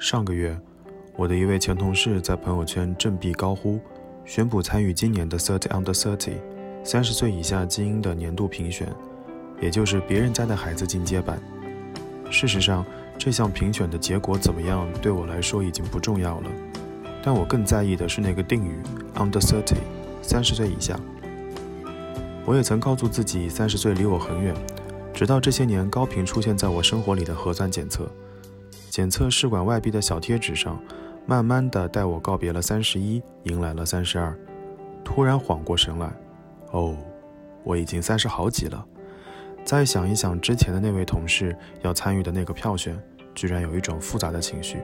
[0.00, 0.58] 上个月，
[1.14, 3.78] 我的一位前同事在朋友圈振臂高呼，
[4.24, 6.32] 宣布参与今年的 Thirty Under Thirty
[6.82, 8.88] 三十岁以下精英的年度评选，
[9.60, 11.38] 也就是别人家的孩子进阶版。
[12.30, 12.82] 事实上，
[13.18, 16.50] 这项评选的结果怎么样，对我来说已经不重要了。
[17.22, 18.78] 但我更在意的是那个定语
[19.16, 19.76] Under Thirty，
[20.22, 20.98] 三十岁以下。
[22.46, 24.54] 我也曾告诉自己，三十岁离我很远，
[25.12, 28.10] 直到这些年高频出现在我生活里的核酸检测。
[28.90, 30.76] 检测试管外壁的小贴纸上，
[31.24, 34.36] 慢慢的带我告别了三十一，迎来了三十二。
[35.04, 36.12] 突然缓过神来，
[36.72, 36.96] 哦，
[37.62, 38.84] 我已经三十好几了。
[39.64, 43.00] 再想一想之前的那位同事要参与的那个票选，
[43.32, 44.78] 居然有一种复杂的情绪。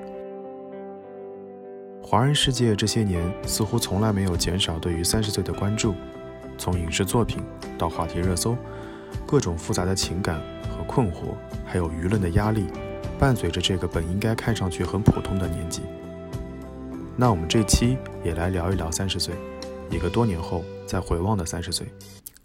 [2.00, 5.96] 华人世界这些年似乎从来没有减少对于三十岁的关注，
[6.56, 7.42] 从影视作品
[7.76, 8.56] 到话题热搜，
[9.26, 10.40] 各种复杂的情感
[10.70, 11.34] 和困惑，
[11.64, 12.66] 还有舆论的压力。
[13.18, 15.80] 伴随着这个本应该看上去很普通的年纪，
[17.16, 19.34] 那我们这期也来聊一聊三十岁，
[19.90, 21.86] 一个多年后再回望的三十岁。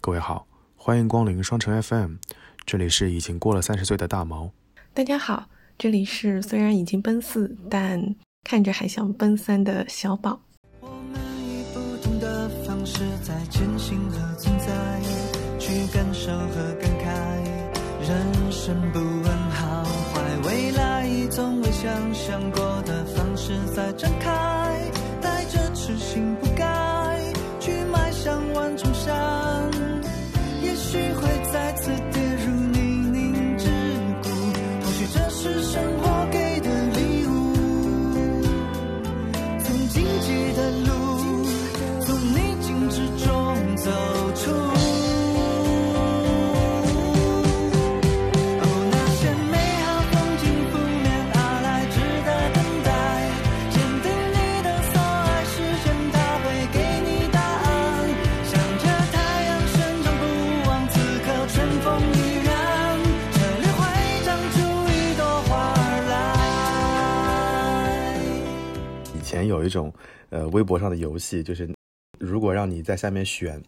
[0.00, 2.14] 各位好，欢迎光临双城 FM，
[2.64, 4.50] 这里是已经过了三十岁的大毛。
[4.94, 5.44] 大家好，
[5.76, 8.02] 这里是虽然已经奔四，但
[8.42, 10.40] 看着还像奔三的小宝。
[10.80, 15.00] 我们以不同的方式在前行和存在，
[15.58, 19.31] 去感受和感慨，人生不。
[21.34, 24.61] 从未想象过的方式在展开，
[69.62, 69.94] 有一种，
[70.30, 71.70] 呃，微博上的游戏，就是
[72.18, 73.62] 如果让你在下面选，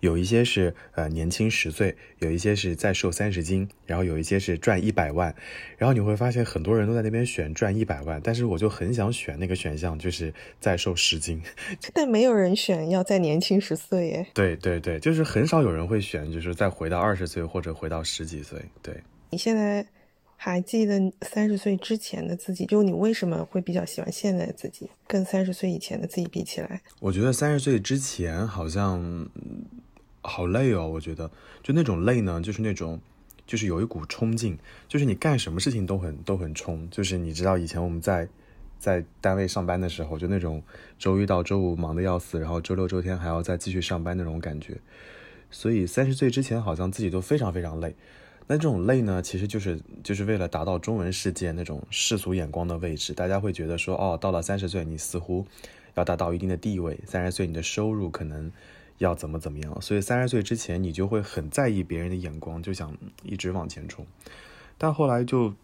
[0.00, 5.34] 有一些是呃年轻十岁，有一些是再瘦三十斤，然后有一些是赚一百万，
[5.78, 11.40] 然后你会发现很多人都在那边选赚一百万，但是我就很想选那个选项，就是再瘦十斤，
[11.94, 14.26] 但没有人选要再年轻十岁耶。
[14.34, 18.58] 对对对，就是很少有人会选，就是再回到二十岁或者回到十几岁。
[18.82, 18.94] 对
[19.30, 19.86] 你现在。
[20.44, 26.82] 还记得三十岁之前的自己，就你为什么会比较喜欢现在的自己，跟三十岁以前的自己比起来？
[26.98, 29.28] 我觉得三十岁之前好像
[30.20, 30.88] 好累哦。
[30.88, 31.30] 我觉得
[31.62, 33.00] 就那种累呢，就是那种
[33.46, 34.58] 就是有一股冲劲，
[34.88, 36.90] 就是你干什么事情都很都很冲。
[36.90, 38.28] 就是你知道以前我们在
[38.80, 40.60] 在单位上班的时候，就那种
[40.98, 44.76] 周一到周五忙得要死，然后周六周天还要再继续上班那种感觉。
[45.52, 47.94] 所以三十岁之前好像自己都非常非常累。
[48.48, 53.14] 那这种累呢，其实就是就是为了达到中文世界那种世俗眼光的位置。
[53.14, 55.46] 大家会觉得说，哦，到了三十岁，你似乎
[55.94, 58.50] 要达到一定的地位；三十岁，你的收入可能
[58.98, 59.80] 要怎么怎么样。
[59.80, 64.04] 所以三十岁之前，你就会很在意别人的眼光，就想一直往前冲。
[64.76, 65.54] 但后来就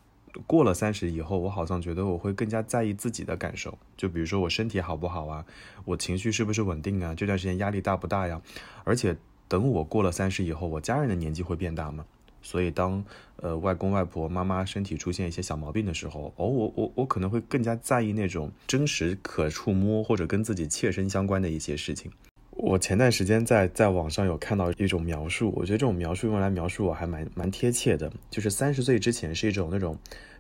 [0.47, 3.77] 过了三十以后，我好像觉得我会更加在意自己的感受。
[3.97, 5.44] 就比如说我身体好不好啊，
[5.84, 8.41] 我情绪是不是稳定啊，这段时间压力大不大呀？
[8.84, 9.17] 而且
[9.49, 12.06] 等我过了三十以后，我家人的年纪会变大吗？
[12.41, 13.04] 所以，当
[13.37, 22.10] 呃外公外婆、妈妈身体出现一些小毛病的时候，哦，我我我可能会更加在意那种真实可触摸或者跟自己切身相关的一些事情。
[22.50, 29.97] 我前段时间在在网上有看到一种描述，我觉得这种描述用来描述我还蛮蛮贴切的，就是三十岁之前是一种那种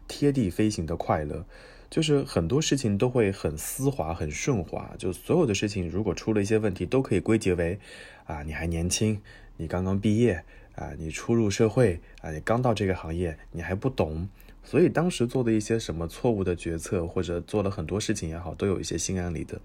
[0.08, 1.44] 贴地飞行的快乐，
[1.88, 7.78] 就是很多事情都会很丝滑、很顺滑，就所有的事情如果出了一些问题，都可以归结为
[8.24, 9.20] 啊你还年轻，
[9.56, 10.44] 你刚刚毕业。
[10.78, 14.28] 啊，你初入社会啊，你刚到这个行业，你还不懂，
[14.62, 19.60] 所以当时做的一些什么错误的决策，或者做了很多事情也好，都有一些心安理得。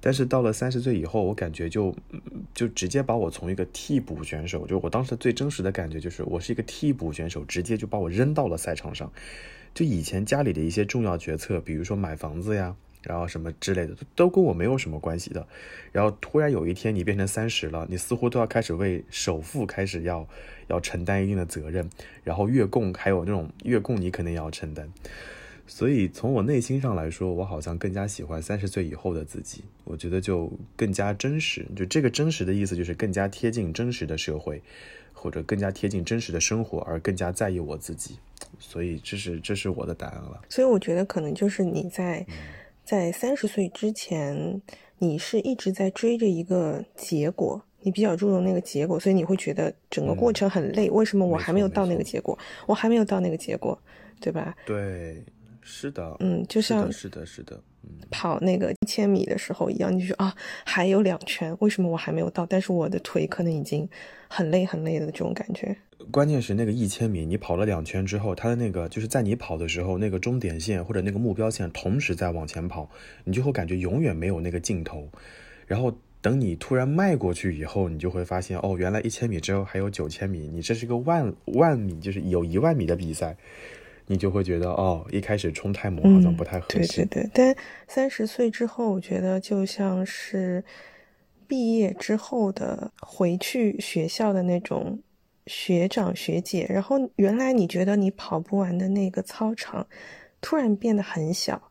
[0.00, 1.94] 但是到了三十岁以后，我感觉就
[2.52, 9.10] 就直接把我从一个替补选手，就我当时最真实的感觉就是我是一个替补选手，直接就把我扔到了赛场上。
[9.72, 12.74] 就以前家里的一些重要决策，比如说买房子呀。
[13.06, 15.46] 然后什么之类的都跟我没有什么关系的，
[15.92, 20.26] 然后突然有一天你变成三十了，你似乎都要开始为首付开始要
[20.68, 21.88] 要承担一定的责任，
[22.22, 24.92] 然后月供还有那种月供你肯定也要承担，
[25.66, 29.64] 所以从我内心上来说，我好像更加喜欢三十岁以后的自己。
[29.84, 34.62] 我觉得就更加真实，就这个真实的意思就是更加贴近真实的社会，
[35.12, 38.18] 或者更加贴近真实的生活，而更加在意我自己。
[38.58, 40.40] 所以这是这是我的答案了。
[40.48, 42.24] 所以我觉得可能就是你在
[42.84, 44.60] 在三十岁之前，
[44.98, 50.90] 你是一直在追着一个结果，你比较注重那个结果，所以你会觉得整个过程很累。
[50.90, 52.38] 为什么我还没有到那个结果？
[52.66, 53.78] 我还没有到那个结果，
[54.20, 54.54] 对吧？
[54.66, 55.24] 对。
[55.66, 60.30] 是的，嗯，就像是的，是的，嗯，跑那个一千米的时候一样，你就啊，
[60.62, 62.44] 还有两圈，为什么我还没有到？
[62.44, 63.88] 但是我的腿可能已经
[64.28, 65.74] 很累很累的这种感觉。
[66.10, 72.88] 关键是那个一千米，你跑了两圈之后，它的那个就是在你跑的时候，那个终点线或者那个目标线同时在往前跑，
[73.24, 75.08] 你就会感觉永远没有那个尽头。
[75.66, 83.36] 然后等你突然迈过去以后，你就会发现，哦，原来一千米之后还有九千米，你这是个万万米，就是有一万米的比赛。
[84.06, 87.06] 你就会觉得哦，一开始冲太猛好像不太合适。
[87.06, 87.56] 对对对，但
[87.88, 90.62] 三十岁之后，我觉得就像是
[91.48, 94.98] 毕业之后的回去学校的那种
[95.46, 99.86] 学长学姐，然后原来你觉得你跑不完的那个操场，
[100.40, 101.70] 突然变得很小，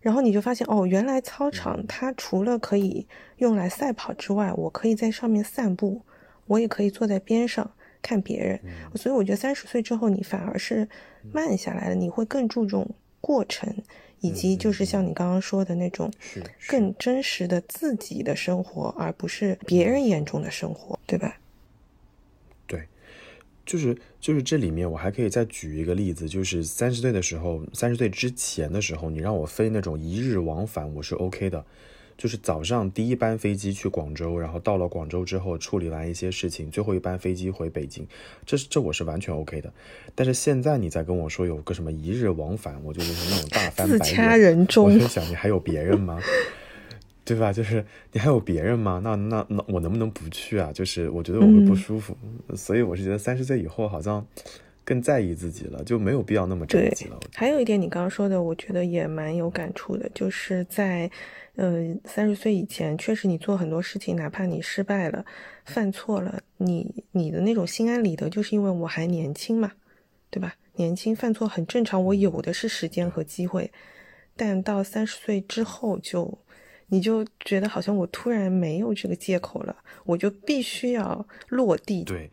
[0.00, 3.06] 然后你就发现哦，原来操场它除了可以
[3.38, 6.02] 用来赛跑之外，我可以在上面散步，
[6.46, 7.70] 我也可以坐在边上。
[8.06, 8.60] 看别人，
[8.96, 10.86] 所以我觉得三十岁之后，你反而是
[11.32, 12.86] 慢下来了，你会更注重
[13.18, 13.74] 过程，
[14.20, 16.12] 以及就是像你刚刚说的那种
[16.68, 21.34] 更真实的自己的生活，而不是别人眼中的生活，对吧？
[23.64, 31.64] 对，就是就是这里面我还可以再举一个例子，就是三十岁的时候，三十岁之前的时候，你让我飞那种一日往返，我是 OK 的。
[32.16, 38.06] 就是早上第一班飞机去广州，然后到了广州之后处理完一些事情，最后一班飞机回北京，
[38.46, 39.72] 这是这我是完全 OK 的。
[40.14, 43.98] 但是现在你再跟我说有个什么一日往返，我就是那种大 翻白眼。
[43.98, 46.20] 自掐人中，我就想你还有别人吗？
[47.24, 47.52] 对吧？
[47.52, 49.00] 就是你还有别人吗？
[49.02, 50.72] 那那那我能不能不去啊？
[50.72, 52.16] 就是我觉得我会不舒服，
[52.54, 54.24] 所以我是觉得三十岁以后好像
[54.84, 57.18] 更在意自己了，就没有必要那么着急了。
[57.34, 61.10] 还有一点你刚刚说的，我觉得也蛮有感触的，就是在。
[61.56, 65.24] 嗯，三十岁以前，确实你做很多事情，哪怕你失败了、
[65.64, 69.70] 犯错了，你你的那种心安理得，就是因为我还年轻嘛，
[70.30, 70.56] 对吧？
[70.74, 73.70] 年轻犯错很正常，我有的是时间和机会。
[74.34, 76.36] 但到三十岁之后，就
[76.94, 79.74] 你就觉得好像我突然没有这个借口了，
[80.04, 82.04] 我就必须要落地。
[82.04, 82.30] 对。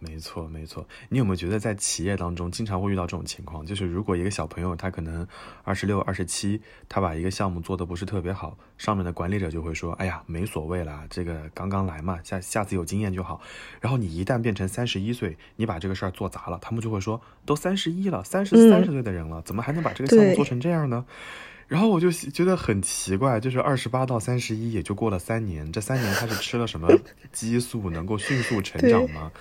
[0.00, 0.86] 没错，没错。
[1.08, 3.64] 你有没有觉得在企业当中经常会遇到这种情况？
[3.64, 5.26] 就是如果一个小朋友他可能
[5.62, 13.40] 二十六、二十七，他把一个项目做得不是特别好，上面的管理者就会说：“哎呀，没所谓啦，这个刚刚来嘛，下下次有经验就好。”
[13.80, 21.06] 然后你一旦变成三十一岁，你把这个事儿做砸了，他们就会说：“都三十一了，三十三十岁的人了，怎么还能把这个项目做成这样呢？”
[21.66, 26.88] 然后我就觉得很奇怪，就是二十八到三十一也就过了三年，这三年他是吃了什么
[27.32, 29.32] 激素能够迅速成长吗？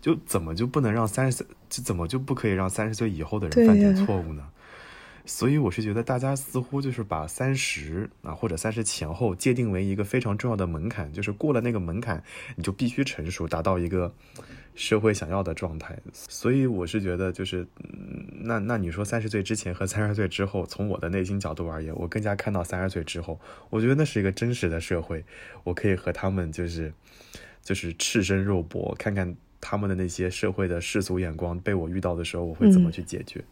[0.00, 4.44] 就怎么就不能让三十岁，就怎么就不可以让三十岁以后的人犯点错误呢？
[5.26, 12.22] 所以我是觉得大家似乎就是把三十啊或者三十前后界定为一个非常重要的门槛，就是过了那个门槛，
[12.56, 14.14] 你就必须成熟，达到一个
[14.74, 15.98] 社会想要的状态。
[16.12, 17.66] 所以我是觉得，就是
[18.42, 23.40] 那那你说三十岁之前和三十岁之后，从我的内心角度而言，我更加看到三十岁之后，
[23.70, 25.24] 我觉得那是一个真实的社会，
[25.62, 26.92] 我可以和他们就是
[27.62, 29.36] 就是赤身肉搏，看看。
[29.66, 33.42] 他们的那些社会的世俗眼光被我遇到的时候，我会怎么去解决？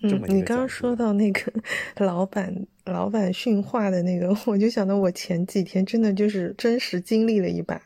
[0.00, 1.52] 嗯，你刚刚说到那个
[1.98, 2.52] 老板，
[2.84, 7.80] 老板训话的那个，我就想到我前几天真的就是真实经历了一把。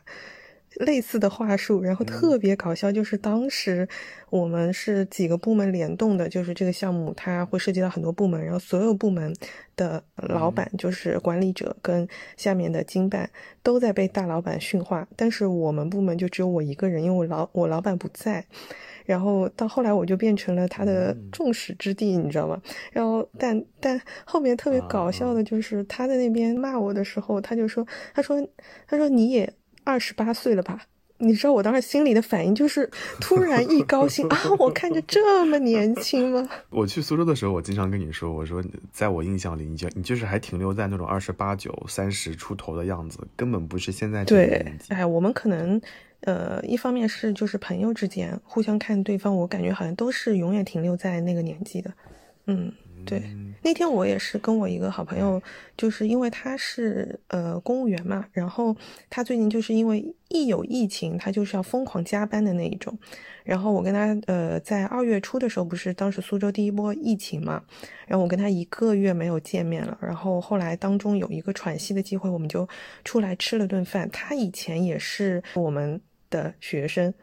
[0.79, 3.87] 类似的话术，然后特别搞笑，就是当时
[4.29, 9.33] 我们是几个部门联动的，就是这个项目它会涉及到很多部门，然后所有部门
[9.75, 13.27] 的老板，就是管理者跟下面的经办
[13.63, 18.45] 都在被大老板训话，但是我们部门就只有我一个人，因为我老我老板不在，
[19.03, 22.61] 然后到后来我就变成了他的众矢之的，你知道吗？
[22.91, 28.47] 然后但但后面特别搞笑的就是他在那边骂我的时候，他就说，他说
[28.87, 29.51] 他说你也。
[29.87, 30.81] 二十八岁了吧？
[31.19, 32.87] 你知道我当时心里的反应就是
[33.19, 34.37] 突然一高兴啊！
[34.59, 36.47] 我看着这么年轻吗？
[36.69, 44.93] 我去苏州的时候，我经常跟你说，我说在我印象里，你就你就是还停留在那种二十八九、三十出头的样子，根本不是现在这个年纪。
[44.93, 45.81] 哎，我们可能
[46.19, 51.91] 呃，一方面是就是朋友之间互相看对方，我感觉好像都是永远停留在那个年纪的。
[52.45, 52.71] 嗯
[53.05, 53.23] 对，
[53.63, 55.41] 那天我也是跟我一个好朋友，
[55.77, 58.75] 就是因为他是呃公务员嘛，然后
[59.09, 62.97] 他最近就是因为一有疫情，他就是要疯狂加班的那一种。
[63.45, 67.63] 然后我跟他呃在二月初的时候，不是当时苏州第一波疫情嘛，
[68.05, 69.97] 然后我跟他一个月没有见面了。
[70.01, 72.67] 然后后来当中有一个喘息的机会，我们就
[73.05, 74.09] 出来吃了顿饭。
[74.11, 77.13] 他以前也是我们的学生，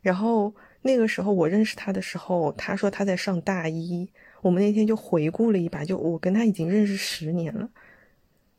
[0.00, 4.08] 然后那个时候我认识他的时候，他说他在上大一。
[4.46, 7.68] 我们那天就回顾了一把，就我跟他已经认识十年了，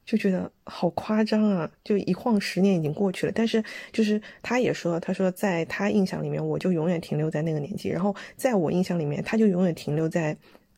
[0.06, 1.72] 就觉得好夸张啊！
[1.82, 3.32] 就一晃十年已经过去了。
[3.34, 3.64] 但是
[3.94, 10.36] 就是他也说，他说在他印象里面，我就永远停留在那个年纪，然后在我印象里面，他就永远停留在。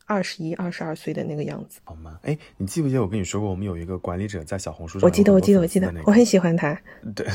[0.10, 2.20] 二十一、二十二岁的那个样子，好吗？
[2.24, 6.76] 哎，你记不记得我跟你说过，我们有一个管理者在小红书上，我记得，我记得，我记得，我很喜欢他。
[7.16, 7.28] 对，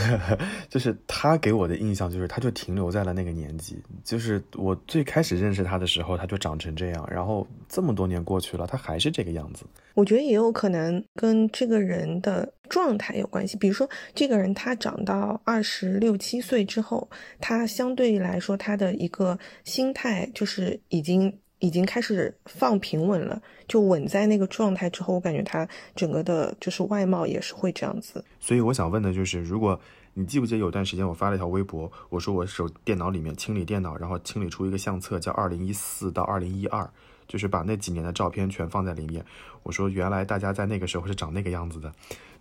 [0.68, 3.80] 就是他给我的印象就是，他就停留在了那个年纪。
[4.02, 9.64] 就是我最开始认识他的时候，他就长成这样，然后这么多年过去了，他还是这个样子。
[9.94, 13.56] 我觉得也有可能跟这个人的状态有关系。
[13.56, 21.32] 比如说，这个人他长到二十六七岁之后，他相对来说他的一个心态就是已经。
[21.60, 28.22] 已经开始放平稳了，就稳在那个状态之后，我感觉他整个的就是外貌也是会这样子。
[28.38, 29.80] 所以我想问的就是，如果
[30.12, 36.88] 你记不记得有段时间我发了一条微博，我说我手电脑里面清理电脑，然后清理出一个相册，叫二零一四到二零一二，
[37.26, 39.24] 就是把那几年的照片全放在里面。
[39.62, 41.90] 我说原来大家在那个时候是长那个样子的，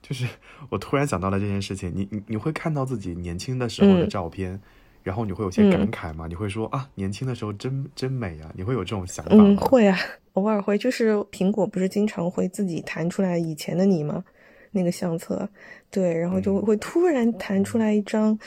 [0.01, 0.27] 就是
[0.69, 1.91] 我突然想到了这件事情。
[1.95, 4.59] 你你你会看到自己年轻的时候的照片。
[5.03, 6.25] 然后你会有些感慨吗？
[6.27, 8.51] 你会说啊，年轻的时候真真美啊！
[8.55, 9.43] 你会有这种想法吗？
[9.43, 9.99] 嗯，会啊，
[10.33, 10.77] 偶尔会。
[10.77, 14.23] 就是苹果不是经常会自己弹出来以前的你吗？
[14.71, 15.47] 那个相册，
[15.91, 18.39] 对，然后就会突然弹出来一张，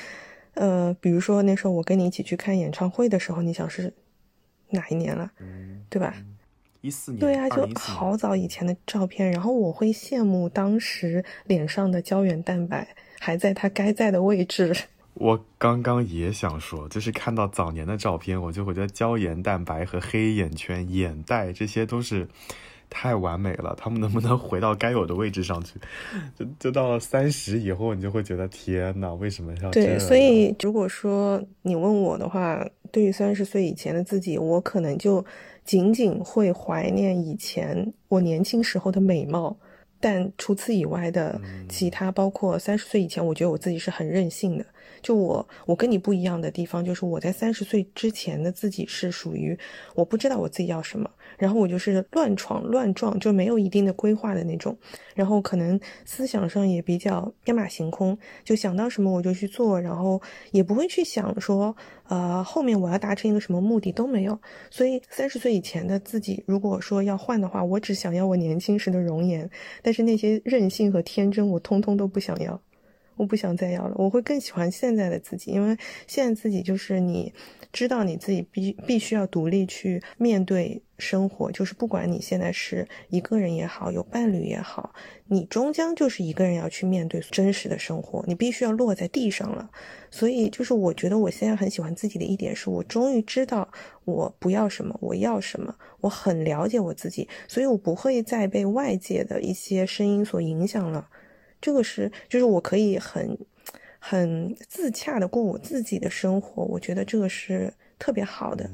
[0.54, 3.92] 呃，比如说那时候我跟你一起去看演唱会的时候，你想是
[4.70, 5.30] 哪一年了？
[5.38, 6.14] 嗯，对吧？
[6.80, 7.20] 一四年。
[7.20, 9.30] 对啊，就好早以前的照片。
[9.30, 12.88] 然后我会羡慕当时脸上的胶原蛋白
[13.20, 14.74] 还在它该在的位置。
[15.18, 22.28] 我刚刚也想说，就是看到早年的照片，我就会觉得胶原蛋白和黑眼圈、眼袋这些都是
[22.90, 23.74] 太完美了。
[23.78, 25.80] 他们能不能回到该有的位置上去？
[26.38, 29.98] 就就到了三十以后，你就会觉得天哪，为什么要对？
[29.98, 35.24] 所以如果说你问我的话，对于三十岁以前的自己，我可能就
[35.64, 39.56] 仅仅会怀念以前我年轻时候的美貌。
[39.98, 44.66] 但除此以外的其他，包括三十岁以前，我觉得我自己是很任性的。
[45.06, 49.56] 就我，我跟你不一样的地方，就是我在三十岁之前的自己是属于
[49.94, 51.08] 我不知道我自己要什么，
[51.38, 54.76] 然后我就是乱闯乱撞，就没有一定的规划的那种，
[55.14, 60.20] 然后可能思想上也比较天马行空，就想到什么我就去做，然后
[60.50, 61.76] 也不会去想说，
[62.08, 64.36] 呃，后面我要达成一个什么目的都没有。
[64.72, 69.48] 所以三十岁以前的自己，如果说要换的话，我只想要我年轻时的容颜，
[69.82, 72.60] 但是那些任性和天真，我通通都不想要。
[73.16, 77.32] 我不想再要了，我会更喜欢现在的自己，因为现在自己就是你
[77.72, 84.94] 知道你自己必必须要独立去面对生活，就是不管你现在是一个人也好，有伴侣也好，
[85.26, 89.70] 你终将就是一个人要去面对真实的生活，你必须要落在地上了。
[90.10, 93.68] 所以就是我觉得我现在很喜欢自己的一点是，我终于知道
[94.04, 101.08] 我不要什么，我要什么，我很了解我自己，所以我不会再被外界的一些声音所影响了。
[101.60, 103.36] 这个是，就是我可以很，
[103.98, 108.70] 很自洽的过我自己的生活，我觉得这个是特别好的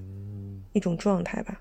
[0.72, 1.60] 一种状态吧。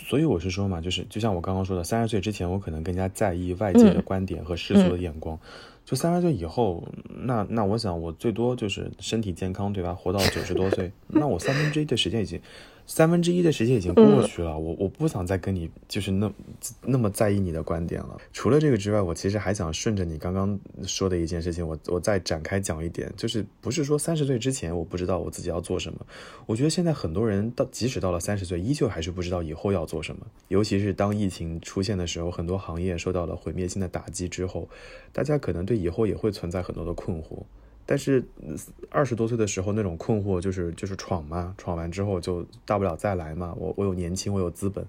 [0.00, 5.38] 所以我是说嘛，就是就像我刚刚说的，三十岁之前我可能更加在意外界的观点和世俗的眼光，
[5.84, 9.94] 就三十岁以后，那那我想我最多就是身体健康，对吧？
[9.94, 12.40] 活到九十多岁， 那我三分之一的时间已经。
[12.86, 16.30] 三分之一的时间已经过去了，我我不想再跟你就是那
[16.82, 18.18] 那么在意你的观点了。
[18.32, 26.06] 除了这个之外，我其实还想顺着你刚刚说的一件事情，我我再展开讲一点，就是不是说三十岁之前我不知道我自己要做什么。
[26.46, 30.26] 我觉得现在很多人到即使到了三十岁，依旧还是不知道以后要做什么。
[30.48, 34.68] 尤其是当疫情出现的时候，很多行业受到了毁灭性的打击之后，
[35.12, 37.42] 大家可能对以后也会存在很多的困惑。
[37.86, 38.24] 但是
[38.90, 43.54] 二十多岁的时候那种困惑就是就是闯嘛，闯完之后就大不了再来嘛。
[43.58, 44.84] 我我有年轻，我有资本。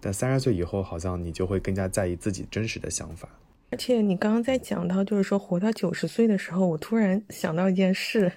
[0.00, 3.28] 但三十岁以后，好像你就会更加在意自己真实的想法。
[3.70, 8.30] 而且你刚刚在讲到，就是说活到九十岁的时候，我突然想到一件事，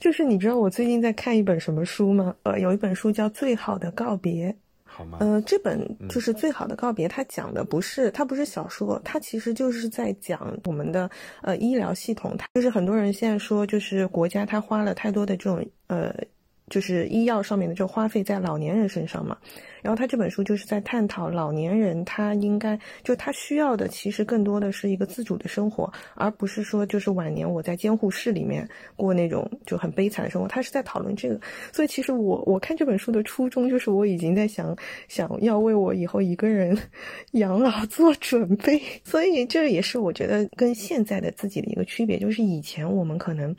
[0.00, 2.34] 就是你知道我最近在看一本什么书吗？
[2.42, 4.50] 呃，有一本书叫《最好的告别》。
[4.96, 5.18] 好吗？
[5.20, 7.08] 呃，这本就是最好的告别。
[7.08, 11.10] 它讲的不是，它不是小说，它其实就是在讲我们的
[11.42, 12.36] 呃医疗系统。
[12.38, 16.14] 它就是很多人现在说，就是国家它花了太多的这种呃，
[16.70, 19.36] 就是医药上面的这种花费在老年人身上嘛。
[19.84, 30.48] 然后他这本书就是在探讨老年人他应该就他需要的其实更多的是一个自主的生活，而不是说就是晚年我在监护室里面过那种就很悲惨的生活。
[30.48, 31.38] 他是在讨论这个，
[31.70, 34.74] 所以其实我我看这本书的初衷就是我已经在想
[35.06, 36.74] 想要为我以后一个人
[37.32, 43.54] 养老做准备，所以这也是我觉得跟现在的自己的一个区别，就是以前我们可能。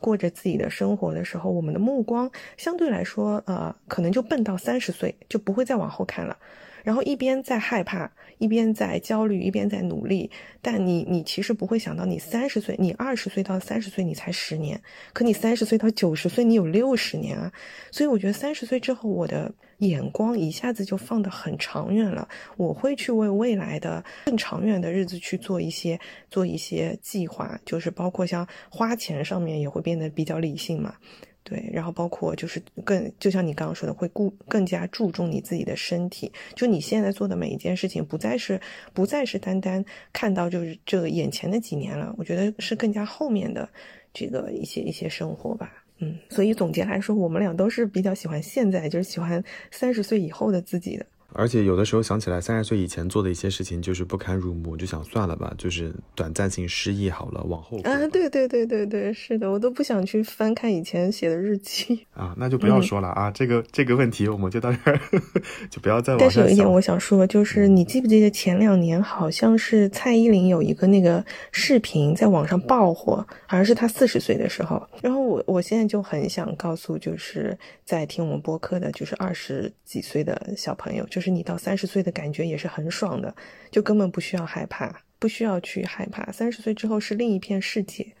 [0.00, 6.36] 过着自己的生活的时候，我们的目光相对来说，呃，可能就奔到三十岁，就不会再往后看了。
[6.84, 10.30] 然后一边在害怕，一边在焦虑，一边在努力。
[10.60, 14.76] 但你，你其实不会想到，你三十岁，你二十岁到三十岁，你才十年；
[15.12, 17.52] 可你三十岁到九十岁，你有六十年啊。
[17.92, 19.52] 所以我觉得三十岁之后，我的。
[19.78, 25.98] 眼光一下子就放得很长远了，我会去为未来的更长远的日子去做一些
[26.30, 30.94] 做一些计划，就是包括像花钱上面也会变得比较理性嘛，
[31.44, 38.60] 对，然后包括就是更就像你刚刚说的，会顾更加注重你自己的身体，就你现在做的每一件事情，不再是
[38.92, 43.68] 不再是单单看到就是这眼前的几年了，我觉得是更加后面的
[44.14, 45.72] 这个一些一些生活吧。
[45.98, 51.06] 嗯，所以总结来说，我们俩都是比较喜欢现在，就是喜欢三十岁以后的自己的。
[51.34, 65.00] 而且有的时候想起来三十岁以前做的一些事情，就是不堪入目，就想算了吧，就是短暂性失忆好了，往后啊，对对对对对，是的，我都不想去翻看以前写的日记 啊，那就不要说了啊，这个这个问题我们就到这儿，
[65.70, 66.14] 就不要再。
[66.18, 81.21] 但是有一点我想说，就是你记不记得前两年好像是蔡依林有一个那个视频在网上爆火，好像是她四十岁的时候，然后我我现在就很想告诉就是在听我们播客的，就是二十几岁的小朋友，就。
[81.21, 83.34] 是是你到三十岁的感觉也是很爽的，
[83.70, 86.30] 就根本不需要害怕，不需要去害怕。
[86.30, 88.14] 三十岁之后是另一片世界，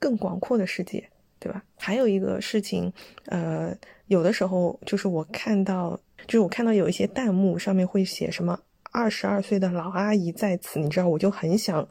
[0.00, 1.62] 更广阔的世界，对吧？
[1.76, 2.92] 还有一个事情，
[3.26, 3.76] 呃，
[4.06, 8.58] 有的时候就是我看到，就是我看到有一些弹幕上面会写什么
[8.90, 11.86] “二十二岁的老阿姨在此”，你知道，我就很想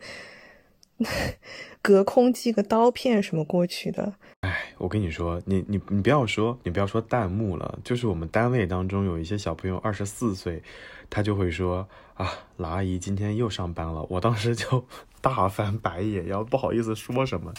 [1.82, 4.16] 隔空寄个刀片什么过去的。
[4.42, 10.62] 哎，我跟你说，你你你不要说，你不要说弹幕了，就是我们单位当中有一些小朋友二十四岁，
[11.10, 14.86] 他就会说啊，老阿姨今天又上班了，我当时就
[15.22, 17.52] 大翻白眼，然后不好意思说什么。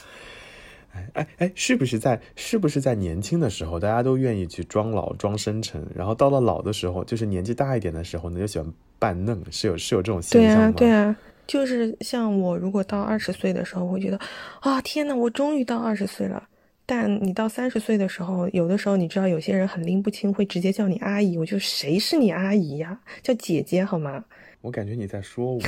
[0.93, 10.73] 哎哎哎，是不是在是不是在年轻的时候，大家都愿意去装老装深沉，然后到了老的时候，就是年纪大一点的时候呢，就喜欢扮嫩，是有是有这种现象吗？
[10.77, 11.17] 对啊，对啊。
[11.49, 14.19] 就是像我如果到二十岁的时候，会觉得
[14.61, 16.49] 啊，天呐，我终于到二十岁了。
[16.91, 21.37] 但你到三十岁的时候，有的时候你知道有些人很拎不清，会直接叫你阿姨。
[21.37, 22.99] 我就谁是你阿姨呀？
[23.23, 24.25] 叫姐姐好吗？
[24.63, 25.61] 我感觉你在说我。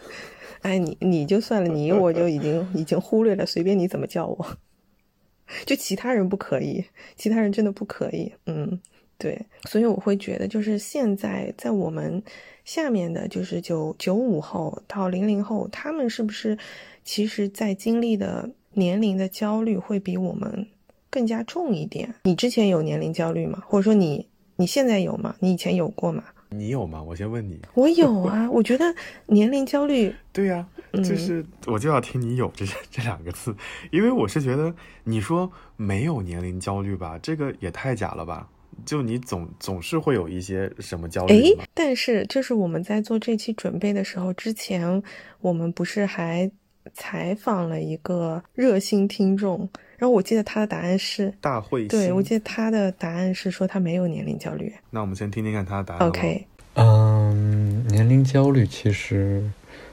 [0.62, 4.56] 哎，你你就算了，你我就已经已经忽略了，随便你怎么叫我。
[5.66, 6.82] 就其他人不可以，
[7.16, 8.32] 其他人真的不可以。
[8.46, 8.80] 嗯，
[9.18, 12.22] 对，所以我会觉得，就是现在在我们
[12.64, 16.56] 下面的，就是九九五后到零零后，他们是不是
[17.04, 18.48] 其实在经历的。
[18.74, 20.66] 年龄的焦虑会比我们
[21.10, 22.14] 更加重一点。
[22.24, 23.62] 你之前有年龄焦虑吗？
[23.66, 25.34] 或者说你你现在有吗？
[25.40, 26.24] 你以前有过吗？
[26.48, 27.02] 你有吗？
[27.02, 27.60] 我先问你。
[27.74, 28.84] 我有啊， 我觉得
[29.26, 30.14] 年龄焦虑。
[30.32, 33.54] 对呀，就是我就要听你有 这这两个字，
[33.90, 38.48] 因为我是觉得你说没有年龄焦虑吧，这个也太假了吧？
[38.86, 41.34] 就你总总是会有一些什么焦虑。
[41.34, 45.02] 哎，但是就是我们在做这期准备的时候，之前
[45.40, 46.50] 我们不是还。
[46.94, 51.86] 采访了一个热心听众，然后我记得他的答案是大会。
[51.86, 54.72] 对，我记得他的答案是说他没有年龄焦虑。
[54.90, 56.08] 那我们先听听看他的答案。
[56.08, 59.50] OK，嗯，年龄焦虑其实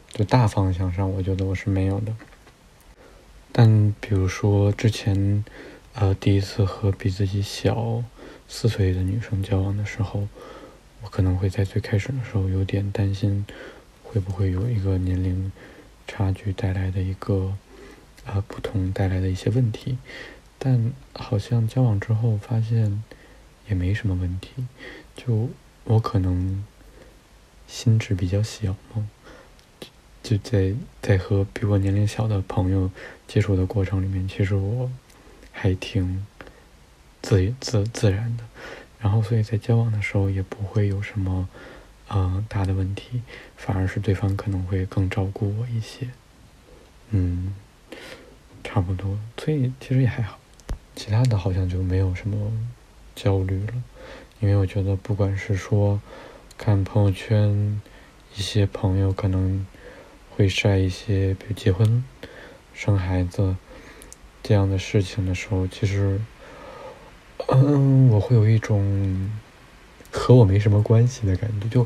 [0.09, 2.13] 就大方向上，我觉得我是没有的。
[3.51, 5.43] 但比如说之前，
[5.93, 8.03] 呃，第一次和比自己小
[8.47, 10.27] 四岁的女生交往的时候，
[11.03, 13.45] 我可能会在最开始的时候有点担心，
[14.03, 15.51] 会不会有一个年龄。
[16.11, 17.53] 差距带来的一个，
[18.25, 19.99] 呃，不同带来的一些问题，
[20.57, 23.03] 但好像交往之后发现
[23.67, 24.65] 也没什么问题。
[25.15, 25.49] 就
[25.83, 26.65] 我可能
[27.67, 29.07] 心智比较小嘛，
[30.23, 32.89] 就在在和比我年龄小的朋友
[33.27, 34.89] 接触的过程里面，其实我
[35.51, 36.25] 还挺
[37.21, 38.43] 自自自然的。
[38.99, 41.47] 然后，所以在交往的时候也不会有什么。
[42.09, 43.21] 啊，大的问题，
[43.61, 46.07] 反而是对方可能会更照顾我一些，
[47.09, 47.53] 嗯，
[48.63, 50.39] 差不多，所以其实也还好，
[50.95, 52.51] 其他的好像就没有什么
[53.13, 53.73] 焦虑了，
[54.39, 56.01] 因为我觉得不管是说
[56.57, 57.81] 看朋友圈，
[58.37, 59.67] 一些朋友可能
[60.31, 62.01] 会晒一些，比如结婚、
[62.73, 63.57] 生孩子
[64.41, 66.17] 这样的事情的时候，其实，
[67.49, 69.29] 嗯，我会有一种。
[70.11, 71.85] 和我没什么关系的感觉，就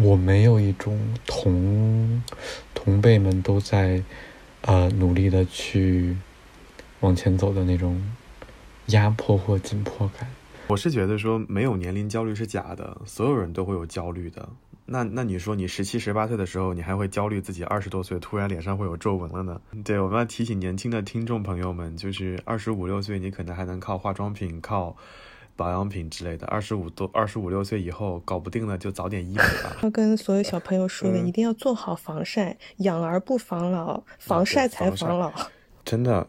[0.00, 2.22] 我没有一种同
[2.72, 4.02] 同辈们都在
[4.62, 6.16] 呃努力的去
[7.00, 8.00] 往前走的那种
[8.86, 10.28] 压迫或紧迫感。
[10.68, 14.48] 我是觉得说没有年龄焦虑是假的，所有人都会有焦虑的。
[14.86, 19.60] 那那你说你十七十八岁的时候，你还会焦虑自己二十多岁突然脸上会有皱纹了呢？
[19.84, 24.96] 对，我们要提醒年轻的听众朋友们，就是二十五六岁你可能还能靠化妆品、靠
[25.58, 29.76] 保养品之类的，二十五多、二十五六岁以后搞不定了就早点医美吧。
[29.82, 35.32] 要跟所有小朋友说的，一定要做好防晒，养儿不防老，防晒才防老。
[35.84, 36.28] 真的，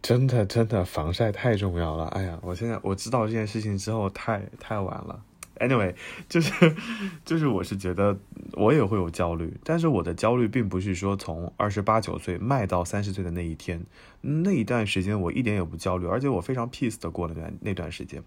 [0.00, 2.06] 真的，真的，防晒太重要了。
[2.06, 5.22] 哎呀，我现在我知道这件事情之后，太太晚了。
[5.58, 5.94] Anyway，
[6.26, 6.74] 就是，
[7.22, 8.16] 就是我是觉得
[8.54, 13.84] 我也会有焦虑，但是我的焦虑并不是说从二十八九岁迈到三十岁的那一天，
[14.22, 18.22] 那一段时间我一点也不焦虑，而且我非常 peace 的过了那那段时间。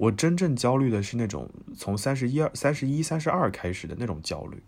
[0.00, 4.62] 我真正焦虑的是那种从三十一二、三十一、三十二开始的那种焦虑，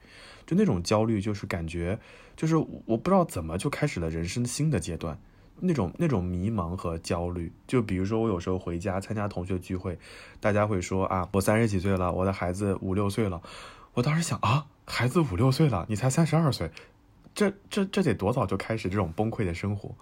[0.46, 1.98] 就那种焦虑就是感觉
[2.36, 5.18] 就是我不知道怎么就开始了人生新的阶段。
[5.64, 9.98] 那种那种迷茫和焦虑，就比如说我有时候回家参加同学聚会，
[10.38, 13.40] 大家会说啊，我三十几岁了，我的孩子五六岁了。
[13.94, 16.70] 我当时想啊，孩子五六岁了，你才三十二岁，
[17.34, 19.94] 这这这得多早就开始这种崩溃的生活？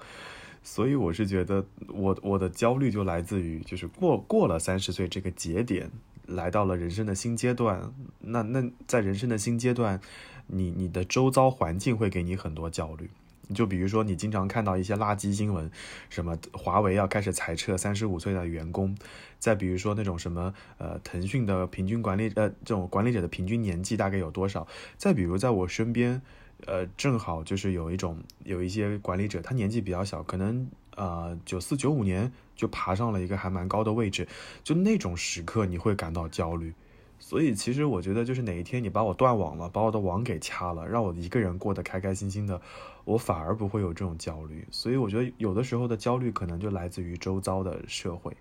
[0.63, 5.91] 所以我是觉得，我我的焦虑就来自于就是过过了三十岁这个节点，
[6.27, 7.93] 来到了人生的新阶段。
[8.21, 10.01] 那那在人生的新阶段，
[10.47, 13.11] 你你的周遭环境会给你很多焦虑。
[13.53, 15.69] 就比如说，你经常看到一些垃圾新闻，
[16.09, 18.97] 什么华为要开始裁撤三十五岁的员工，
[19.41, 24.69] 再比如说那种什么呃，腾讯的平均管理呃这种管理者的平均年纪大概有多少？
[24.97, 26.23] 再比如在我身边，
[26.67, 34.27] 呃，正好就是有一种有一些管理者，他年纪比较小，可能呃九四九五年就爬上了一个还蛮高的位置，
[34.63, 36.73] 就那种时刻你会感到焦虑。
[37.19, 42.59] 所以其实我觉得，就是哪一天你把我断网了，把我的网给掐了，让我一个人过得开开心心的，
[43.05, 44.67] 我反而不会有这种焦虑。
[44.71, 48.35] 所以我觉得有的时候的焦虑可能就来自于周遭的社会。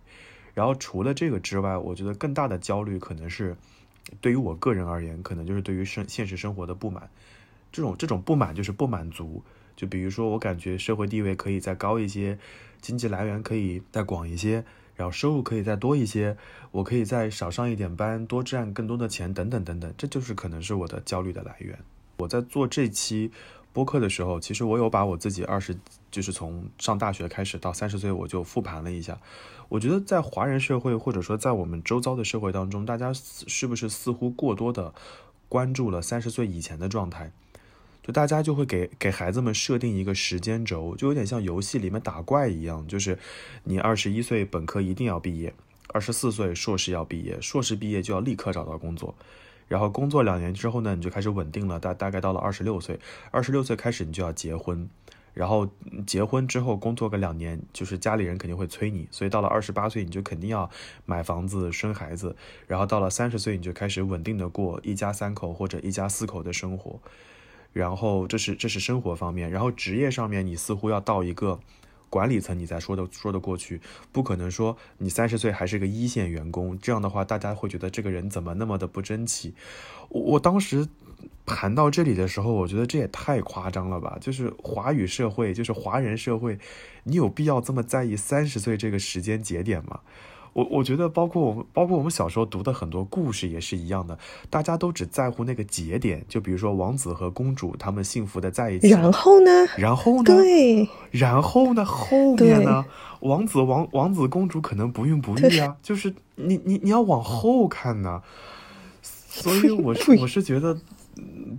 [0.53, 3.55] 然后除了这个之外，我觉得更大的焦虑可能是
[4.21, 7.09] 对于我个人而言，可能就是对于生现实生活的不满。
[7.71, 9.43] 这种这种不满就是不满足。
[9.75, 12.37] 就比如说，我感觉社会地位可以再高一些，
[12.81, 14.63] 经济来源可以再广一些。
[14.95, 16.35] 然后收入可以再多一些，
[16.71, 21.79] 我可以再少上一点班，多赚更多的钱，等等等等，这就是可能是我的焦虑的来源。
[22.17, 23.31] 我在做这期
[23.71, 25.73] 播客的时候，其实我有把我自己二十，
[26.11, 29.17] 就是从上大学开始到三十岁，我就复盘了一下。
[29.69, 34.93] 我觉得在华人社会，或者说在我们周遭的社会当中，大家是不是似乎过多的
[35.47, 37.31] 关注了三十岁以前的状态？
[38.11, 43.17] 大家就会给给孩子们设定一个时间轴，就有点像游戏里面打怪一样，就是
[43.63, 45.53] 你二十一岁本科一定要毕业，
[45.89, 49.15] 二十四岁硕士要毕业，硕士毕业就要立刻找到工作，
[49.67, 52.99] 然后工作两年之后呢，你就开始稳定了，大大概到了二十六岁，
[53.31, 54.89] 二十六岁开始你就要结婚，
[55.33, 55.69] 然后
[56.07, 60.69] 结婚之后工作个两年，就是家里人肯定会催你，所以到了二十八岁你就肯定要
[61.05, 62.35] 买房子生孩子，
[62.67, 66.99] 然后到了三十岁你就开始稳定的过一家三口或者一家四口的生活。
[67.73, 71.59] 然后这是这是生活方面，然后职业上面你似乎要到一个
[72.09, 73.79] 管理层，你才说的说得过去，
[74.11, 79.53] 不可能说你三十岁还是个一线员工，这样的话大家会觉得这个人怎么那么的不争气。
[80.09, 80.87] 我我当时
[81.45, 84.17] 谈到这里的时候，我觉得这也太夸张了吧？
[84.19, 86.57] 就是华语社会，就是华人社会，
[87.03, 89.99] 你有必要这么在意三十岁这个时间节点吗？
[90.53, 94.17] 我我觉得，包括我们，包括我们小时候读的很多故事也是一样的，
[94.49, 99.51] 大家都只在乎那个节点，就比如说王子和公主他们幸福的在一起，然后呢？
[99.77, 100.23] 然后呢？
[100.23, 101.85] 对，然后呢？
[101.85, 102.85] 后面呢？
[103.21, 108.21] 王子王王子公主可能不孕不育啊，就是你你你要往后看呢，
[109.01, 110.77] 所以我是我是觉得。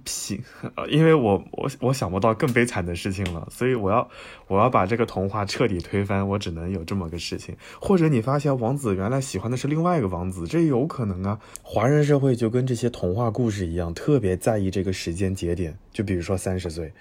[0.04, 0.42] 行，
[0.88, 4.08] 因为我我我想不到更悲惨的事情了，所以我要
[4.46, 7.56] 我要把这个童话彻底推翻，我只能有这么个事情。
[7.80, 11.38] 或者你发现王子原来喜欢的是另外一个王子，这有可能啊。
[11.62, 16.92] 华人社会就跟这些童话故事一样，特别在意这个时间节点，就比如说三十岁，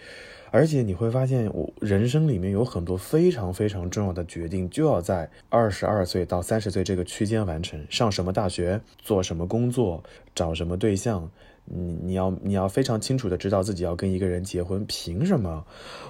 [0.52, 7.84] 而且你会发现，我人生里面有很多非常非常重要的决定，就要在二十二岁到三十岁这个区间完成。
[7.90, 10.04] 上什么大学，做什么工作，
[10.36, 11.30] 找什么对象。
[11.72, 15.64] 你你要你要非常清楚的知道自己要跟一个人结婚，凭什么？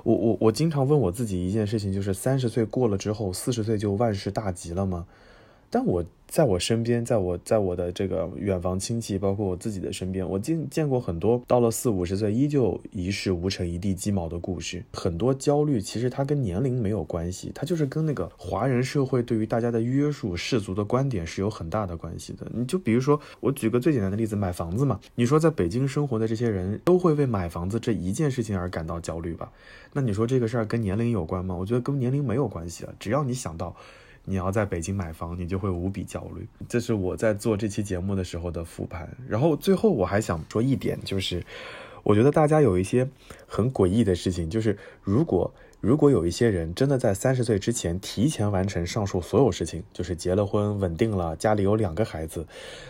[0.04, 5.06] 我我我经常问我自己一件事情，就是三十岁过了之后，四十岁就万事大吉了吗？
[5.70, 6.06] 但我。
[6.32, 14.86] 在我身边，在我在我的这个远房亲戚，包括我自己的身边，我见见过很多到了四五十岁依旧一事无成、一地鸡毛的故事。
[14.94, 22.46] 很多焦虑其实它跟年龄没有关系，它就是跟那个华人社会对于大家的约束、世俗的观点是有很大的关系的。
[22.54, 25.00] 你就比如说，我举个最简单的例子，买房子嘛。
[25.16, 29.52] 你说在北京生活的这些人都会为买房子这一件事情而感到焦虑吧？
[29.94, 31.56] 那你说这个事儿跟年龄有关吗？
[31.56, 33.76] 我觉得跟年龄没有关系啊，只要你想到。
[34.30, 36.48] 你要在北京买房，你就会无比焦虑。
[36.68, 39.10] 这是我在做这期节目的时候的复盘。
[39.28, 41.44] 然后最后我还想说一点，就是
[42.04, 43.10] 我觉得大家有一些
[43.48, 52.46] 很诡异的事情，就是如果如果有一些人真的在三十岁之前提前完成上述所有事情，就是结了婚、稳定了，家里有两个孩子，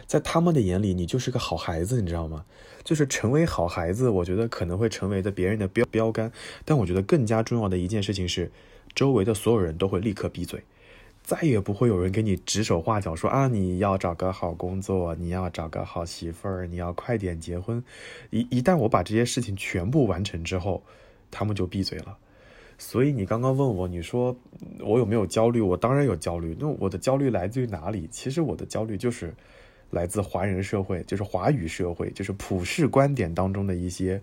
[0.06, 2.44] 在他们的眼里，你就是个好孩子，你知道吗？
[2.84, 6.34] 就是成为好孩子，我觉得可能会成为的别人的标标杆。
[6.66, 8.52] 但我觉得更加重要的一件事情是，
[8.94, 10.64] 周围的所有人都会立刻闭嘴。
[11.22, 17.84] 再也不会有人给你指手画脚，说啊，你要找个好工作，你要找个好媳妇儿，你要快点结婚。
[18.32, 20.82] 一一旦我把这些事情全部完成之后，
[21.30, 22.18] 他们就闭嘴了。
[22.80, 24.36] 所以你刚刚问我，你说
[24.80, 25.62] 我有没有焦虑？
[25.62, 26.58] 我当然有焦虑。
[26.60, 28.08] 那我的焦虑来自于哪里？
[28.10, 29.32] 其实我的焦虑就是
[29.92, 34.20] 来自华人社会，就是华语社会，就是普世观点当中的一些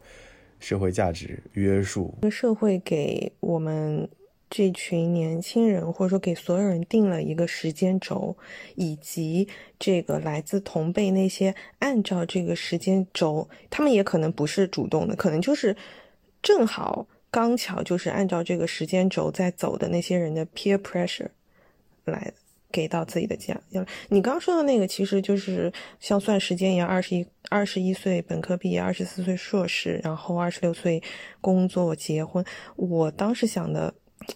[0.58, 2.16] 社会价值约束。
[2.28, 4.08] 社会给我们。
[4.48, 8.36] 这群年轻人，或者说给所有人定了一个时间轴，
[8.76, 15.76] 以及这个来自同辈那些按照这个时间轴，他们也可能不是主动的，可能就是
[16.42, 21.28] 正好刚巧就是按照这个时间轴在走的那些人的 peer pressure
[22.04, 22.32] 来
[22.70, 23.60] 给到自己的家。
[24.08, 31.02] 你刚刚说的那个，其实就是像算时间一样，二十一二十一岁本科毕业，二十四岁硕士，然后二十六岁
[31.40, 32.44] 工作结婚。
[32.76, 33.92] 我当时想的。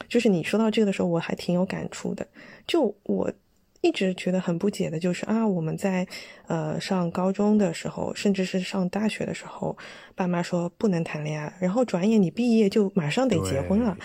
[0.08, 2.26] 就是你说到这个的时候，我还挺有感触的。
[2.66, 3.32] 就我
[3.80, 6.06] 一直觉得很不解的，就是啊，我们在
[6.46, 9.76] 呃上高中的时候，甚至是上大学的时候，
[10.14, 13.96] 爸妈说不能谈恋爱，然后转眼你毕业就马上得结婚了，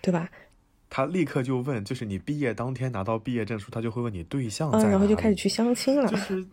[0.00, 0.30] 对吧？
[0.88, 6.08] 他立刻就问，就是你毕业当天拿到毕业证书，他就会问你对象在哪，然后就开始去相亲了。
[6.08, 6.46] 就是，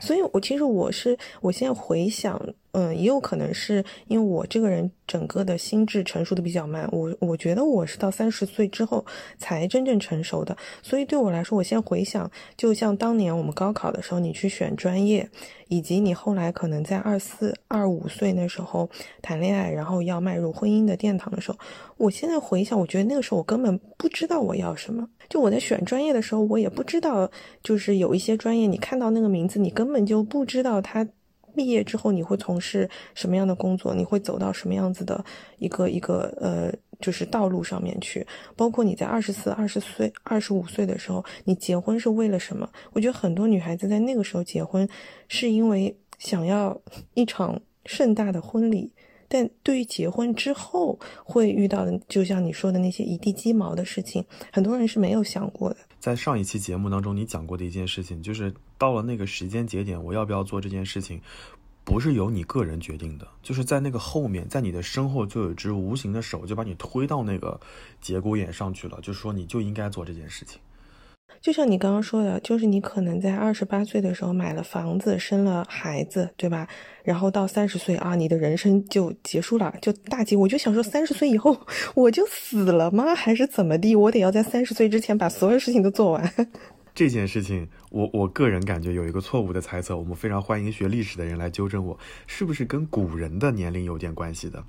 [0.00, 2.40] 所以我其实我是我现在回想。
[2.72, 9.04] 嗯，也有可能是因为我这个人整个的心智成熟的比较慢，我我觉得我是到三十岁之后
[9.38, 15.28] 才真正成熟的，所以对我来说，我现在回想，就像当年我们高考的时候，你去选专业，
[15.68, 18.88] 以及你后来可能在二四二五岁那时候
[19.20, 21.58] 谈恋爱，然后要迈入婚姻的殿堂的时候，
[21.96, 27.28] 我现在回想，我觉得那个时候我根本不知道我要什么，就我在选专业的时候，我也不知道，
[27.64, 31.04] 就是有一些专业，你看到那个名字，你根本就不知道它。
[31.54, 33.94] 毕业之后你会从事什么样的工作？
[33.94, 35.24] 你会走到什么样子的
[35.58, 38.26] 一个一个呃，就是道路上面去？
[38.56, 42.68] 包括你在二十四、二十岁、二十五岁的时候，你结婚是为了什么？
[42.92, 44.88] 我觉得很多女孩子在那个时候结婚，
[45.28, 46.80] 是因为想要
[47.14, 48.92] 一场盛大的婚礼。
[49.32, 55.76] 但对于结婚之后会遇到的，就像你说的那些一地鸡毛的事情，很多人是没有想过的。
[56.00, 61.20] 在上一期节目当中，你讲过的一件事情，就是到了那个时间节点，我要不要做这件事情，
[61.84, 67.60] 不是由你个人决定的，就是在那个后面，在你的身后就有一只无形的手，就把你推到那个
[68.00, 70.60] 节骨眼上去了，就说你就应该做这件事情。
[71.40, 76.68] 就像你刚刚说的，就是你可能在二十八岁的时候买了房子，生了孩子，对吧？
[77.02, 80.36] 然后到三十岁啊，你的人生就结束了，就大吉。
[80.36, 81.58] 我就想说，三十岁以后
[81.94, 83.14] 我就死了吗？
[83.14, 83.96] 还是怎么地？
[83.96, 86.32] 我得要在三十岁之前把所有事情都做完。
[86.94, 94.62] 这件事情，我我个人感觉有一个错误的猜测，我们非常欢迎学历史的人来纠正我，是不是跟古人的年龄有点关系的？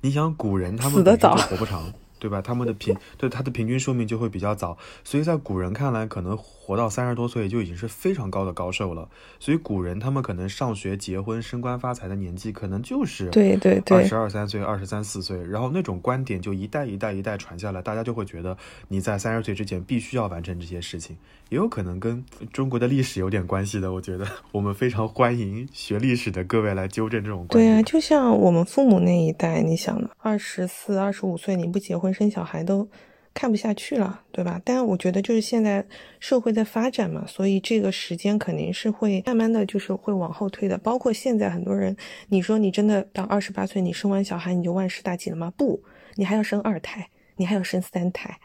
[0.00, 1.92] 你想，古人他们死得早，活不长。
[2.18, 2.40] 对吧？
[2.40, 9.08] 他们的平对他的平均寿命就会比较早，所以在古人看来，可能活到三十多岁就已经是非常高的高寿了。
[9.38, 15.40] 所以古人他们可能上学、结婚、升官发财的年纪，可能就是对对对，二十二三岁、二十三四岁。
[15.46, 18.56] 然后那种观点就一代一代一代传下来，大家就会觉得
[18.88, 21.16] 你在三十岁之前必须要完成这些事情。
[21.50, 27.72] 也有可能跟中国的历史有点关系的，我觉得我们非常欢迎学历史的各位来纠正这种观点。
[27.72, 30.10] 对啊，就像我们父母那一代，你想呢？
[30.18, 32.88] 二十四、二十五岁你不结婚生小孩都
[33.36, 34.58] 看不下去了，对吧？
[34.64, 35.86] 但我觉得就是现在
[36.18, 40.78] 社会在发展嘛，所以这个时间肯定是会慢慢的就是会往后推的。
[40.78, 41.94] 包括现在很多人，
[42.28, 45.52] 你说你真的到二十八岁你生完小孩你就万事大吉了吗？
[45.54, 45.82] 不，
[46.14, 48.38] 你还要生二胎，你还要生三胎，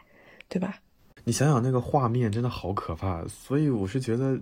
[0.46, 0.80] 对吧？
[1.24, 4.38] 你想想那个画面真的好可怕，所以我是觉得，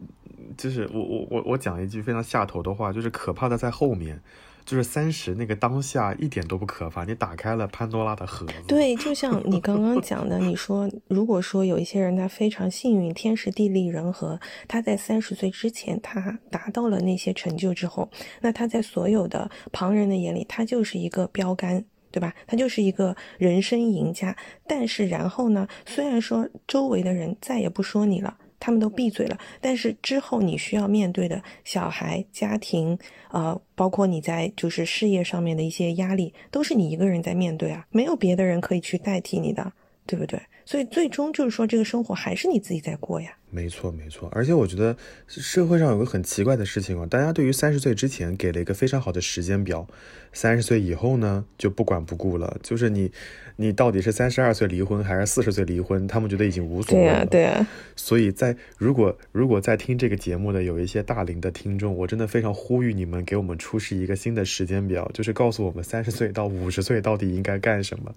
[0.57, 4.21] 就是我我我我讲一句非常下头的话，就是可怕的在后面。
[4.65, 8.47] 就是三十那个当下一点都不可怕，你打开了潘多拉的盒。
[8.67, 18.09] 对，就像你刚刚讲的，你说如果说有一些人他非常幸运，天时地利人和，他在三十岁之前他达到了那些成就之后，
[18.41, 22.35] 那他在所有的旁人的眼里，他就是一个标杆，对吧？
[22.47, 24.37] 他就是一个人生赢家。
[24.67, 28.37] 但是然后呢，虽然说周围的人再也不说你了。
[28.61, 32.97] 他们都闭嘴了，但是之后你需要面对的小孩、家庭，
[33.31, 39.73] 呃，包括你在就是事业上面的一些压力，都是你一个人在面对啊，没有别的人可以去代替你的，
[40.07, 40.39] 对不对？
[40.71, 43.37] 所以最终就是说，这个生活还是你自己在过呀。
[43.51, 44.29] 没错，没错。
[44.31, 49.85] 而且我觉得社会上有个很奇怪的事情哦，大家对于三十岁之前给了一个非常好的时间表，
[50.33, 52.57] 三十岁以后呢就不管不顾了。
[52.63, 53.11] 就是你，
[53.57, 57.27] 你到底是三十二岁离婚还是四十岁离婚，他们觉得已经无所谓了。
[57.27, 57.69] 对啊，对啊。
[57.97, 68.15] 所以在如果如果在听这个节目的有一些大龄的听众，我真的非常呼吁你们给我们出示一个新的时间表，就是告诉我们三十岁到五十岁到底应该干什么。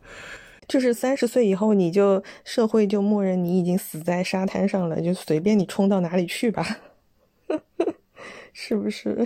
[0.67, 6.65] 就是三十岁以后，你就社会就默认你已经死在沙滩上了，就随便你冲到哪里去吧，
[8.53, 9.25] 是不是？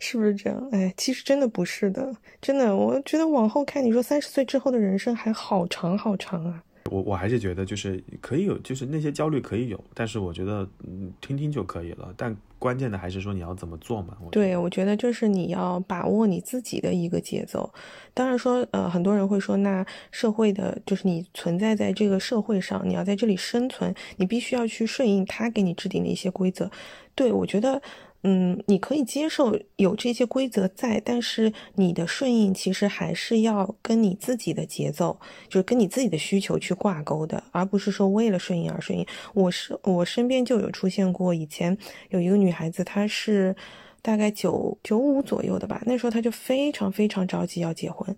[0.00, 0.68] 是不是这样？
[0.72, 6.64] 哎，其实真的不是的，真的，我觉得往后看，你说三十岁之后的人生还好长好长啊。
[6.90, 12.12] 我我还是觉得就是可以有，就是那些焦虑可以有，但是我觉得嗯听听就可以了。
[12.16, 14.16] 但关键的还是说你要怎么做嘛。
[14.30, 17.72] 对，我觉得就是你要把握你自己的一个节奏。
[18.12, 26.70] 当然说，呃，很多人会说，那社会的就是你存在在这个社会上，你要在这里生存，你必须要去顺应他给你制定的一些规则。
[27.14, 27.80] 对我觉得。
[28.24, 39.06] 嗯，你可以接受有这些规则在，但是你的顺应其实还是要跟你自己的节奏，就是跟你自己的需求去挂钩的，而不是说为了顺应而顺应。
[39.34, 41.78] 我是我身边就有出现过，以前
[42.10, 43.54] 有一个女孩子，她是
[44.02, 48.16] 大概九九五左右的吧，那时候她就非常非常着急要结婚。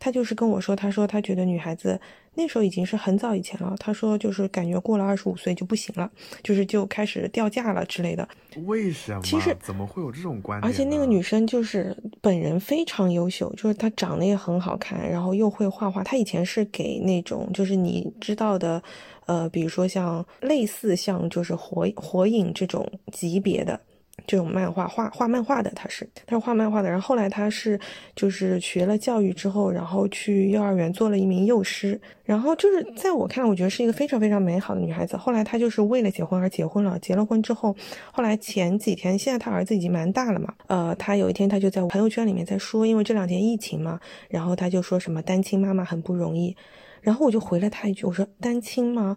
[0.00, 2.00] 他就是跟我说，他说他觉得女孩子
[2.34, 3.76] 那时候已经是很早以前了。
[3.78, 6.10] 他说就是感觉过了二十五岁就不行了，
[6.42, 8.26] 就是就开始掉价了之类的。
[8.64, 9.20] 为什么？
[9.22, 10.68] 其实怎么会有这种观点？
[10.68, 16.02] 而且那个女生就是本人非常优秀，就是她长得也很好看，然后又会画画。
[16.02, 18.82] 她以前是给那种就是你知道的，
[19.26, 23.78] 呃，比如说像类似像就是火火影这种级别的。
[24.26, 27.78] 这种漫画画画漫画的，他是他是画漫画的，然后后来他是
[28.14, 35.16] 就是学了教育之后，然后去幼儿园做了一名幼师，然后就是在我看来，我觉得是一个非常非常美好的女孩子。
[35.16, 37.74] 后来她就是为了结婚而结婚了，结了婚之后，
[38.12, 46.56] 后来前几天，现在她儿子已经蛮大了嘛，呃，她有一天她就在朋友圈里面在说，因为这两天疫情嘛，然后她就说什么单亲妈妈很不容易，
[47.00, 49.16] 然后我就回了她一句，我说单亲吗？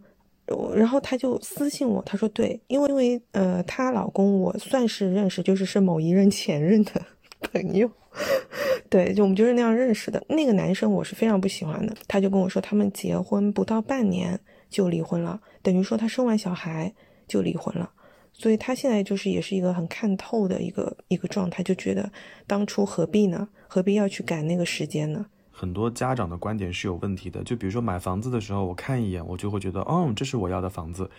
[0.75, 7.01] 然后他就私信我，他说对，因为因为呃，她老公我算是认识，就是是某一任前任的
[7.39, 7.89] 朋友，
[8.89, 10.23] 对，就我们就是那样认识的。
[10.27, 16.93] 那个男生我是非常不喜欢的，他就跟我说，他们结婚不到半年就离婚了，等于说他生完小孩
[17.27, 17.89] 就离婚了，
[18.33, 22.11] 所以他现在就是也是一个很看透的一个一个状态，就觉得
[22.45, 23.47] 当初何必呢？
[23.67, 25.25] 何必要去赶那个时间呢？
[25.55, 31.09] 很多家长的观点是有问题的，就比如说买房子的时候，我看一眼，我就会觉得，哦，这是我要的房子，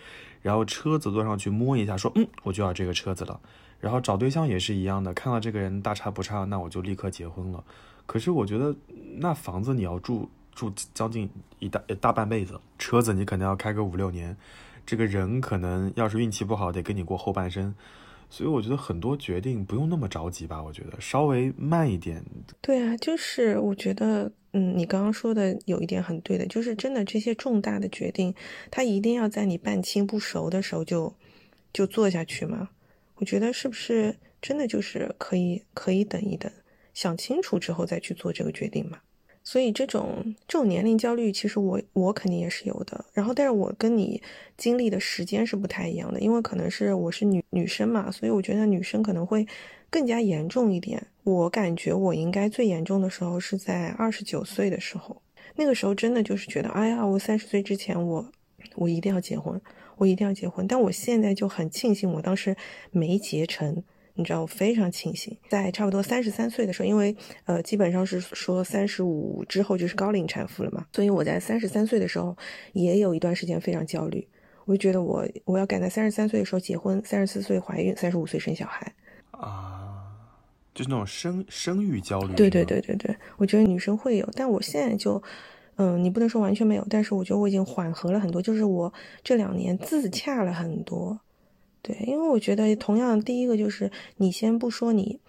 [0.41, 3.39] 然后车子坐上去摸一下，说，嗯，我就要这个车子了。
[3.79, 7.63] 然后找对象也是一样的，看到这个人大差不差，那我就立刻结婚了。
[8.05, 8.75] 可是我觉得，
[9.17, 14.35] 那房子你要住住将近一大大半辈子，车子你可能要开个五六年，
[14.85, 17.73] 这个人可能要是运气不好，得跟你过后半生。
[18.29, 22.23] 所以我觉得很多决定不用那么着急吧，我觉得稍微慢一点。
[22.61, 28.33] 对啊，就是我觉得，嗯，你刚刚说的有一点很对的，就是真的这些重大的决定，
[28.69, 31.15] 他一定要在你半亲不熟的时候就
[31.71, 32.69] 就做下去吗？
[33.15, 36.51] 我觉得是不是真的就是可以可以等一等，
[36.93, 38.99] 想清楚之后再去做这个决定嘛？
[39.47, 43.05] 所以这种这种年龄焦虑，其实我我肯定也是有的。
[43.13, 44.19] 然后，但是我跟你
[44.57, 49.47] 经历的时间是不太一样的，因为可能是我是女女生嘛，所以我觉得女生可能会
[49.91, 51.05] 更加严重一点。
[51.23, 55.21] 我感觉我应该最严重的时候是在二十九岁的时候，
[55.55, 58.27] 那个时候真的就是觉得，哎呀，我三十岁之前我
[58.75, 59.61] 我一定要结婚，
[59.97, 60.67] 我一定要结婚。
[60.67, 62.55] 但我现在就很庆幸，我当时
[62.89, 63.83] 没结成。
[64.15, 72.35] 你知道我非常庆幸，在差不多三十三岁的时候，因为呃基本上是说三十五之后就是高龄产妇了嘛，所以我在三十三岁的时候
[72.71, 74.25] 也有一段时间非常焦虑，
[74.63, 78.93] 我就觉得我我要赶在三十三岁的时候结婚，三十四岁怀孕，三十五岁生小孩
[79.31, 80.01] 啊，
[80.73, 82.33] 就是那种生生育焦虑。
[82.35, 85.21] 对对对对对，我觉得女生会有，但我现在就
[85.75, 91.19] 嗯，你不能说完全没有，但是我觉得我已经缓和了很多，就是我这两年自洽了很多。
[91.85, 95.19] 对，因为我觉得同样，第一个就是你先不说你，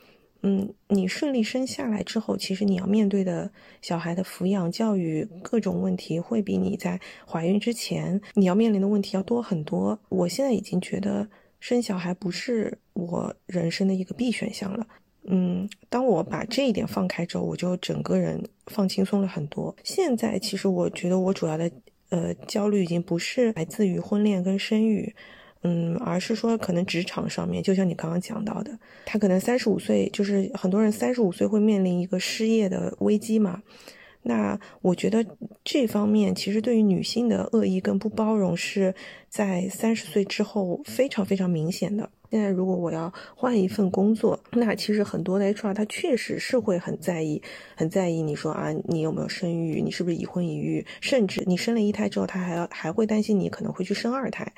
[0.41, 3.51] 嗯，你顺利生下来之后，其实你要面对的
[3.83, 9.99] 小孩的抚养、教育各种问题，会比你在怀孕之前你要面临的问题要多很多。
[10.09, 11.29] 我现在已经觉得
[11.61, 14.87] 生小孩不是我人生的一个必选项了。
[15.25, 19.77] 嗯，当我把这一点放开之后，我就整个人放轻松了很多。
[19.85, 21.71] 现在其实我觉得我主要的
[22.09, 25.15] 呃焦虑已经不是来自于婚恋跟生育。
[25.67, 33.61] 嗯，而是说可能职场上面，就像你刚刚讲到的，他可能三十五岁，就是很多人三十五岁会面临一个失业的危机嘛。
[34.23, 35.27] 那我觉得
[35.65, 38.95] 这方面其实对于女性的恶意跟不包容是
[39.29, 42.09] 在三十岁之后非常非常明显的。
[42.31, 47.43] 现在如果我要换一份工作，那其实很多的 HR 他确实是会很在意，
[47.77, 54.53] 很在意你说啊，你有没有生育，你是不是已婚已育，甚至你生了一胎之后，他还要还会担心你可能会去生二胎。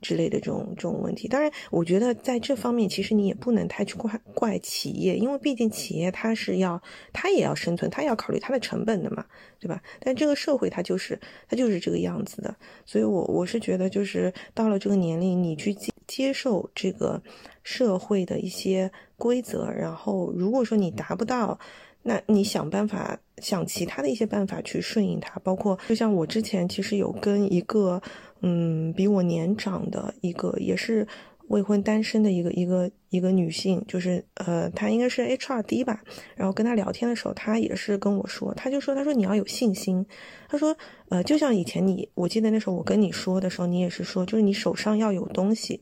[0.00, 6.80] 之类的这种这种问题，当然，我觉得在这方面，其实你也不能太去怪怪企业，因为毕竟企业它是要，
[7.12, 9.24] 它也要生存，它要考虑它的成本的嘛，
[9.58, 9.82] 对吧？
[9.98, 11.18] 但这个社会它就是
[11.48, 12.54] 它就是这个样子的，
[12.86, 17.20] 所以我我是觉得，就是到了这个年龄，你去接接受这个
[17.64, 21.58] 社会的一些规则，然后如果说你达不到，
[22.04, 28.00] 那你想办法想其他的一些办法去顺应它，包括就像我之前其实有跟一个。
[28.40, 31.06] 嗯，比我年长的一个，也是
[31.48, 36.02] 未婚单身的一个一个一个女性，就是呃，她应该是 HRD 吧。
[36.36, 40.04] 然后跟她聊天的时候，她也是跟我说，她就说，她说你要有信心。
[40.48, 40.76] 她说，
[41.08, 45.80] 呃，就像以前你，我记得那时候我跟你说的时候，你也是说，就是你手上要有东西，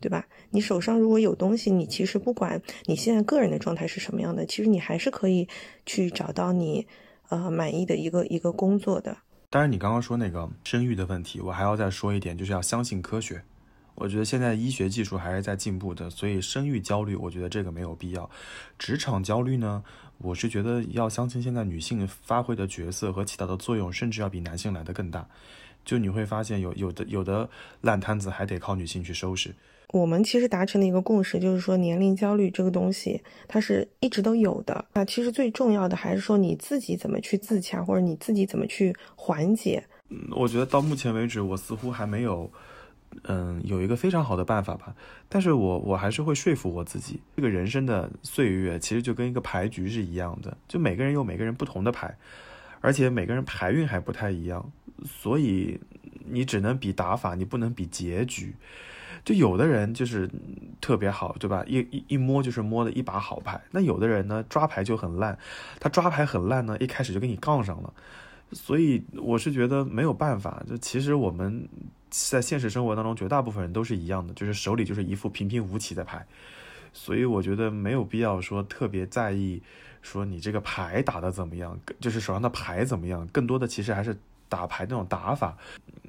[0.00, 0.26] 对吧？
[0.50, 5.48] 你手上如果有东西，你其实不管你现在个人的状态是什么样的，其实你还是可以
[5.86, 6.86] 去找到你
[7.30, 9.16] 呃满意的一个一个工作的。
[9.48, 13.42] 当然，你刚刚说那个生育的问题，我还要再说一点，就是要相信科学。
[13.94, 18.28] 我觉得现在医学技术还是在进步的，所以生育焦虑，我觉得这个没有必要。
[18.78, 19.82] 职场焦虑呢，
[20.18, 25.26] 我是觉得要相信现在女性发挥的角色和起到的作用，甚至要比男性来的更大。
[25.84, 27.48] 就你会发现，有有的有的
[27.80, 29.54] 烂摊子还得靠女性去收拾。
[29.92, 34.84] 我们其实达成了一个共识，就是说年龄焦虑这个东西，它是一直都有的。
[34.92, 39.84] 那其实最重要的还是说你自己怎么去自洽，或者你自己怎么去缓解。
[40.08, 42.50] 嗯，我觉得到目前为止，我似乎还没有，
[43.24, 44.94] 嗯，有一个非常好的办法吧。
[45.28, 52.16] 但是我我还是会说服我自己，这个人生的岁月其实就跟一个牌局是一样的，就每个人有每个人不同的牌，
[52.80, 54.72] 而且每个人牌运还不太一样，
[55.04, 55.80] 所以
[56.28, 58.54] 你只能比打法，你不能比结局。
[59.26, 60.30] 就有的人就是
[60.80, 61.64] 特别好，对吧？
[61.66, 63.60] 一一一摸就是摸的一把好牌。
[63.72, 65.36] 那有的人呢，抓牌就很烂。
[65.80, 67.92] 他抓牌很烂呢，一开始就跟你杠上了。
[68.52, 70.62] 所以我是觉得没有办法。
[70.68, 71.68] 就其实我们
[72.08, 76.24] 在现实生活当中，绝大部分人都是一样的，就是手里就是一副平平无奇的牌。
[76.92, 79.60] 所以我觉得没有必要说特别在意，
[80.02, 83.26] 说你这个牌打的怎么样，就是手上的牌怎么样。
[83.32, 84.16] 更多的其实还是
[84.48, 85.58] 打牌那种打法。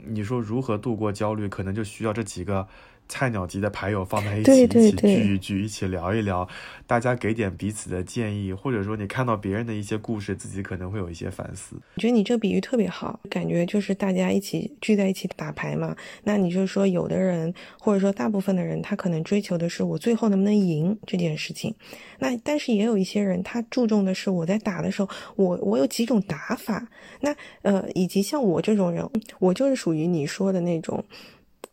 [0.05, 2.67] 你说如何度过焦虑，可能就需要这几个。
[3.07, 6.47] 菜鸟级的牌友放在一起，一起聚一聚，一起聊一聊，
[6.85, 11.75] 大家给点彼此的建议，或者说你看到别人的一些故事，自己可能会有一些反思。
[11.95, 15.95] 我觉得你这个比喻特别好，感觉就是大家一起聚在一起打牌嘛。
[16.23, 21.73] 那你就说，有的人或者说大部分的人，他可能追求的是我最后能不能赢这件事情。
[22.19, 26.87] 那但是也有一些人，他注重的是我在打的时候，我我有几种打法。
[27.21, 29.07] 那呃，以及像我这种人，
[29.39, 31.03] 我就是属于你说的那种。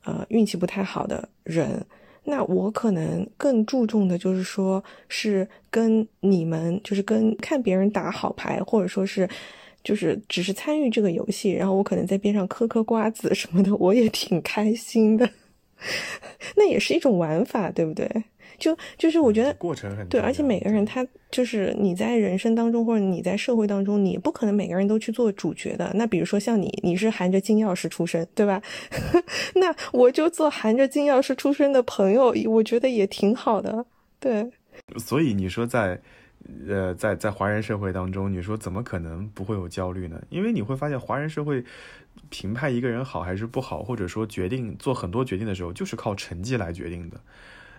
[0.05, 1.84] 呃，运气不太好的人，
[2.24, 9.28] 那我可能更注重的就是说，是跟你们，就是跟看别人打好牌，或者说是，
[9.82, 15.28] 就是只是参与这个游戏，然后我可能在边上嗑嗑瓜子什么的，我也挺开心的。
[16.57, 18.09] 那也是一种玩法，对不对？
[18.57, 25.91] 就就是我觉得过程很对，而且每个人他就是你在人生当中或者你在社会当中，你不可能每个人都去做主角的。
[25.95, 28.62] 那比如说像你，你是含着金钥匙出生，对吧？
[29.57, 33.85] 那我就做含着金钥匙出生的朋友，我觉得也挺好的。
[34.20, 34.49] 对，
[34.99, 36.01] 所以你说在
[36.68, 40.22] 呃在在华人社会当中，你说怎么可能不会有焦虑呢？
[40.30, 41.64] 因为你会发现华人社会
[42.28, 47.20] 评判一个人好还是不好，或者说决定做很多决定的时候，就是靠成绩来决定的。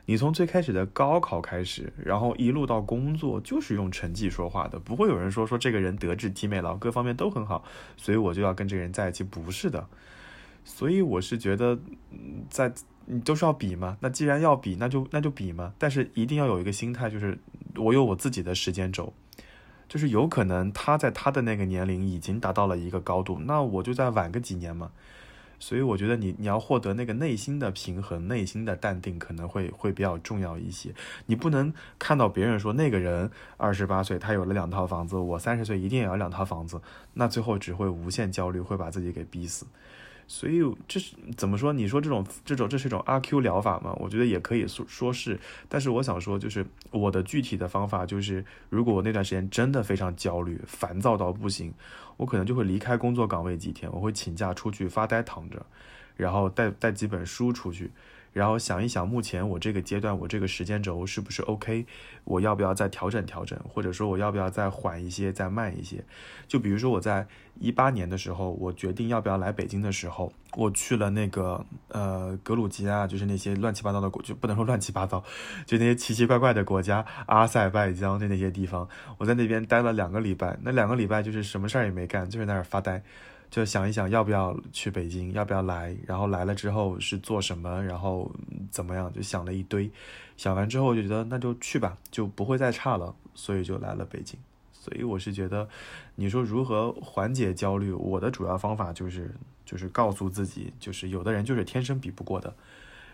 [0.07, 7.63] 你从最开始的高考开始，然后一路到工作，就是用成绩说话的，不会有人说说这个人德智体美劳各方面都很好，
[7.97, 9.87] 所以我就要跟这个人在一起，不是的。
[10.63, 11.79] 所以我是觉得，
[12.49, 12.71] 在
[13.05, 15.73] 你都是要比嘛，那既然要比，那就那就比嘛。
[15.77, 17.37] 但是一定要有一个心态，就是
[17.75, 19.13] 我有我自己的时间轴，
[19.87, 24.91] 就是有可能他在他的那个年龄已经达到了一个高度，那我就再晚个几年嘛。
[25.57, 30.93] 所以我觉得你你要获得那个内心的平衡、内心的淡定，可能会会比较重要一些。
[31.27, 36.81] 你不能看到别人说那个人二十八岁他有了两套房子，我三十岁一定也要两套房子，
[37.13, 39.65] 那最后只会无限焦虑，会把自己给逼死。
[40.27, 41.71] 所以这是怎么说？
[41.71, 43.95] 你说这种这种这是一种阿 Q 疗法吗？
[43.99, 51.73] 我觉得也可以说说是，但是我想说，就是我的具体的方法就是，如果我那段时间真的非常焦虑、烦躁到不行，
[52.17, 55.65] 我可能就会离开工作岗位几天，我会请假出去发呆躺着，
[56.15, 57.91] 然后带带几本书出去。
[58.35, 61.85] 然后想一想，目前我这个阶段，我这个时间轴是不是 OK？
[62.25, 63.57] 我要不要再调整调整？
[63.65, 66.03] 或者说我要不要再缓一些，再慢一些？
[66.45, 67.25] 就比如说我在
[67.61, 75.23] 一八年的时候，我决定要不要来北京的时候，我去了那个呃格鲁吉亚，就是那些乱七八糟的国，就不能说乱七八糟，
[75.65, 78.85] 就那些奇奇怪怪的国家，阿塞拜疆的那些地方，
[79.17, 83.01] 我在那边待了两个礼拜，那两个礼拜就是什么事儿也没干，就是在那儿发呆。
[83.55, 88.29] 就想一想要不要去北京，要不要来，然后来了之后是做什么，然后
[88.69, 89.89] 怎么样，就想了一堆。
[90.35, 94.37] 想完之后就觉得那就去吧，就不会再差了，所以就来了北京。
[94.73, 95.69] 所以我是觉得，
[96.15, 99.33] 你说如何缓解焦虑，我的主要方法就是
[99.65, 102.53] 就是告诉自己，就是有的人就是天生比不过的，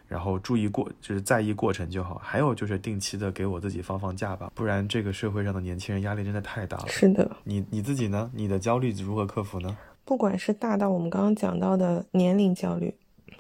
[0.08, 2.16] 然后注意过就是在意过程就好。
[2.16, 6.88] 还有就是定期的给我自己放放假吧，不然这个社会上的年轻人压力真的太大了。
[6.88, 8.32] 是的，你你自己呢？
[8.34, 9.78] 你的焦虑如何克服呢？
[10.12, 12.94] 不管是大到我们刚刚讲到的年龄焦虑，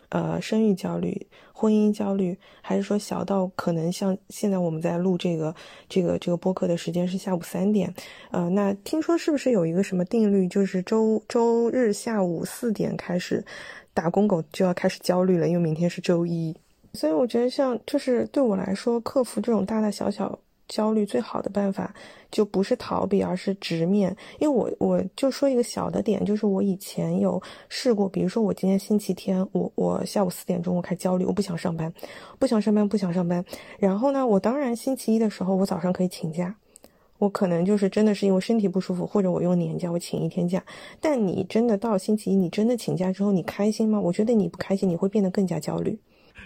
[0.07, 5.53] 呃，生育焦虑、婚姻焦虑，还是说小到可能像现在我们在录这个
[5.89, 7.93] 这个这个播客的时间是下午三点，
[8.31, 13.43] 呃，那听说是不是有一个什么定律，就是周周日下午四点开始，
[13.93, 16.55] 打工狗就要开始焦虑了，因为明天是周一。
[16.93, 20.39] 所以我觉得像就是对我来说，克服这种大大小小。
[20.71, 21.93] 焦虑最好的办法
[22.31, 24.15] 就不是逃避，而是直面。
[24.39, 31.93] 因为我我就说一个小的点，就是我以前有试过，比如说我今天星期天，我我下午四点钟我开始焦虑，我不想上班，
[32.39, 33.43] 不想上班，不想上班。
[33.79, 36.55] 然后呢，我当然星期一的时候我早上可以请假，
[37.17, 40.63] 我可能就是真的是因为身体不舒服，或者我用年假我请一天假。
[41.01, 43.99] 但你真的到星期一，你真的请假之后，你开心吗？
[43.99, 45.99] 我觉得你不开心，你会变得更加焦虑。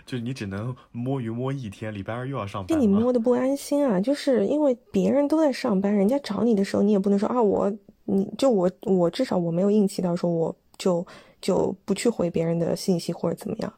[0.06, 4.00] 就是你只能摸鱼摸一天，礼拜二又要上班，就你摸的不安心啊！
[4.00, 11.06] 就是因为别人都在上班，人家找你的时候，你也不能说啊，我你就我我至少我没有硬气到说我就
[11.42, 13.74] 就不去回别人的信息或者怎么样，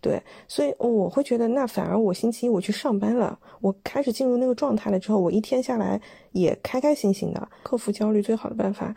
[0.00, 6.00] 对，所以我会觉得那反而我星期一我去上班了，我开始进入那个状态了之后，我一天下来
[6.32, 7.48] 也开开心心的。
[7.62, 8.94] 克服焦虑最好的办法，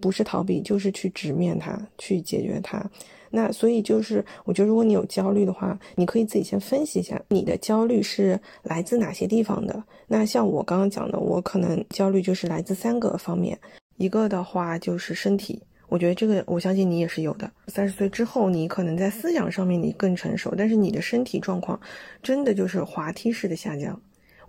[0.00, 2.88] 不是逃避，就是去直面它，去解决它。
[3.30, 9.82] 那所以就是，我觉得如果你有焦虑的话，你可以自己先分析一下你的焦虑是来自哪些地方的。
[10.08, 13.58] 那像我刚刚讲的，我可能焦虑就是来自三个方面，
[13.96, 17.50] 一个的话就是身体，我觉得这个我相信你也是有的。
[17.68, 21.80] 三十岁之后，你可能在思想上面你更成熟，但是你的身体状况
[22.22, 24.00] 真的就是滑梯式的下降。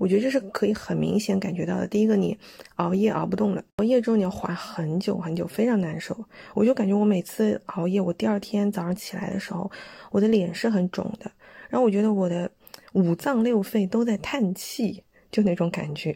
[0.02, 1.88] 我觉得这是可以很明显感觉到的。
[1.88, 2.36] 第一个，你
[2.78, 6.18] 熬夜熬不动了，熬夜之后你要缓很久很久，非常难受。
[6.56, 9.70] 我就感觉我每次熬夜，我第二天早上起来的时候，
[10.10, 11.30] 我的脸是很肿的。
[11.70, 12.50] 然后我觉得我的
[12.94, 16.16] 五脏六肺都在叹气，就那种感觉。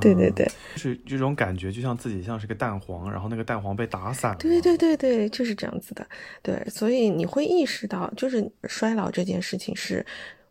[0.00, 4.38] 对对对，就是这种感觉，就像自己像是个蛋黄，然后那个蛋黄被打散了。
[4.38, 6.04] 对对对对，就是这样子的。
[6.42, 10.04] 对，所以你会意识到，就是衰老这件事情是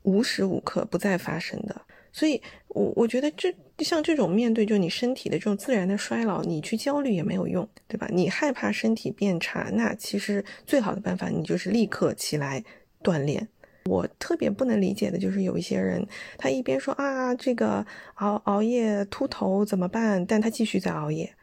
[0.03, 1.75] 无时无刻不在发生的。
[2.13, 8.07] 所以，我我觉得这像这种面对就你身体的这种自然的衰老，你去焦虑也没有用，对吧？
[8.11, 12.63] 你害怕身体变差，那其实最好的办法，你就是立刻起来
[13.01, 13.47] 锻炼。
[13.85, 16.05] 我特别不能理解的就是有一些人，
[16.37, 17.85] 他一边说啊这个
[18.15, 21.33] 熬熬夜秃头怎么办，但他继续在熬夜，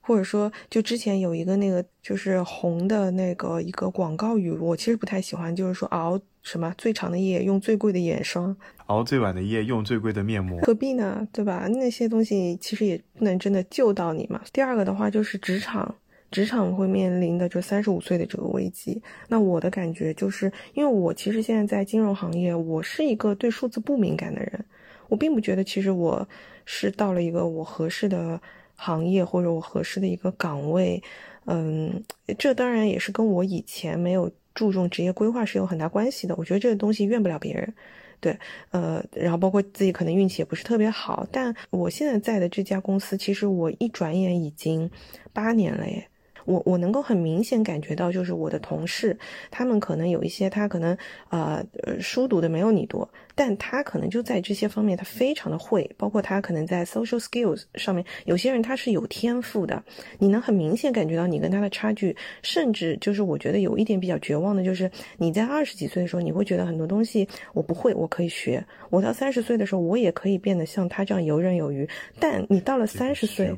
[0.00, 6.20] 或者说就之前有一个那个就是红的那个一个广告语，我其实不太喜欢，就是说熬。
[6.42, 11.26] 什么最长的夜用最贵的眼霜，熬最晚的夜用最贵的面膜，何必呢？
[11.32, 11.68] 对吧？
[11.68, 14.40] 那些东西其实也不能真的救到你嘛。
[14.52, 15.94] 第二个的话就是职场，
[16.30, 19.02] 职场会面临的就三十五岁的这个危机。
[19.28, 24.64] 那我的感觉就是，因为我其实现在在金融行业，我是一个对数字不敏感的人，
[25.08, 26.26] 我并不觉得其实我
[26.64, 28.40] 是到了一个我合适的
[28.74, 31.02] 行业或者我合适的一个岗位。
[31.44, 32.02] 嗯，
[32.38, 34.30] 这当然也是跟我以前没有。
[34.54, 37.72] 注重职业规划是有很大关系的，我觉得这个东西怨不了别人，
[38.20, 38.38] 对，
[38.70, 44.90] 呃，然后包括自己可能运气也不是特别好，但我现在在的这家公司，其实我一转眼已经
[45.32, 46.08] 八年了耶，
[46.44, 49.16] 我我能够很明显感觉到，就是我的同事，
[49.50, 50.96] 他们可能有一些他可能
[51.28, 51.64] 呃
[52.00, 59.82] 书读的没有你多，但他可能就在这些方面他非常的会，包括他可能在 social skills 上面，有些人他是有天赋的，
[60.18, 73.54] 你能很明显感觉到你跟他的差距，甚至就是我觉得有一点比较绝望的，就是你在二十几岁的时候，你会觉得很多东西我不会，我可以学，我到三十岁的时候，我也可以变得像他这样游刃有余，但你到了三十岁，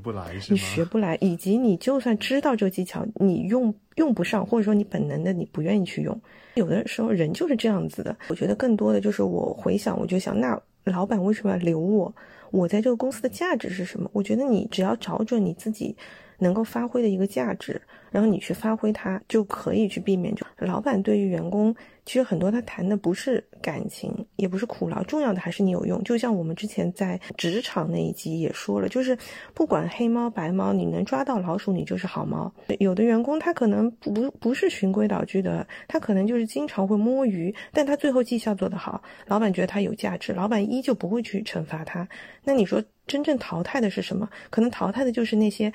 [0.50, 6.20] 你学不来，以及你就算知道这个技巧，你用用不上，或者说你本能的你不愿意去用。
[6.54, 12.14] 有的时候人就是这样子的，我觉得更多的就是我回想，我就想，那老板为什么要留我？
[12.50, 14.10] 我在这个公司的价值是什么？
[14.12, 15.96] 我觉得你只要找准你自己
[16.38, 17.80] 能够发挥的一个价值，
[18.12, 20.32] 然后你去发挥它，就可以去避免。
[20.34, 21.74] 就老板对于员工。
[22.04, 26.02] 其实很多他谈的不是感情，也不是苦劳，重要的还是你有用。
[26.02, 29.16] 就像我们之前在职场那一集也说了，就是
[29.54, 32.52] 不管黑猫白猫，你能抓到老鼠，你就是好猫。
[32.80, 42.08] 有的员工他可能不不是循规蹈矩的，他可能就是经常会摸鱼，但他最后绩效做得好，老板觉得他有价值，老板依旧不会去惩罚他。
[42.42, 44.28] 那你说真正淘汰的是什么？
[44.50, 45.72] 可能淘汰的就是那些，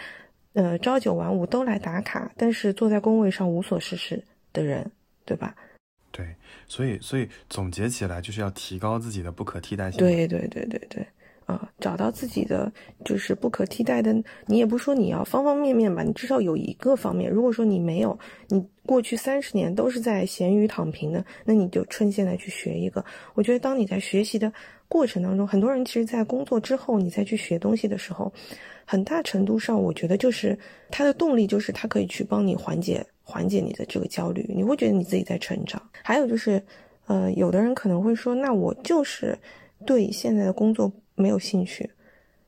[0.58, 4.20] 呃，朝九晚五都来打卡，但是坐在工位上无所事事
[4.51, 4.89] 的人，
[5.24, 5.55] 对吧？
[6.12, 6.26] 对，
[6.68, 9.99] 所以所以总结起来就是要提高自己的不可替代性。
[9.99, 11.05] 对对对对对，
[11.45, 12.72] 啊，找到自己的
[13.05, 14.12] 就是不可替代的。
[14.47, 17.30] 你也不说你要方方面面吧，你至少有一个方面。
[17.32, 23.05] 如果说你没有，你过去三十年都是在闲鱼躺平的，那你就趁现在去学一个。
[23.36, 24.51] 我觉得当你在学习的
[24.88, 28.34] 过程当中，很多人其实，在工作之后你再去学东西的时候，
[28.90, 30.58] 很大程度上，我觉得就是
[30.90, 33.06] 他的动力就是他可以去帮你缓解。
[33.22, 35.82] 缓解你的这个焦虑，你会觉得你自己在成长。
[36.02, 36.64] 还有就是，
[37.08, 39.38] 呃，有的人可能会说，那我就是
[39.86, 41.90] 对现在的工作没有兴趣，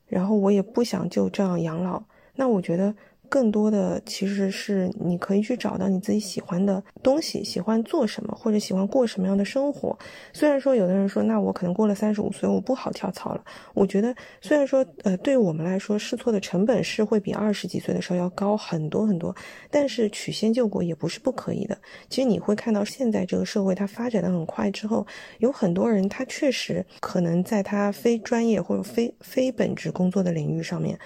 [0.07, 2.01] 然后我也不想就这样养老。
[2.33, 2.95] 那我觉得。
[3.29, 9.97] 更多的其实是你可以去找到你自己喜欢的东西，喜欢做什么，或者喜欢过什么样的生活。
[10.33, 13.43] 虽然说有的人说，那我可能过了三十五岁，我不好跳槽了。
[13.73, 19.35] 我觉得，虽然说，呃，对我们来说，试错的成本是会比二十几岁的时候要高很多很多，
[19.69, 21.77] 但是曲线救国也不是不可以的。
[22.09, 25.05] 其实你会看到，现在这个社会它发展的很快之后，
[25.37, 30.97] 有很多人他确实可能在他非专业或者非非本职工作的领域上面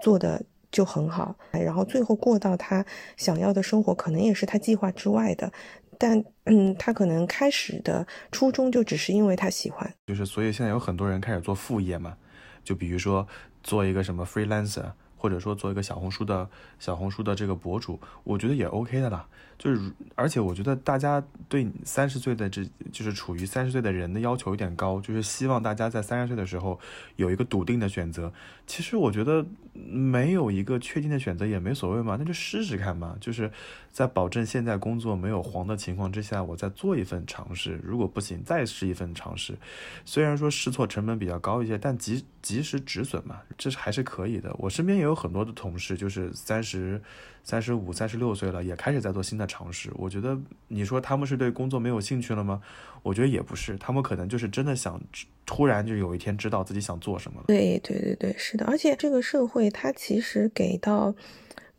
[0.00, 0.40] 做的。
[0.72, 2.84] 就很好，然后最后过到他
[3.16, 5.52] 想要的生活，可能也是他计划之外的，
[5.98, 12.16] 但嗯，他可能开始的初衷就只是因为他喜欢，就是所以现在有很多人开始做副业嘛，
[12.64, 13.24] 就比如说
[13.62, 14.90] 做一个什么 freelancer。
[15.22, 16.50] 或者说做一个小红书的
[16.80, 19.24] 小红书的这个博主，我觉得也 OK 的啦。
[19.62, 26.80] 就是，而且我觉得大家对三十岁的这就是处于三十岁的人的要求有点高，就是希望大家在三十岁的时候
[27.14, 28.32] 有一个笃定的选择。
[28.66, 33.16] 其实我觉得没有一个确定的选择也没所谓嘛，那就试试看嘛。
[33.20, 33.48] 就是
[33.92, 37.78] 在保证现在工作没有黄的情况之下，我再做一份尝试。
[37.84, 39.56] 如果不行，再试一份尝试。
[40.04, 44.52] 虽然说试错成本比较高一些，但及及时止损嘛，这是还是可以的。
[44.58, 47.00] 我身边也有很多的同事，就是三十。
[47.44, 49.90] 三十五、三十六岁了，也开始在做新的尝试。
[49.94, 50.38] 我觉得，
[50.68, 52.62] 你说他们是对工作没有兴趣了吗？
[53.02, 55.00] 我觉得也不是，他们可能就是真的想
[55.44, 57.44] 突然就有一天知道自己想做什么了。
[57.48, 58.64] 对对对对，是的。
[58.66, 61.14] 而且这个社会它其实给到，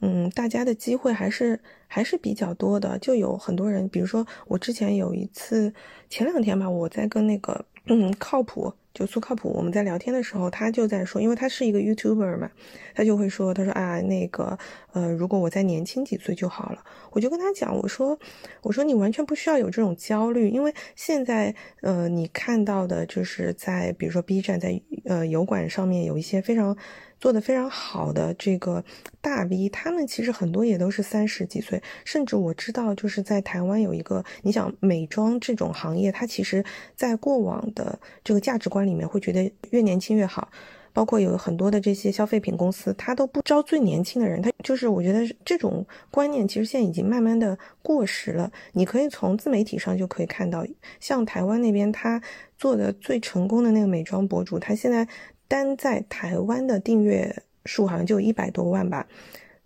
[0.02, 3.00] 嗯，大家的机会还是还是比较多的。
[3.00, 5.74] 就有很多人，比如说我之前有一次，
[6.10, 8.74] 前两天吧，我在跟那个嗯靠谱。
[8.94, 12.52] 就苏靠谱，我们在聊天的时候，他就在说，因为他是一个 YouTuber 嘛，
[12.94, 14.58] 他就会说，他说啊，那个，
[14.92, 16.84] 呃，如果我再年轻几岁就好了。
[17.12, 18.18] 我就跟他讲，我说，
[18.62, 26.78] 我说你完全不需要有这种焦虑，因为现在，呃，你看到的就是在，比如说 B 站，在呃油管上面有一些非常。
[27.24, 28.84] 做的非常好的这个
[29.22, 36.66] 大 V，他们其实很多也都是三十几岁，甚至我知道就是在台湾有一个，你想美妆这种行业，它其实
[36.98, 40.50] 在过往的这个价值观里面会觉得越年轻越好，
[40.92, 48.52] 包括有很多的这些消费品公司，它都不招最年轻的人，它就是我觉得这种观念其实现在已经慢慢的过时了。
[48.74, 50.66] 你可以从自媒体上就可以看到，
[51.00, 52.22] 像台湾那边他
[52.58, 55.08] 做的最成功的那个美妆博主，他现在。
[55.54, 59.08] 单在台湾的订阅数好像就一百多万吧，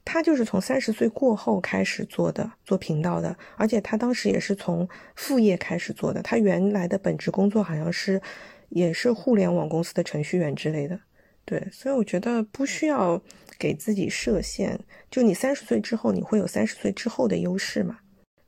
[0.04, 4.86] 他就是从三十岁过后开始做的，做频道的，而且他当时也是从
[5.16, 6.22] 副业开始做的。
[6.22, 8.22] 他原来的本职工作好像是，
[8.68, 11.00] 也是互联网公司的程序员之类的。
[11.46, 13.22] 对，所以我觉得不需要
[13.58, 14.78] 给自己设限，
[15.10, 18.00] 就你三十岁之后，你会有三十岁之后的优势嘛？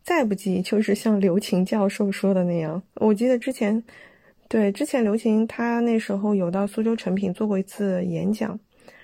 [0.03, 3.81] 再不济就是像刘擎教授说的那样，我记得之前。
[4.49, 8.59] 对，之前刘擎他那时候有到苏州成品做过一次演讲，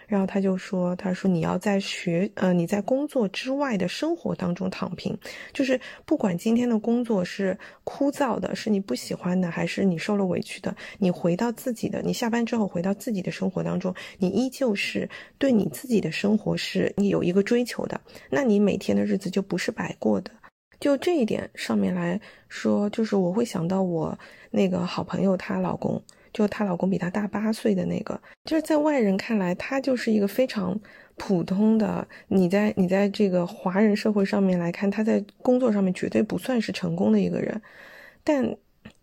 [0.08, 5.16] 然后他就说：“他说你要在学，呃，你在工作之外的生活当中躺平，
[5.54, 20.32] 就是不管今天的工作是枯燥的，是你不喜欢的，还是你受了委屈的，你回到自己的，你下班之后回到自己的生活当中，你依旧是对你自己的生活是你有一个追求的，那你每天的日子就不是白过的。
[20.80, 22.20] 就这一点上面来
[22.50, 24.18] 说，就是我会想到我
[24.52, 26.02] 那个好朋友她老公。”
[26.36, 30.78] 就她老公比她大八岁的那个，就是在外人看来，他就是一个非常
[31.16, 32.06] 普通的。
[32.28, 37.62] 你在你在这个华人社会上面来看，他在工作上面绝对不算是成功的一个人。
[38.22, 38.58] 但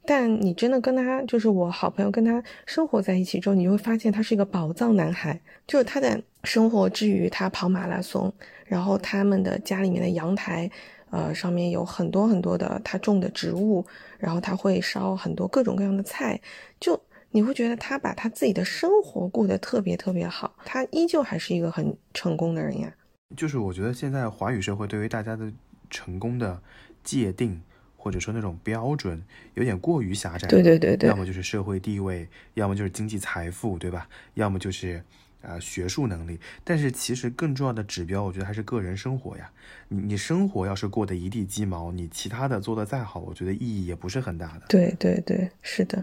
[0.05, 5.41] 但你真的跟他，就是我好朋友跟他生活在一起之后，你就会发现他是一个宝藏男孩。
[5.67, 8.31] 就是他在生活之余，他跑马拉松，
[8.67, 10.71] 然后他们的家里面的阳台，
[11.13, 13.87] 呃，上面有很多很多的他种的植物，
[14.19, 16.41] 然后他会烧很多各种各样的菜，
[16.81, 17.01] 就。
[17.35, 22.93] 你会觉得他把他自己的生活过得特别特别好，他依旧还是一个很成功的人呀。
[23.35, 25.51] 就是我觉得现在华语社会对于大家的
[25.89, 26.61] 成功的
[27.03, 27.59] 界定，
[27.97, 30.47] 或者说那种标准，有点过于狭窄。
[30.47, 31.09] 对对对对。
[31.09, 34.07] 要么就是社会地位，要么就是经济财富，对吧？
[34.35, 35.03] 要么就是
[35.43, 36.39] 啊学术能力。
[36.65, 39.51] 但是其实更重要的指标，我觉得还是个人生活呀。
[39.89, 44.67] 你你生活要是过得一地鸡毛，你其他的做得再好，我觉得意义也不是很大的。
[44.69, 46.03] 对对对，是的。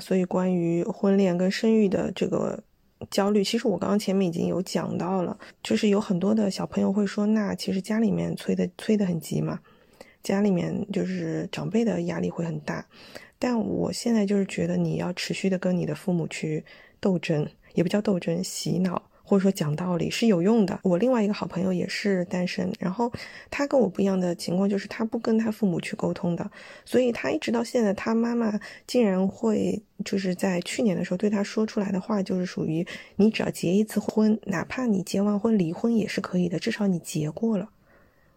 [0.00, 2.62] 所以关于婚恋跟生育的这个
[3.10, 9.60] 焦虑，其实我刚刚前面已经有讲到了，就是有很多的小朋友会说，那其实家里面催的催的很急嘛，
[10.22, 12.86] 家里面就是长辈的压力会很大，
[13.38, 16.64] 但我现在就是觉得你要持续的跟你的父母去
[16.98, 19.09] 斗争，也不叫斗争，洗脑。
[19.30, 20.76] 或者说讲道理是有用的。
[20.82, 23.12] 我另外一个好朋友也是单身，然后
[23.48, 26.50] 他跟我不一样的情况就是他不跟他父母去沟通的，
[26.84, 28.58] 所以他一直到现在，他妈妈
[28.88, 37.68] 竟然会就是在去年的时候对他说出来的话，就是属于你只要结一次婚，哪怕你结完婚离婚也是可以的，至少你结过了，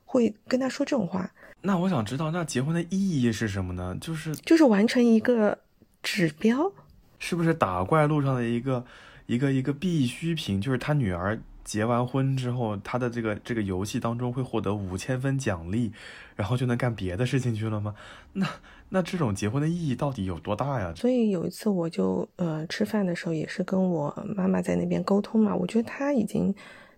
[0.05, 1.31] 会跟他说这种话。
[1.61, 3.97] 那我想知道，那结婚的意义是什么呢？
[3.99, 5.57] 就是就是完成一个
[6.03, 6.71] 指标，
[7.17, 8.85] 是不是打怪路上的一个？
[9.25, 15.91] 一个一个必需品，就是他女儿结完婚之后，他的这个这个游戏当中会获得五千分奖励，
[16.35, 17.95] 然后就能干别的事情去了吗？
[18.33, 18.47] 那
[18.89, 20.93] 那这种结婚的意义到底有多大呀？
[20.95, 26.53] 所以有一次我就呃吃饭的时候也是跟我妈妈在那边沟通嘛，我觉得他已经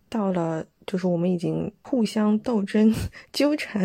[0.09, 2.91] 到了，就是我们已经互相斗争
[3.31, 3.83] 纠缠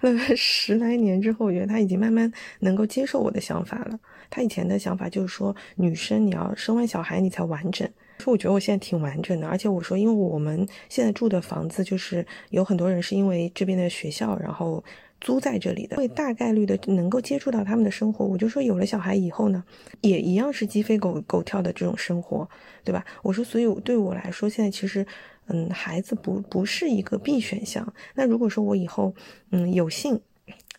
[0.00, 2.30] 了十来年之后，我觉得他已经慢慢
[2.60, 3.98] 能够接受我的想法了。
[4.30, 7.86] 他以前的想法就是说，女生你要生完小孩你才完整。
[8.20, 14.84] 说我觉得我现在挺完整的，而且我说，因为我们现在住的房子就是有很多人是因为这边的学校，然后
[15.20, 18.24] 租在这里的，会大概率的能够接触到他们的生活。
[18.24, 19.64] 我就说，有了小孩以后呢，
[20.02, 22.48] 也一样是鸡飞狗狗跳的这种生活，
[22.84, 23.04] 对吧？
[23.22, 25.06] 我说，所以对我来说，现在其实，
[25.46, 27.90] 嗯，孩子不不是一个必选项。
[28.14, 29.14] 那如果说我以后，
[29.50, 30.20] 嗯，有幸。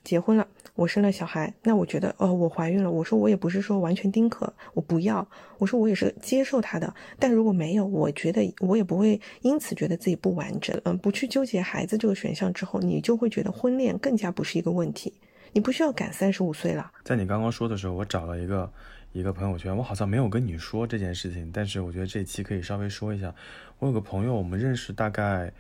[0.04, 2.90] 结婚了，我生了小孩，那我觉得哦，我怀孕了。
[2.90, 5.28] 我说我也不是说完全丁克，我不要。
[5.58, 6.92] 我说我也是接受他的。
[7.20, 10.80] 但如果没有，我觉得我也不会因此觉得自己不完整。
[10.86, 15.14] 嗯，不去纠结孩子这个选项之后，你就会觉得婚恋更加不是一个问题。
[15.54, 16.90] 你不需要赶三十五岁了。
[17.04, 18.72] 在你刚刚说的时候，我找了一个
[19.12, 23.36] 一个朋友圈，我好像没有跟你说这件事情，但是我觉得这期可以稍微说一下。
[23.80, 25.52] 我有个朋友，我们认识大概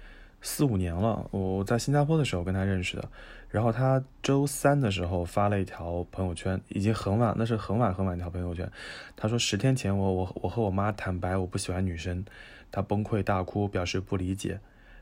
[0.42, 3.10] 四五年了，我在新加坡的时候跟他认识的。
[3.52, 8.72] 然后他周三的时候发了一条朋友圈，已经很晚，那是很晚很晚一条朋友圈。
[9.16, 12.26] 他说十天前我我我和我妈坦白我不喜欢女生，
[12.72, 14.60] 他崩溃大哭表示不理解。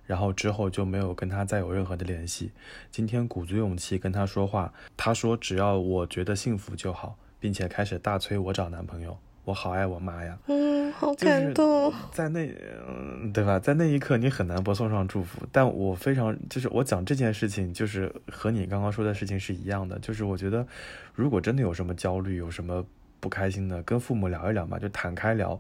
[0.08, 2.52] 然后之后就没有跟他再有任何的联系。
[2.90, 9.20] 今天鼓足勇气跟他说话，他说只要我觉得幸福就好，并且开始大催我找男朋友。
[9.50, 11.92] 我好爱我妈呀，嗯，好感动。
[12.12, 12.48] 在那，
[12.88, 13.58] 嗯，对吧？
[13.58, 15.42] 在那一刻你很难不送上祝福。
[15.52, 19.98] 但我非常就是我讲这件事情，就是和你刚刚说的事情是一样的。
[19.98, 20.68] 就是我觉得，
[21.16, 22.86] 如果真的有什么焦虑，有什么
[23.20, 25.60] 不开心的，跟父母聊一聊嘛，就坦开聊，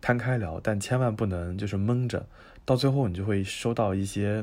[0.00, 2.24] 摊开聊，但千万不能就是闷着。
[2.66, 4.42] 到最后，你就会收到一些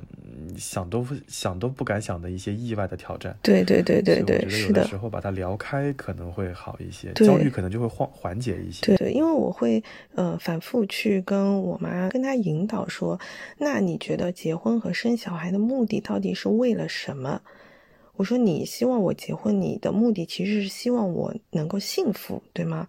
[0.55, 3.35] 想都想都不敢想的一些意外的挑战。
[3.41, 4.79] 对对对对对，是的。
[4.79, 8.85] 有的时候把它聊开可能会好一些，焦虑可能就会缓缓解一些。
[8.85, 13.19] 对对，因为我会呃反复去跟我妈跟她引导说，
[13.57, 17.41] 那你觉得结婚和生小孩的目的到底是为了什么？
[18.17, 22.87] 我说你希望我结婚，你的目的其实是希望我能够幸福，对吗？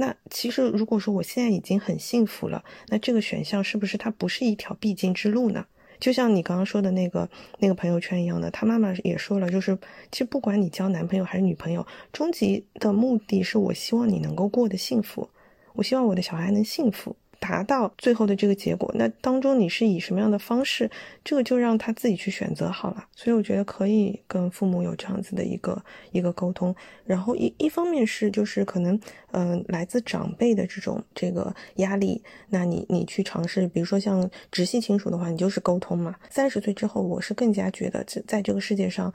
[0.00, 5.66] 那其实，如果说我现在已经很幸福了，那这个选项是不是它不是一条必经之路呢？
[5.98, 7.28] 就像你刚刚说的那个
[7.58, 9.76] 那个朋友圈一样的，他妈妈也说了，就是
[10.12, 15.28] 其实不管你交男朋友还是女朋友，终极的目的是我希望你能够过得幸福，
[15.72, 17.16] 我希望我的小孩能幸福。
[17.40, 20.90] 达到最后的这个结果，那当中你是以什么样的方式，
[21.24, 23.04] 这个就让他自己去选择好了。
[23.14, 25.80] 所以我觉得可以跟父母有这样子的一个
[26.10, 26.74] 一个沟通。
[27.04, 28.98] 然后一一方面是就是可能
[29.30, 36.16] 嗯来自长辈的这种这个压力，那你你去尝试，比如说像直系亲属的话，你就是沟通嘛。
[36.28, 39.12] 三十岁之后，我是更加觉得在在这个世界上，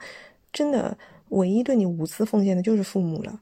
[0.50, 0.96] 真的
[1.28, 3.38] 唯一对你无私奉献的就是父母了。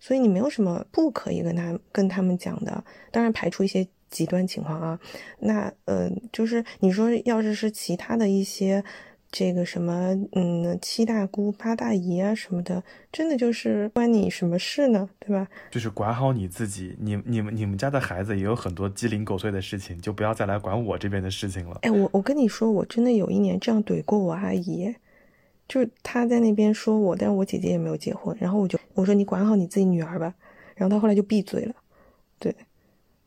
[0.00, 3.86] 所以你没有什么不可以跟他跟他们讲的，当然排除一些。
[4.12, 5.00] 极端情况啊，
[5.40, 8.84] 那呃，就是你说要是是其他的一些
[9.32, 15.08] 这个什么，嗯，七大姑八大姨啊什么的，真的就是关你什么事呢？
[15.18, 15.48] 对吧？
[15.70, 21.78] 就是管好你自己，你你们你们家的孩子也有很多鸡零狗碎的事情，就不要再来管我这边的事情了。
[21.80, 24.94] 哎，我我跟你说，我真的有一年这样怼过我阿姨，
[25.66, 30.34] 就是她在那边说我，但是我姐姐也没有结婚，然后我就我说你管好你自己女儿吧，
[30.76, 31.74] 然后她后来就闭嘴了，
[32.38, 32.54] 对。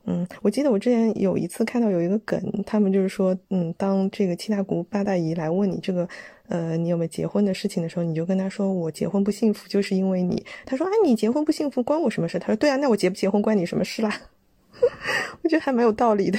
[0.06, 6.08] 嗯，我记得我之前有一次看到有一个梗，他们就是说，嗯，当这个七大姑八大姨来问你这个，
[6.48, 10.44] 呃，你有没有结婚的事情的时候，你就跟他说，我结婚不幸福，就是因为你。
[10.64, 12.38] 他说，啊，你结婚不幸福关我什么事？
[12.38, 14.20] 他说，对啊，那我结不结婚关你什么事啦？
[15.42, 16.38] 我觉得还蛮有道理的。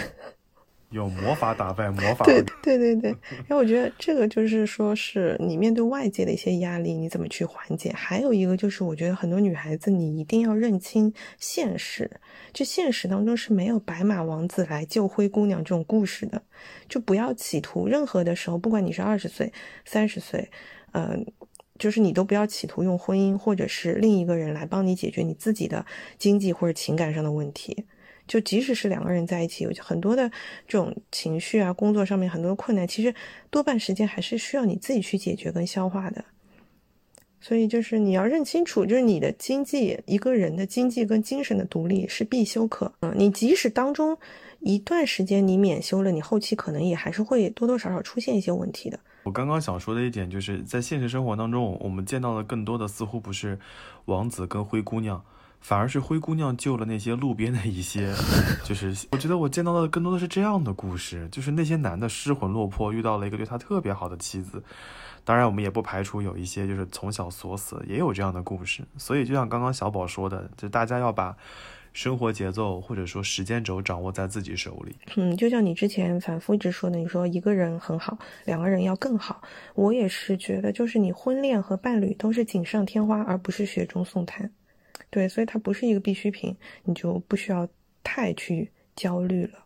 [0.89, 2.25] 有魔法打败魔法。
[2.25, 7.91] 对对对对，因为我觉得这个就是说，是你面对外界的一些压力，你怎么去缓解？
[7.93, 12.09] 还有一个就是，我觉得很多女孩子，你一定要认清现实，
[12.53, 16.41] 就现实当中是没有白马王子来救灰姑娘这种故事的，
[16.87, 19.51] 就不要企图任何的时候，不管你是二十岁、
[19.83, 20.49] 三十岁，
[20.93, 21.25] 嗯，
[21.77, 25.85] 就是你都不要企图用婚姻或者是另一个人来帮你解决你自己的
[26.17, 27.85] 经济或者情感上的问题。
[28.27, 30.29] 就即使是两个人在一起，有很多的
[30.67, 33.13] 这种情绪啊，工作上面很多困难，其实
[33.49, 36.23] 多半时间还是需要你自己去解决跟消化的。
[37.39, 42.91] 所以就是你要认清楚，就是你的经济，一个人的经济跟精神的独立是必修课。
[43.01, 44.17] 嗯，你即使当中
[44.59, 48.99] 一段时间你免修了，你后期可能也还是会多多少少出现一些问题的。
[49.23, 53.57] 我刚刚想说的一点，就是在现实生活当中，我们见到的更多的似乎不是
[54.05, 55.23] 王子跟灰姑娘。
[55.67, 58.13] 反而是灰姑娘救了那些路边的一些，
[58.63, 64.63] 就是我觉得我见到的更多的是这样的故事，就是那些男的失魂落魄，遇到了一个对他特别好的妻子。
[65.25, 68.81] 当然，我们也不排除有一些就是从小锁死，也有这样的故事。
[68.95, 71.35] 所以，就像刚刚小宝说的，就大家要把
[71.91, 74.95] 生活节奏或者说时间轴掌握在自己手里。
[75.17, 79.41] 嗯，就像你之前反复一直说的，你说一个人很好，两个人要更好。
[79.75, 84.49] 我也是觉得，就是你婚恋和伴侣都是锦上添花，而不是雪中送炭。
[85.09, 87.67] 对，所以它不是一个必需品，你就不需要
[88.03, 89.59] 太去焦虑了。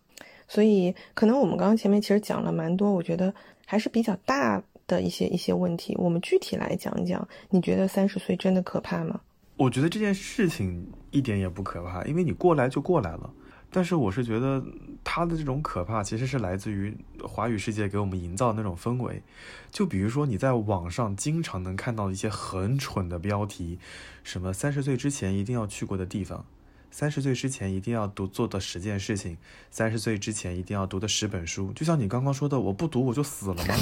[0.48, 3.34] 所以可能我们刚刚前面其实讲了蛮多，我觉得
[3.66, 5.96] 还是比较大的一些一些问题。
[5.98, 9.22] 我们具体来讲一讲，你觉得三十岁真的可怕吗？
[9.58, 13.34] 我觉得这件事情一点也不可怕，因为你过来就过来了。
[13.72, 14.62] 但是我是觉得
[15.04, 19.24] 他的这种可怕，其实是来自于华语世界给我们营造的那种氛围。
[19.72, 23.80] 就比如说你在网上经常能看到一些很蠢的标题，
[24.24, 26.46] 什么三十岁之前一定要去过的地方，
[26.92, 29.38] 三十岁之前一定要读做的十件事情，
[29.70, 31.72] 三十岁之前一定要读的十本书。
[31.74, 33.76] 就像你刚刚说的，我不读我就死了吗？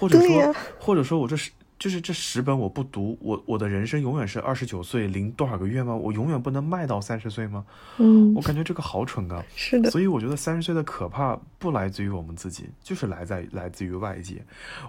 [0.00, 1.50] 或者说，或者说我这是。
[1.84, 5.94] 就是这十本我不读，我我的人生永远是二十九岁零多少个月吗？
[5.94, 7.62] 我永远不能卖到三十岁吗？
[7.98, 9.44] 嗯，我感觉这个好蠢啊。
[9.54, 14.42] 是的，所以我觉得三十岁的可怕不来自于我们自己，就是来在来自于外界。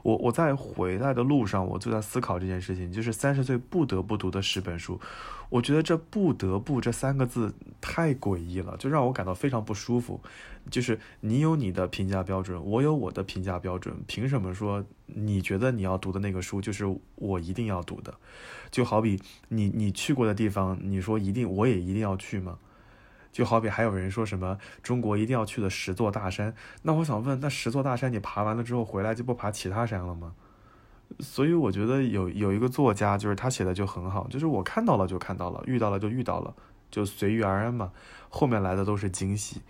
[0.04, 4.98] 我我在回来的路上，我就在思考这件事情，就是三十岁不得不读的十本书。
[5.50, 10.22] 我觉得这不得不这三个字太诡异了，就让我感到非常不舒服。
[10.72, 16.86] 就是你有你的评价标准，我有我的评价标准，凭什么说你觉得你要读的那个书就是
[17.16, 18.14] 我一定要读的？
[18.72, 22.58] 就好比你你去过的地方，你说一定我也一定要去吗？
[23.32, 30.34] 就好比还有人说什么中国一定要去的十座大山，那我想问，那十座大山你爬完了之后回来就不爬其他山了吗？
[31.20, 36.54] 所以我觉得有有一个作家，就是他写的就很好，就是我看到了就看到了，遇到了就遇到了，
[36.92, 37.92] 就随遇而安嘛，
[38.30, 39.62] 后面来的都是惊喜。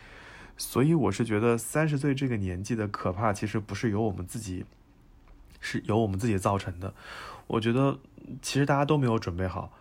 [0.58, 4.66] 所以我是觉得三十岁这个年纪的可怕，其实不是由我们自己，
[5.60, 6.94] 是由我们自己造成的。
[7.48, 8.00] 我觉得
[8.42, 9.74] 其实大家都没有准备好，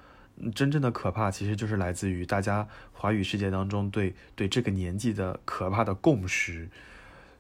[0.55, 6.69] 真正的可怕其实就是来自于大家华语世界当中对对这个年纪的可怕的共识，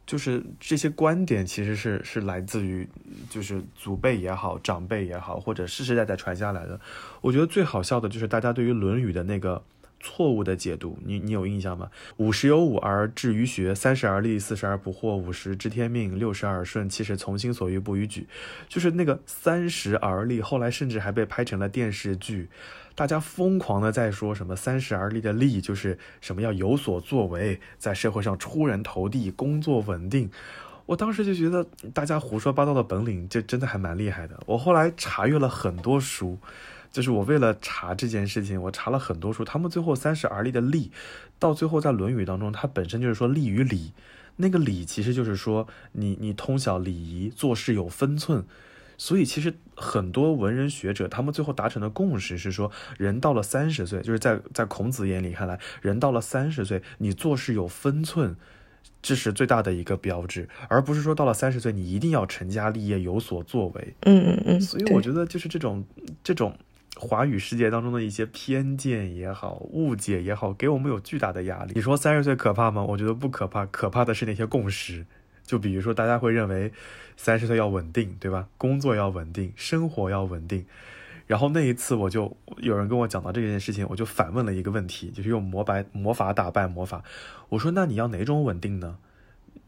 [0.07, 2.89] 就是这些观点其实是是来自于
[3.31, 6.79] 就是祖辈也好，长辈也好，或者世世代代传下来的。
[7.21, 9.63] 我觉得最好笑的就是大家对于《论语》的那个。
[10.07, 11.91] 错误的解读，你你有印象吗？
[12.19, 18.27] 五十有五而志于学，三十而立，四十而不惑，五十知天命，六十耳顺，七十从心所欲不逾矩。
[18.69, 22.51] 就是那个三十而立，后来甚至还被拍成了电视剧，
[22.95, 30.30] 大家疯狂的在说什么三十而立的立就是什么要有所作为，在社会上出人头地，工作稳定。
[30.86, 34.38] 我当时就觉得大家胡说八道的本领，这真的还蛮厉害的。
[34.47, 36.38] 我后来查阅了很多书。
[36.92, 39.45] 就是我为了查这件事情，我查了很多书。
[39.45, 40.92] 他们最后三十而立的立，
[41.40, 43.92] 到最后在《论语》当中，它本身就是说立于礼。
[44.36, 48.45] 那个礼其实就是说你你通晓礼仪，做事有分寸。
[48.97, 58.36] 所以其实很多文人学者他们最后达成的共识是说，人到了三十岁，就是在在孔子眼里看来，人到了三十岁，你做事有分寸，
[59.03, 63.95] 这是最大的一个标志，而不是说到了三十岁你一定要成家立业有所作为。
[64.01, 64.61] 嗯嗯嗯。
[64.61, 65.84] 所以我觉得就是这种
[66.22, 66.57] 这种。
[66.97, 71.72] 华语世界当中的一些偏见也好，误解也好，给我们有巨大的压力。
[71.74, 72.84] 你说三十岁可怕吗？
[72.84, 75.05] 我觉得不可怕，可怕的是那些共识。
[75.45, 76.72] 就比如说，大家会认为
[77.17, 78.49] 三十岁要稳定，对吧？
[78.59, 80.65] 工作要稳定，生活要稳定。
[81.27, 87.03] 然后那一次，我就有人跟我讲到这件事情，我就反问了一个问题，就是用魔白魔法打败魔法。
[87.49, 88.99] 我说：那你要哪种稳定呢？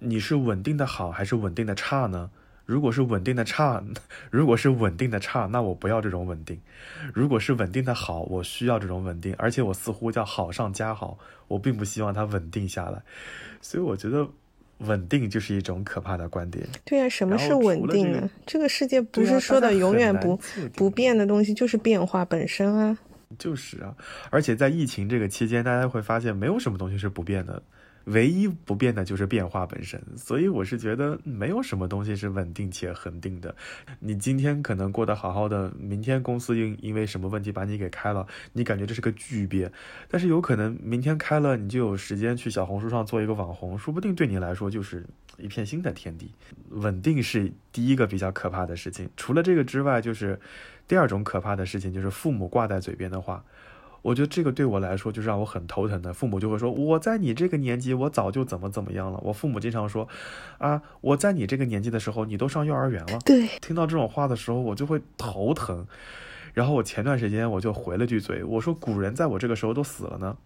[0.01, 2.31] 你是稳定的好，还是稳定的差呢？
[2.67, 3.83] 如果是稳定的差，
[4.31, 6.59] 如果是稳定的差，那我不要这种稳定；
[7.15, 11.19] 如果是稳定的好，我需要这种稳定，而且我似乎叫好上加好，
[11.49, 13.03] 我并不希望它稳定下来。
[13.63, 14.29] 所以我觉得
[14.79, 16.67] 稳定就是一种可怕的观点。
[16.85, 18.29] 对呀，什么是稳定呢？
[18.45, 20.39] 这个世界不是说的永远不
[20.75, 22.99] 不变的东西就是变化本身啊。
[23.39, 23.95] 就是啊，
[24.31, 27.63] 而且在疫情这个期间，大家会发现没有什么东西是不变的。
[28.07, 33.55] 唯一不变的就是变化本身，所以我是觉得没有什么东西是稳定且恒定的。
[33.99, 39.73] 你今天可能过得好好的，明天公司因因为什么问题把你给开了，你感觉这是个巨变，
[40.09, 45.05] 但是有可能明天开了，你就有时间去小红书上做一个网红，说不定对你来说就是
[45.37, 46.31] 一片新的天地。
[46.71, 50.39] 稳定是第一个比较可怕的事情，除了这个之外，就是
[50.87, 53.45] 第二种可怕的事情，就是父母挂在嘴边的话。
[54.03, 56.13] 我觉得这个对我来说就是让我很头疼的。
[56.13, 60.07] 父母就会说：“我在你这个年纪，我早就怎么怎么样了。”我父母经常说
[60.59, 65.87] ：“啊，我在你这个年纪的时候，你都上幼儿园了。”对，听到这种话的时候，我就会头疼。
[66.55, 70.37] 然后我前段时间我就回了句嘴，我说：“古人在我这个时候都死了呢。”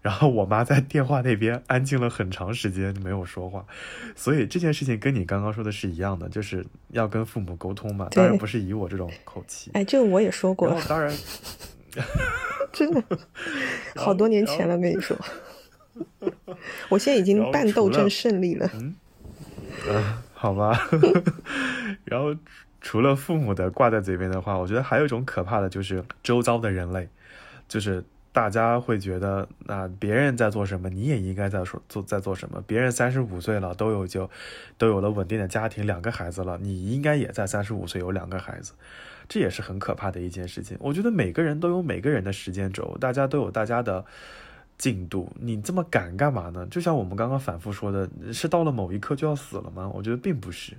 [0.00, 3.66] 然后我妈在电话那边安静了很长时间没有说话。
[4.14, 8.08] 所以这件事情跟你刚刚说的是一样的，就是要跟父母沟通嘛。
[8.12, 9.70] 当然不是以我这种口气。
[9.74, 10.68] 哎，这个我也说过。
[10.68, 11.14] 然后当然。
[12.72, 13.02] 真的，
[13.94, 15.16] 好多年前了，跟你说，
[16.90, 18.70] 我现在已经半斗争胜利了。
[18.74, 18.94] 嗯，
[20.34, 20.78] 好吧。
[22.04, 22.34] 然后
[22.80, 27.08] 除了父母的挂在嘴边的话，我觉得还有一种可怕的就是周遭的人类，
[27.66, 32.62] 就是大家会觉得，那别人在做什么，你也应该在说做在做什么。
[32.66, 34.28] 别人三十五岁了，都有就
[34.76, 38.74] 都有了稳定的家庭，两个孩子了，你应该也在三十五岁有两个孩子。
[39.28, 40.76] 这也是很可怕的一件事情。
[40.80, 44.04] 我觉得每个人都有每个人的时间轴，大家都有大家的
[44.78, 46.66] 进度，你这么赶干嘛呢？
[46.70, 49.90] 就像我们刚刚反复说的，是到了某一刻就要死了吗？
[49.94, 50.74] 我觉得并不是。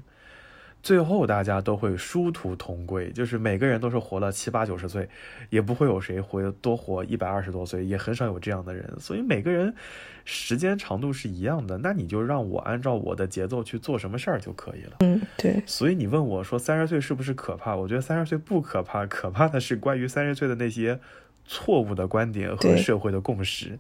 [0.88, 5.06] 最后大家都会殊途同归，就是每个人都是活了七八九十岁，
[5.50, 8.90] 也不会有谁活多活一百二十多岁，也很少有这样的人。
[8.98, 9.76] 所以每个人
[10.24, 14.96] 时间长度是一样的，那你就让我按照我的节奏去做什么事儿就可以了。
[15.02, 15.62] 嗯，对。
[15.66, 17.76] 所以你问我说三十岁是不是可怕？
[17.76, 20.98] 我觉得三十岁不可怕，可怕的是关于三十岁的那些
[21.46, 23.78] 错误的观点和社会的共识。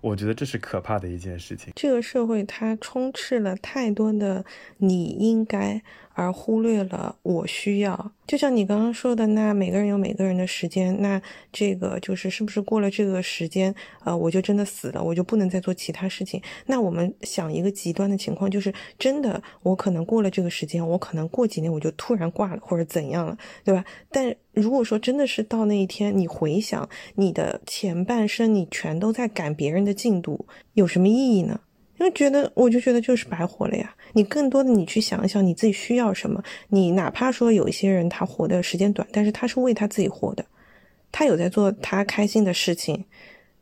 [0.00, 1.72] 我觉得这是可怕的一件事情。
[1.76, 4.44] 这个社会它充斥了太多的
[4.78, 5.80] 你应该。
[6.18, 16.42] 而忽略了我需要，就像你刚刚说的，那每个人有每个人的时间，那这个就是是不是过了这个时间，呃，我就真的死了，我就不能再做其他事情？
[16.66, 23.84] 那我们想一个极端的情况，就是真的，我可能过了这个时间，我可能过几年我就突然挂了或者怎样了，对吧？
[24.10, 31.60] 但如果说真的是到那一天，你回想你的前半生，你全都在赶别人的进度，有什么意义呢？
[31.98, 33.94] 因为觉得，我就觉得就是白活了呀。
[34.12, 36.42] 你更多的你去想一想，你自己需要什么。
[36.68, 40.44] 你哪怕说有一些人他活的时间短，但是他是为他自己活的，
[41.12, 43.04] 他有在做他开心的事情，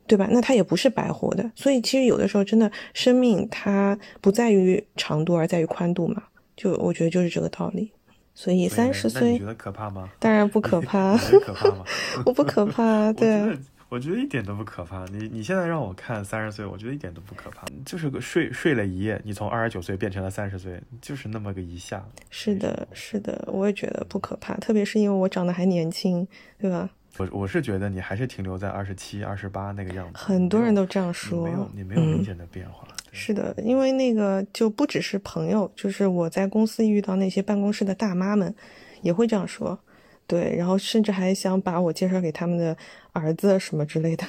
[0.07, 0.29] 对吧？
[0.31, 1.51] 那他也不是白活的。
[1.55, 6.23] 所以其实有的时候真的生命它不在于长度，而在于宽度嘛。
[6.57, 7.91] 就我觉得就是这个道理。
[8.35, 10.11] 所以三十岁， 你觉得可怕吗？
[10.19, 11.17] 当然不可怕。
[11.17, 11.85] 可怕吗？
[12.27, 13.59] 我不可怕， 对。
[13.89, 15.05] 我觉得一点都不可怕。
[15.07, 17.65] 你你现在让我看三十岁，我觉得一点都不可怕。
[17.85, 22.05] 就是个睡睡了一夜，你从二十九岁变成了三十岁，就是那么个一下。
[22.31, 24.55] 是的，是的，我也觉得不可怕。
[24.57, 26.27] 特别是因为我长得还年轻，
[26.59, 26.91] 对吧？
[27.19, 30.19] 我我是觉得你还是停留在二十七、二十八那个样子。
[30.19, 32.87] 很多人都这样说，没有你没有明显的变化。
[33.13, 38.55] 是的，因为那个就不只是朋友，就是我在公司遇到那些办公室的大妈们，
[39.01, 39.79] 也会这样说。
[40.27, 42.77] 对，然后甚至还想把我介绍给他们的
[43.13, 44.25] 儿子什么之类的。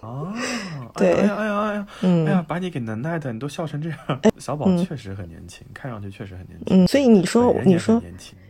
[0.00, 0.32] 哦，
[0.96, 3.98] 对，哎呀，哎呀，哎呀，哎呀，把你给能耐的，你都笑成这样。
[4.38, 6.84] 小宝确实很年轻，看上去确实很年轻。
[6.84, 8.02] 嗯，所以你说，你说，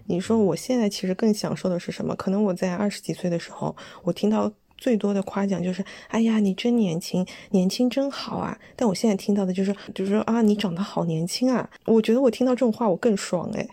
[0.07, 2.15] 你说，我现在其实更享受的是什么？
[2.17, 8.59] 可能我在二十几岁的时候，我听到最多的夸奖就是“哎呀，你真年轻，年轻真好啊”。
[8.75, 11.69] 但我现在听到的就是，就是说啊，你长得好年轻啊。
[11.85, 13.67] 我觉得我听到这种话，我更爽哎。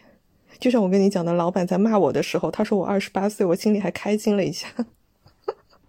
[0.59, 4.67] 就像我跟你讲的，老板在骂我的时候，他说我二十八岁，我心里还开心了一下。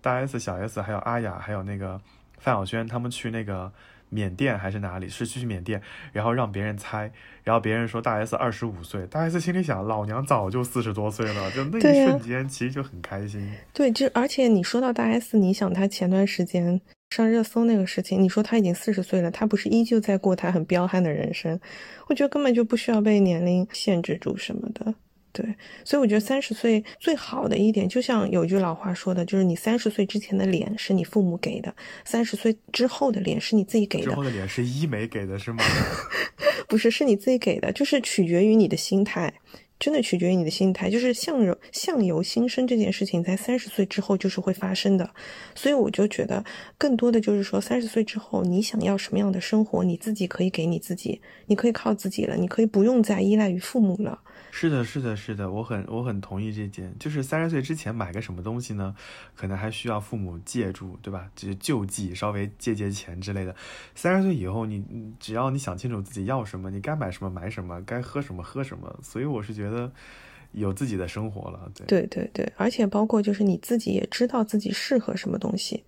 [0.00, 2.00] 大 S、小 S 还有阿雅，还有那个
[2.38, 3.72] 范晓萱，他们去那个
[4.08, 5.08] 缅甸还是哪里？
[5.08, 5.80] 是去缅甸，
[6.12, 7.10] 然后让别人猜，
[7.42, 13.50] 然后别人说大 S 二十五岁，大 S 心里想，老娘早就四十多岁了， 就那一瞬间其实就很开心。
[13.72, 16.80] 对，就而且你说到大 S，你想她前段时间。
[17.10, 21.60] 上热搜那个事情，你说她已经四十岁了，她不是依旧在过她很彪悍的人生？
[22.08, 24.92] 我觉得根本就不需要被年龄限制住什么的。
[25.34, 25.44] 对，
[25.84, 31.74] 所以我觉得三十岁最好的一点，就像有句老话说的，就是你三十岁之前的脸是你父母给的，
[32.04, 34.04] 三十岁之后的脸是你自己给的。
[34.04, 35.64] 之后的脸是医美给的是吗？
[36.68, 39.34] 不是，是你自己给的，就是取决于你的心态。
[39.76, 45.10] 真的取决于你的心态，就是相由相由心生这件事情，在三十岁之后就是会发生的，
[45.54, 46.42] 所以我就觉得，
[46.78, 54.18] 更多的就是说，三十岁之后，你想要什么样的生活，你自己可以给你自己，你可以靠自己了，你可以不用再依赖于父母了。
[54.56, 56.94] 是的，是的，是的，我很我很同意这点。
[56.96, 58.94] 就是三十岁之前买个什么东西呢，
[59.34, 61.28] 可能还需要父母借助，对吧？
[61.34, 63.52] 就是救济，稍微借借钱之类的。
[63.96, 68.96] 三十岁以后，你只要你想清楚自己要什么，你该买什么买什么，该喝什么喝什么。
[69.02, 69.90] 所以我是觉得
[70.52, 71.68] 有自己的生活了。
[71.88, 75.82] 对对对，而且包括就是你自己也知道自己适合什么东西。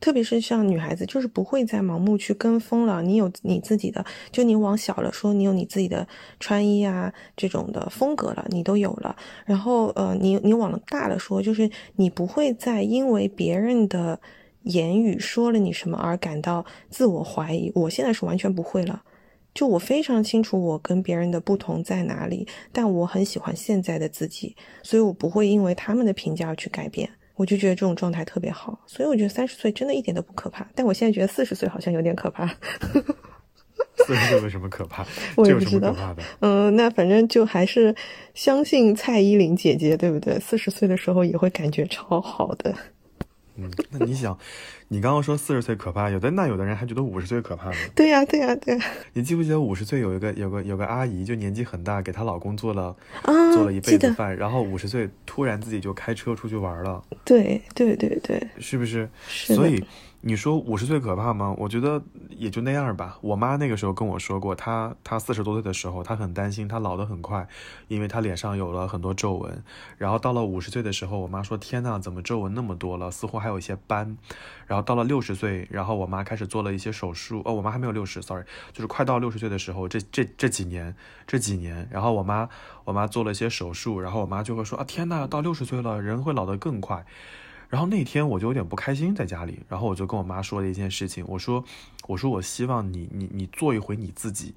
[0.00, 3.02] 特别是像女孩子，就是不会再盲目去跟风了。
[3.02, 6.06] 你有你自己的，就你往小了说，你有你自己的
[6.38, 9.16] 穿衣啊这种的风格了，你都有了。
[9.44, 14.20] 然后呃，你你往大了说，就是你不会再因为别人的
[14.62, 17.72] 言语说了你什么而感到自我怀疑。
[17.74, 19.02] 我现在是完全不会了，
[19.52, 27.10] 就我非常清楚我跟别人的不同在哪里，但我很喜欢现在的自己，所以我不会因为他们的评价而去改变。
[27.38, 30.66] 我就觉得这种状态特别好，所以我觉得三十岁真的一点都不可怕。
[30.74, 32.46] 但我现在觉得四十岁好像有点可怕。
[33.96, 35.06] 四十岁有什么可怕？
[35.36, 35.94] 我也不知道。
[36.40, 37.94] 嗯，那反正就还是
[38.34, 40.38] 相信蔡依林姐姐，对不对？
[40.40, 42.74] 四十岁的时候也会感觉超好的。
[43.58, 44.38] 嗯， 那你想，
[44.88, 47.76] 你刚刚说四十岁可怕，有的那有的人还觉得五十岁可怕呢。
[47.94, 48.78] 对呀，对呀，对。
[49.14, 52.94] 你记不记得五十岁有一个有个有个阿姨，就年纪很大，给她老公做了
[53.52, 57.02] 做了一辈子饭，然后五十岁突然自己就开车出去玩了。
[57.24, 59.08] 对对对对，是不是？
[59.28, 59.84] 所以
[60.20, 61.54] 你说五十岁可怕吗？
[61.58, 63.18] 我觉得也就那样吧。
[63.20, 67.46] 我妈那个时候跟我说过，她她四十多岁的时候，她很担心她老得很快，
[67.86, 69.62] 因为她脸上有了很多皱纹。
[69.96, 73.12] 然后到了五十岁的时候，我妈说：“天呐，怎么皱纹那么多了？
[73.12, 74.18] 似乎还有一些斑。”
[74.66, 77.40] 然后到了六十岁，然后我妈开始做了一些手术。
[77.44, 80.96] 哦，我妈还没有六十，sorry，就是快到六十岁的时候，这这这几年
[81.28, 82.48] 这几年，然后我妈
[82.84, 87.06] 我妈做了一些手术，然后我妈就会说：“啊，天呐，到六十岁了，人会老得更快。”
[87.68, 91.62] 然后那天我就有点不开心，在家里，然后我就跟我妈说了一件事情，我说，
[92.06, 94.54] 我说我希望你，你，你做一回你自己，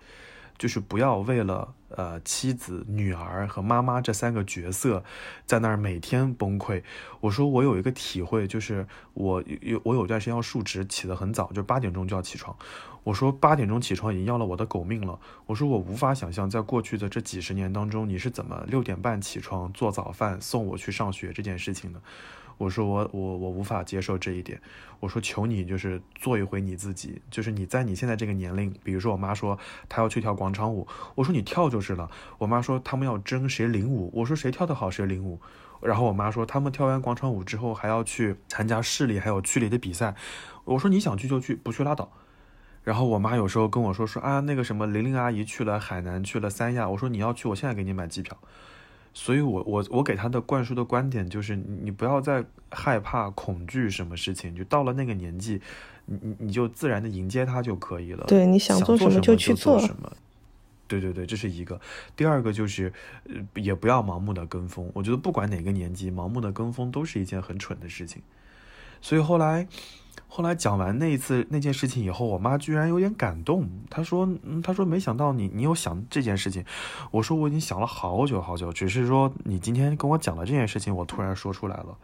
[0.57, 5.03] 就是不要为了呃妻子、女儿和妈妈这三个角色，
[5.45, 6.83] 在那儿每天崩溃。
[7.19, 12.55] 我说我有一个体会，就是我有我有段时间要述职，起得很早，就八点钟就要起床。
[13.03, 15.19] 我说八点钟起床已经要了我的狗命了。
[15.47, 22.01] 我说我无法想象，在过去的这几十年当中，你是怎么六点半起床做早饭送我去上学这件事情的。
[22.61, 24.61] 我说我我我无法接受这一点。
[24.99, 29.57] 我说求你就是做一回你自己，就是你在你现在这个年龄，比如说我妈说
[29.89, 32.11] 她要去跳广场舞，我说你跳就是了。
[32.37, 35.39] 我妈说他们要争谁领舞，我说谁跳得好谁领舞。
[35.81, 40.13] 然后我妈说他们跳完广场舞之后还要去参加市里还有区里的比赛，
[40.65, 42.11] 我说你想去就去，不去拉倒。
[42.83, 48.37] 然后我妈有时候跟我说说啊那个什么玲玲阿姨去了海南去了三亚，我说你要去，我现在给你买机票。
[49.13, 55.61] 所以，我我我给他的灌输的观点就是，你不要再害怕、恐惧什么事情，就到了那个年纪，
[56.05, 58.25] 你你你就自然的迎接他就可以了。
[58.27, 60.11] 对，你想做什么就去做什么。
[60.87, 61.79] 对对对，这是一个。
[62.15, 62.91] 第二个就是，
[63.25, 64.89] 呃，也不要盲目的跟风。
[64.93, 68.21] 我觉得不管哪个年纪，盲目的跟风都是一件很蠢的事情。
[69.01, 69.67] 所以后来。
[70.33, 73.69] 后来讲完那一次那件事情以后，我妈居然有点感动。
[73.89, 76.63] 她说：“嗯，她说没想到你你有想这件事情。”
[77.11, 81.97] 我说：“我已经想了好久好久，只是说你今天跟我讲了这件事情，我突然说出来了。”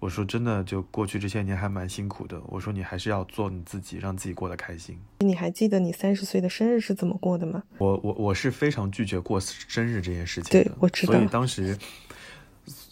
[0.00, 7.62] 我说：“真的，就过去这些年还蛮辛苦的。”我说：“你还是要做你自己，让自己过得开心。”你还记得你三十岁的生日是怎么过的吗？
[7.76, 11.12] 我我我是非常拒绝过生日这件事情的，我知道。
[11.12, 11.76] 所以当时。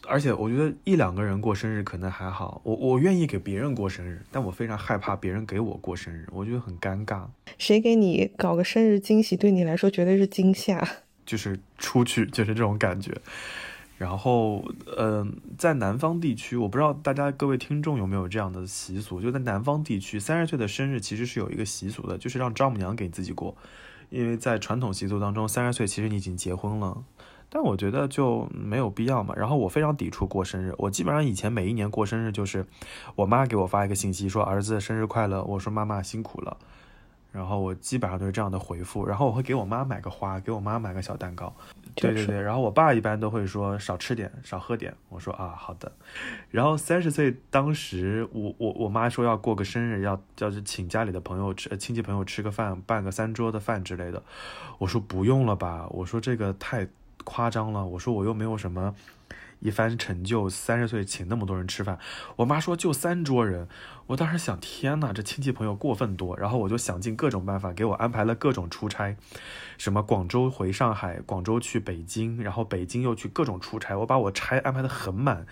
[0.09, 7.25] 而且我觉得一两个人过生日可能还好，我我愿意给别人过生日，但我非常害怕别人给我过生日，我觉得很尴尬。
[7.59, 10.87] 谁给你搞个生日惊喜，对你来说绝对是惊吓。
[11.27, 13.13] 就是出去， 就是这种感觉。
[13.99, 14.63] 然后，
[14.99, 23.57] 嗯，在南方地区，我不知道大家各位听众有没有这样的习俗，就在南方地区，三十岁的生日其实是有一个习俗的，就是让丈母娘给自己过，
[24.11, 27.03] 因为在传统习俗当中，三十岁其实你已经结婚了。
[27.49, 29.35] 但我觉得就没有必要嘛。
[29.37, 32.67] 然后我非常抵触过生日，我基本上以前每一年过生日就是
[33.15, 36.57] 我妈给我发一个信息说儿子生日快乐，我说妈妈辛苦了，
[37.33, 39.07] 然后我基本上都是这样的回复。
[39.07, 41.55] 然后我会给我妈买个花，给我妈买个小蛋糕。
[41.95, 42.39] 对对对。
[42.39, 44.93] 然后我爸一般都会说少吃点，少喝点。
[45.09, 45.91] 我说啊好的。
[46.51, 54.23] 然后三十岁当时我我我妈说要过个生日，要要是请家里的朋友吃亲戚朋友吃个饭，办个三桌的饭之类的。
[54.79, 56.87] 我说不用了吧，我说这个太。
[57.27, 58.95] 夸张了，我说我又没有什么
[59.59, 61.99] 一番成就，三十岁请那么多人吃饭，
[62.37, 63.67] 我妈说就三桌人，
[64.07, 69.17] 我当时想，天呐，这亲戚朋友过分多，然后我就想尽各种办法给我安排了各种出差，
[69.77, 75.47] 什么广州回上海，广州去北京，然后北京又去各种出差，我把我差安排的很满。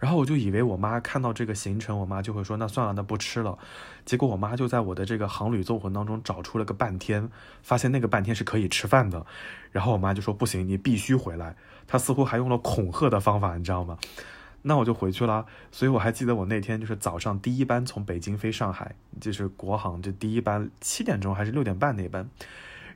[0.00, 3.58] 然后我就以为我妈看到这个行程，我妈就会说那算了，那不吃了。
[4.06, 7.30] 结果我妈就在我的这个航旅纵魂当中找出了个半天，
[7.62, 9.26] 发现那个半天是可以吃饭的。
[9.70, 11.54] 然后我妈就说不行，你必须回来。
[11.86, 13.98] 她似乎还用了恐吓的方法，你知道吗？
[14.62, 15.44] 那我就回去了。
[15.70, 22.28] 所以我还记得我那天就是早上第一班从北京飞上海，就是国航就第一班七点钟还是六点半那班。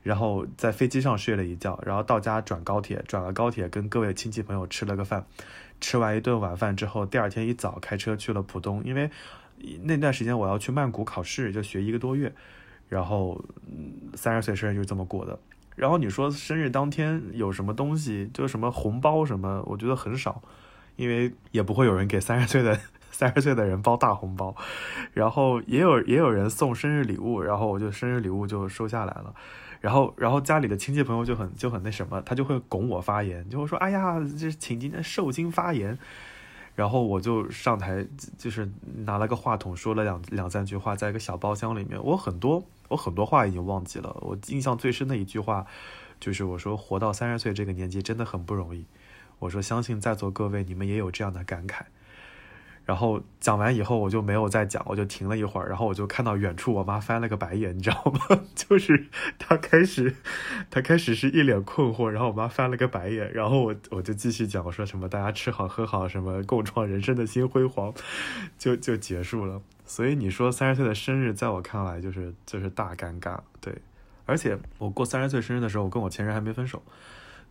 [0.03, 5.27] 然后在飞机上睡了一觉，然后到家转高铁，转了高铁跟各位亲戚朋友吃了个饭。
[5.81, 9.11] 吃完一顿晚饭之后，第二天一早开车去了浦东，因为
[9.83, 12.33] 那段时间我要去曼谷考试，就学一个多月。
[12.89, 13.43] 然后
[14.15, 15.39] 三十岁生日就是这么过的。
[15.75, 20.43] 然后你说生日当天有什么东西，就什么红包什么，我觉得很少，
[20.97, 22.79] 因为也不会有人给三十岁的
[23.11, 24.55] 三十岁的人包大红包。
[25.13, 29.35] 然后也有也有人送生日礼物，然后我就生日礼物就收下来了。
[29.85, 35.99] 然后，然后家里的亲戚朋友就很就很那什么，他就会拱我发言，就会说：“哎呀，这请今天受精发言。”
[36.75, 38.07] 然后我就上台，
[38.39, 38.67] 就是
[39.05, 42.03] 拿了个话筒说了两两三句话，在一个小包厢里面。
[42.03, 45.67] 我很多我很多话已经忘记了，我印象最深的一句话，
[46.19, 48.87] 就是我说：“活到三十岁这个年纪真的很不容易。”
[49.41, 51.83] 我说：“相信在座各位，你们也有这样的感慨。”
[52.85, 58.43] 然后讲完以后，我就没有再讲，我就停了一会儿，然后我就看到远处我妈翻了个白眼，你知道吗？
[58.55, 59.07] 就是
[59.39, 60.17] 她开始，
[60.71, 67.95] 她开始是一脸困惑，然后我妈翻了个白眼，然后我我就继续讲，我说什么大家吃好喝好，什么共创人生的新辉煌，
[68.59, 69.63] 就 就结束了。
[69.87, 73.39] 所以你说三十岁的生日，在我看来就是就是大尴尬。
[73.61, 73.75] 对，
[74.27, 76.83] 而且我过三十岁生日的时候，我跟我前任还没分手。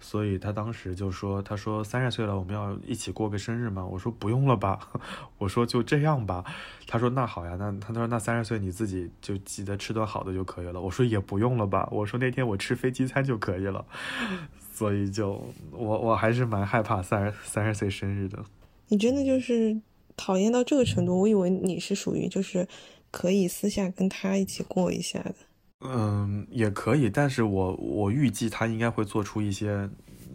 [0.06, 4.78] 所以他当时就说：“他说三十岁了，我们要一起过个生日吗？”我说：“不用了吧。
[5.40, 6.44] ”我说：“就这样吧。”
[6.86, 13.86] 他说：“那好呀，那他说那三十岁你自己就记得吃顿好的就可以了。”我说：“也不用了吧。”我说：“那天我吃飞机餐就可以了。
[14.74, 18.44] ”所以就我我还是蛮害怕三十三十岁生日的。
[18.90, 19.80] 你真的就是
[20.18, 21.22] 讨厌到这个程度？
[21.22, 22.68] 我以为你是属于就是
[23.10, 25.36] 可以私下跟他一起过一下的。
[25.84, 29.90] 嗯，也可以，但是我我预计他应该会做出一些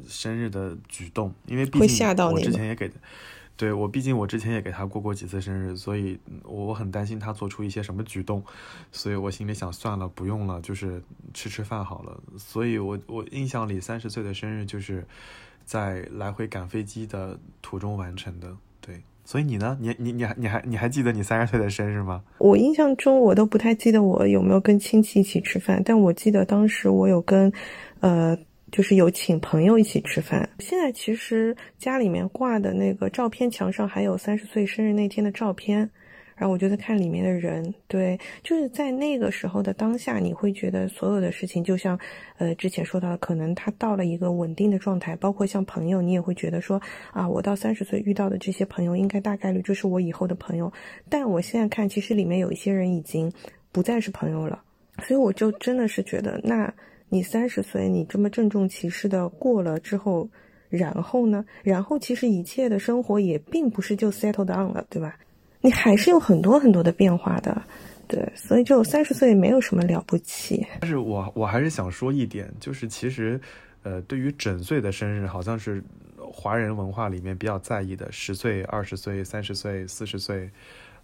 [0.07, 2.91] 生日的举动，因为毕竟我之前也给，
[3.57, 8.45] 对我毕竟我之前也给他过过几次生日，所以我很担心他做出一些什么举动，
[8.93, 11.03] 所以我心里想算了，不用了，就是
[11.33, 12.21] 吃吃饭好了。
[12.37, 15.07] 所以我我印象里三十岁的生日就是
[15.65, 18.68] 在来回赶飞机的途中完成的，对。
[19.29, 19.77] 所以你呢？
[19.79, 22.23] 你你你还你还你还记得你三十岁的生日吗？
[22.39, 27.53] 我印象中我都不太记得我有没有跟亲戚一起吃饭，但我记得当时我有跟，
[28.01, 28.35] 呃，
[28.73, 30.49] 就是有请朋友一起吃饭。
[30.61, 35.91] 现在其实家里面挂的那个照片墙上还有三十岁生日那天的照片。
[36.39, 41.99] 然后我就在看里面的人，对，就是在那个时候的当下，你会觉得所有的事情就像，
[42.37, 46.81] 呃，之前说到的，可能他到了一个稳定的状态，包括像朋友，你也会觉得说，
[47.13, 50.73] 啊，我到三十岁遇到的这些朋友，应该大概率就是我以后的朋友。
[51.09, 53.33] 但我现在看，其实里面有一些人已经
[53.73, 54.63] 不再是朋友了，
[55.03, 56.73] 所以我就真的是觉得，那
[57.09, 60.29] 你三十岁，你这么郑重其事的过了之后，
[60.69, 61.45] 然后呢？
[61.65, 65.19] 然后其实一切的生活也并不是就 settle down 了，对吧？
[65.61, 67.61] 你还是有很多很多的变化的，
[68.07, 70.67] 对，所以就三十岁没有什么了不起。
[70.81, 73.41] 但是我我还是想说一点，就是其实，
[73.83, 75.83] 呃，对于整岁的生日，好像是
[76.17, 80.49] 华人文化里面比较在意的，十岁、二十岁、三十岁、四十岁，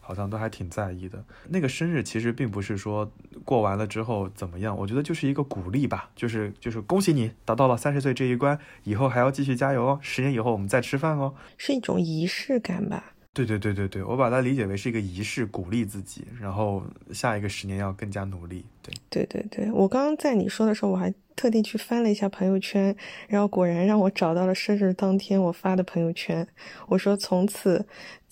[0.00, 1.22] 好像都还挺在意的。
[1.48, 3.10] 那个生日其实并不是说
[3.44, 13.12] 过完了之后怎么样，我觉得就是一个鼓励吧，就是就是恭喜你达到了三十岁这一关，以后还要继续加油哦，十年以后我们再吃饭哦，是一种仪式感吧。
[13.34, 16.82] 对对对对对，我把它理解为是一个仪式，鼓励自己，然后
[17.12, 18.64] 下一个十年要更加努力。
[18.80, 22.94] 对对对对，我刚刚在你说的时候，我还特地去翻了一下朋友圈，
[23.26, 26.46] 然后果然让我找到了生日当天我发的朋友圈。
[26.86, 27.84] 我说从此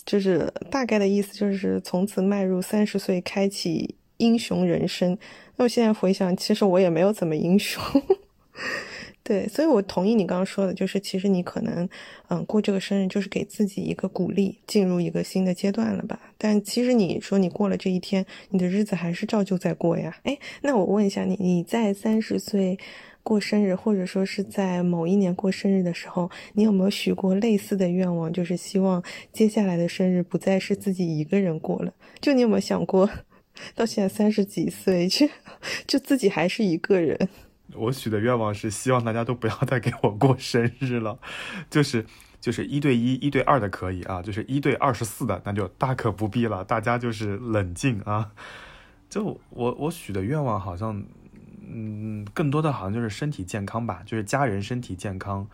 [0.06, 5.18] 就是大概的意思，就是从此迈入三十岁，开启英雄人生。
[5.56, 7.82] 那我现在回想，其实我也没有怎么英雄。
[9.24, 11.88] 对，所以我同意你刚刚说的，就是其实你可能，
[12.28, 16.18] 嗯，过这个生日就是给自己一个鼓励，进入一个新的阶段了吧。
[16.36, 20.16] 但其实你说你过了这一天，你的日子还是照旧在过呀。
[20.24, 22.76] 哎，那我问一下你，你在三十岁
[23.22, 29.00] 过生日，或者说是在某一年过生日的时候，你有没有许过类似的愿望，就是希望
[29.32, 31.94] 接下来的生日不再是自己一个人过了？
[32.20, 33.08] 就你有没有想过，
[33.76, 35.28] 到现在三十几岁，就
[35.86, 37.28] 就自己还是一个人？
[37.74, 41.18] 我许的愿望是希望大家都不要再给我过生日了，
[41.70, 42.04] 就是
[42.40, 48.32] 就是一对一、一对二的可以啊，就是一对二十四的那就大可不必了，大家就是冷静啊。
[49.08, 51.02] 就我我许的愿望好像，
[51.66, 55.46] 嗯，更多的好像就是身体健康吧，就是家人身体健康，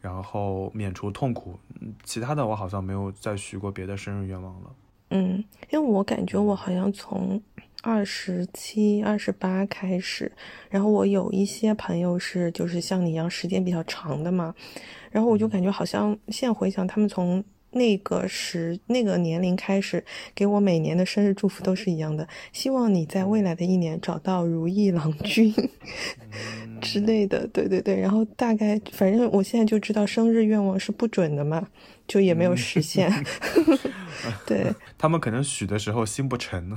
[0.00, 1.58] 然后免除痛苦。
[2.02, 4.70] 其他的我好像没有再许过别的生日愿望了。
[5.10, 7.42] 嗯，因为我感觉我好像从。
[7.84, 10.32] 二十七、二十八开始，
[10.70, 14.54] 然后我有一些朋友是就是像你一样时间比较长的嘛，
[15.10, 20.02] 然后我就感觉好像现在回想，他们从那个时那个年龄开始
[20.34, 25.54] 给我每年的生日祝福都是一样的，希望你在未来的一年找到如意郎君
[26.80, 31.68] 之类的，对对对，然后大概反正我现在就知道生日愿望是不准的嘛。
[32.06, 33.10] 就也没有实现，
[34.46, 36.76] 对 他们可能许的时候心不诚，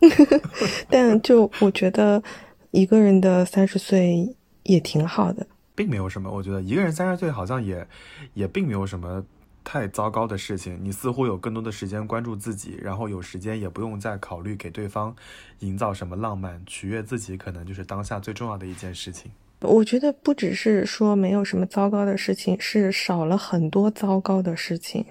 [0.88, 2.22] 但就我觉得
[2.70, 6.30] 一个人的三十岁也挺好的，并没有什么。
[6.30, 7.86] 我觉得一个人三十岁好像也
[8.34, 9.24] 也并没有什么
[9.64, 10.78] 太糟糕的事情。
[10.82, 15.14] 你似乎有更多的时间关注自己，然后有时间也不用再考虑给对方
[15.60, 19.30] 营造什么浪漫，取悦自己可能就是当下最重要的一件事情。
[19.60, 25.04] 我觉得不只是说没有什么糟糕的事情，是少了很多糟糕的事情。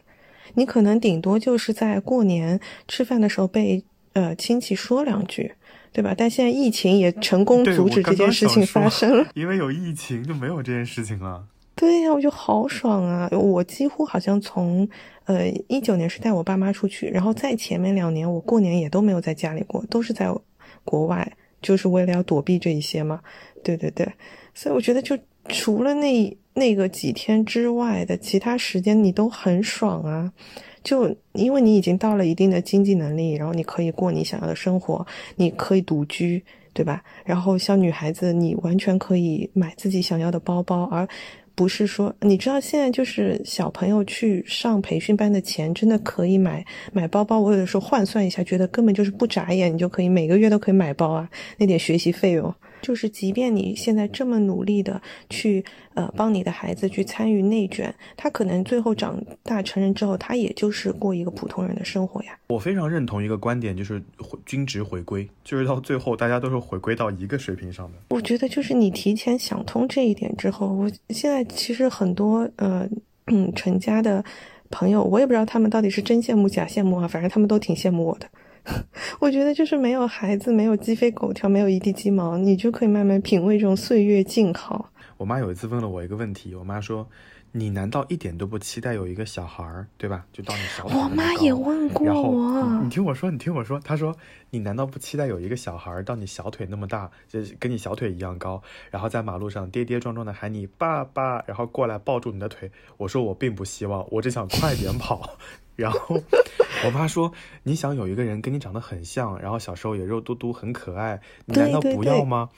[0.53, 5.51] 你可能顶多就是在过年吃饭的时候被呃亲戚说两句，
[5.91, 6.13] 对吧？
[6.17, 11.43] 但现在疫情也成功阻止这件事情发生了，因为有疫情就没有这件事情了。
[11.76, 13.27] 对呀，我就好爽啊！
[13.31, 14.88] 我几乎好像从
[15.26, 20.34] 呃一九年是带我爸妈出去，然后在前面两年我过年也都没有在家里过，都是在
[20.85, 21.30] 国外，
[21.61, 23.19] 就是为了要躲避这一些嘛。
[23.66, 24.08] 对对对，
[24.54, 25.18] 所以我觉得就
[25.50, 30.32] 除了那那个几天之外的其他时间，你都很爽啊！
[30.84, 35.04] 就因为你已经到了一定的经济能力，然后你可以过你想要的生活，
[35.36, 36.44] 你可以独居，
[36.74, 37.04] 对吧？
[37.26, 41.08] 然后像女孩子，你完全可以买自己想要的包包，而
[41.56, 46.64] 不是说，你知道现在就是小朋友去上培训班的钱，真的可以买
[46.94, 47.40] 买包包。
[47.40, 51.28] 我有的时候换算一下，觉得根本就是不眨眼，你就可以每个月都可以买包啊，
[51.58, 52.54] 那点学习费用。
[52.86, 62.38] 就是即便你现在这么努力的去呃帮你的孩子去参与内卷，他可能最后长大成人之后，他也就是过一个普通人的生活呀。
[62.45, 67.98] 我非常认同一个观点，就是回均值回归，就是到最后大家都是回归到一个水平上的。
[68.10, 72.88] 我觉得就是你提前想通这一点之后，我现在其实很多呃
[73.26, 74.24] 嗯成家的
[74.70, 78.30] 朋友，我也不知道他们到底是真羡慕假羡慕啊，反正他们都挺羡慕我的。
[79.20, 84.92] 我觉得就是没有孩子，没有鸡飞狗跳，没有一地鸡毛，你就可以慢慢品味这种岁月静好。
[85.18, 87.08] 我妈有一次问了我一个问题，我妈说。
[87.58, 90.26] 你难道一点都不期待有一个小孩儿，对吧？
[90.34, 92.82] 就到你小腿我妈也问过我。
[92.84, 94.14] 你听我说，你听我说，她说
[94.50, 98.62] 你难道不期待有一个小孩儿到你小腿那么大，就跟你小腿一样高，
[98.92, 102.70] 然后在马路上跌跌撞撞的喊你爸爸，然后过来抱住你的腿？
[102.98, 105.38] 我说我并不希望，我只想快点跑。
[105.78, 106.22] 然后
[106.86, 107.32] 我妈说
[107.64, 112.50] 你想有一个人跟你长得很像，然后小时候也肉嘟嘟很可爱，你难道不要吗？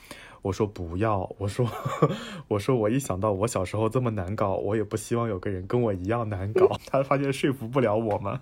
[0.47, 1.69] 我说不要，我说，
[2.47, 6.79] 我说我一想到我小时候这么难搞，我也不希望有个人跟我一样难搞。
[6.87, 8.39] 他发现说服不了我吗？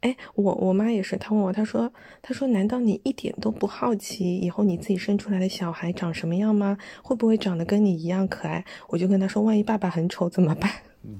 [0.00, 1.92] 哎，我我妈也是，她问我，她说，
[2.22, 6.78] 她说，难道你一点都不好奇以后你自己生出来的小孩长什么样吗？
[7.02, 8.64] 会不会长得跟你一样可爱？
[8.88, 10.70] 我就跟她说，万一爸爸很丑怎么办？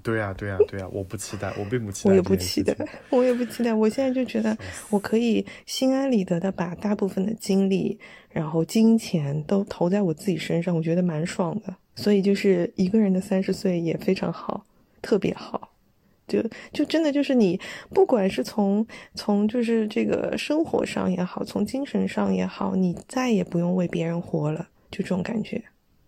[0.03, 2.11] 对呀，对呀，对呀，我不期待，我并不期待。
[2.11, 2.77] 我也不期待，
[3.11, 3.75] 我也不期待。
[3.75, 4.57] 我现在就觉得，
[4.91, 7.99] 我可以心安理得的把大部分的精力，
[8.31, 11.75] 然后金钱都投在我自己身上，我觉得蛮爽的。
[11.95, 14.65] 所以就是一个人的三十岁也非常好，
[15.03, 15.71] 特别好。
[16.29, 16.41] 就
[16.73, 17.61] 就真的就是你，
[17.91, 25.63] 不管是从从就是这个生活上也好，从精神上也好，你再也不用为别人活了，就这种感觉。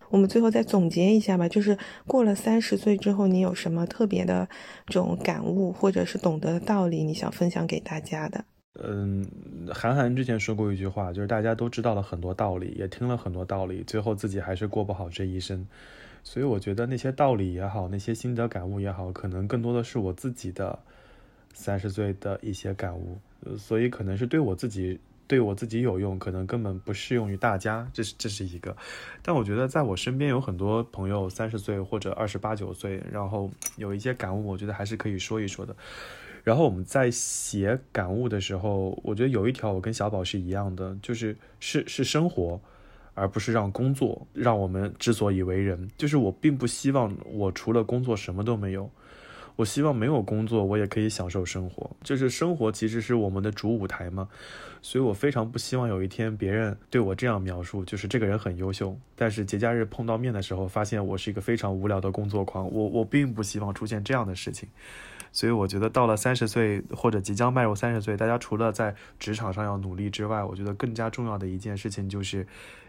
[0.09, 4.47] 我们最后再总结一下吧，就是过了三十岁之后，你有什么特别的
[4.85, 8.45] 这种感悟，或者是懂得的道理，你想分享给大家的？
[8.81, 9.25] 嗯，
[9.73, 15.65] 韩寒之前说过一句话，就是大家都知道了很多道理，也听了很多道理，最后自己还是过不好这一生。
[16.23, 20.77] 所以我觉得那些道理也好，那些心得感悟也好，可能更多的是我自己的
[21.53, 23.17] 三十岁的一些感悟，
[23.57, 24.99] 所以可能是对我自己。
[25.27, 28.75] 对我自己有用，可能根本不适用于大家，这是这是一个。
[29.21, 35.75] 但我觉得在我身边有很多朋友三十岁或者二十八九岁，然后有一些感悟，我觉得还是可以说一说的。
[36.43, 42.61] 然后我们在写感悟的时候，我觉得有一条我跟小宝是一样的，就是是是生活，
[43.15, 45.89] 而不是让工作让我们之所以为人。
[45.97, 48.91] 就是我并不希望我除了工作什么都没有。
[49.57, 51.89] 我希望没有工作，我也可以享受生活。
[52.03, 54.27] 就是生活其实是我们的主舞台嘛，
[54.85, 62.71] 所以我非常不希望有一天别人对我这样描述，就是这个人很优秀，但是节假日碰到面的时候，发现我是一个非常无聊的工作狂。
[62.71, 64.69] 我我并不希望出现这样的事情，
[65.31, 72.45] 所以我觉得到了三十岁或者即将迈入三十岁，大家除了在职场上要努力之外，我觉得更加重要的一件事情就是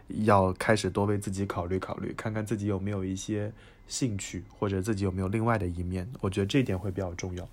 [0.07, 3.51] 要开始多为自己考虑考虑，看看自己有没有一些。
[3.89, 7.47] 兴趣或者自己有没有另外的一面，我觉得这点会比较重要。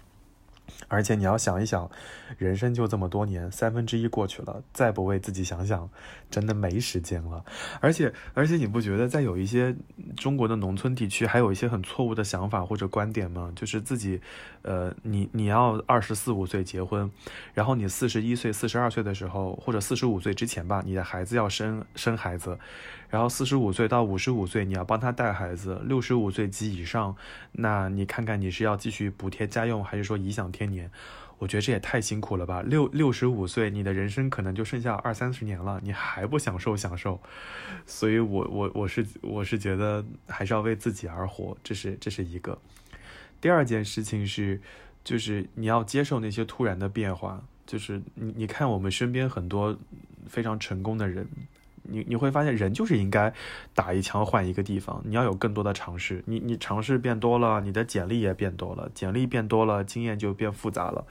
[0.89, 1.91] 而且你要想一想，
[2.39, 5.89] 人生就这么多年，三分之一过去了，再不为自己想想，
[6.31, 7.45] 真的没时间了。
[7.81, 9.75] 而且，而且你不觉得在有一些
[10.17, 13.53] 中国的农村地区，还有一些很错误的想法或者观点吗？
[13.55, 14.21] 就是自己，
[14.63, 17.11] 呃，你你要二十四五岁结婚，
[17.53, 22.59] 然后你四十一岁、四十二岁的时候，或者四十五岁之前吧，你的孩子要生生孩子。
[23.11, 27.15] 然后四十五岁到五十五岁，你要帮他带孩子；六十五岁及以上，
[27.53, 30.89] 那你看看你是要继续补贴家用，还是说颐享天年？
[31.39, 32.63] 我觉得这也太辛苦了吧！
[32.63, 37.21] 六六十五岁，你的人生可能就剩下二三十年了，你还不享受享受？
[37.85, 42.57] 所以，我我我是我是觉得还是要为自己而活，这是这是一个。
[43.41, 44.61] 第二件事情是，
[45.03, 49.77] 就是你要接受那些突然的变化，就是你你看我们身边很多
[50.29, 51.27] 非常成功的人。
[51.87, 53.33] 你你会发现，人就是应该
[53.75, 55.03] 打一枪换一个地方。
[55.05, 61.07] 你要有更多的尝试，你你尝试变多了，你的简历也变多了，简历变多了，经验就变复杂了。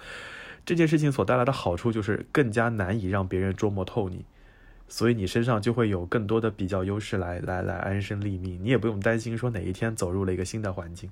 [0.66, 4.26] 这件事情所带来的好处就是更加难以让别人捉摸透你，
[4.88, 8.60] 所以你身上就会有更多的比较优势来来来安身立命。
[8.64, 11.10] 你也不用担心说哪一天走入了一个新的环境。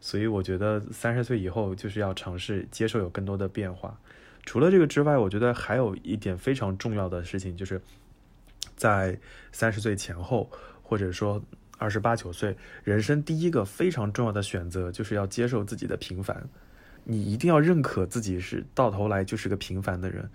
[0.00, 3.98] 所以我觉得三十岁以后就是要尝试接受有更多的变化。
[4.44, 7.80] 除了这个之外，我觉得还有一点非常重要的事情就是。
[8.76, 9.18] 在
[9.52, 10.50] 三十岁前后，
[10.82, 11.42] 或者说
[11.78, 16.42] 二十八九岁，人生第一个非常重要的选择，就是要接受自己的平凡。
[17.06, 20.26] 你一定要认可自己是到头来就是个平凡的人。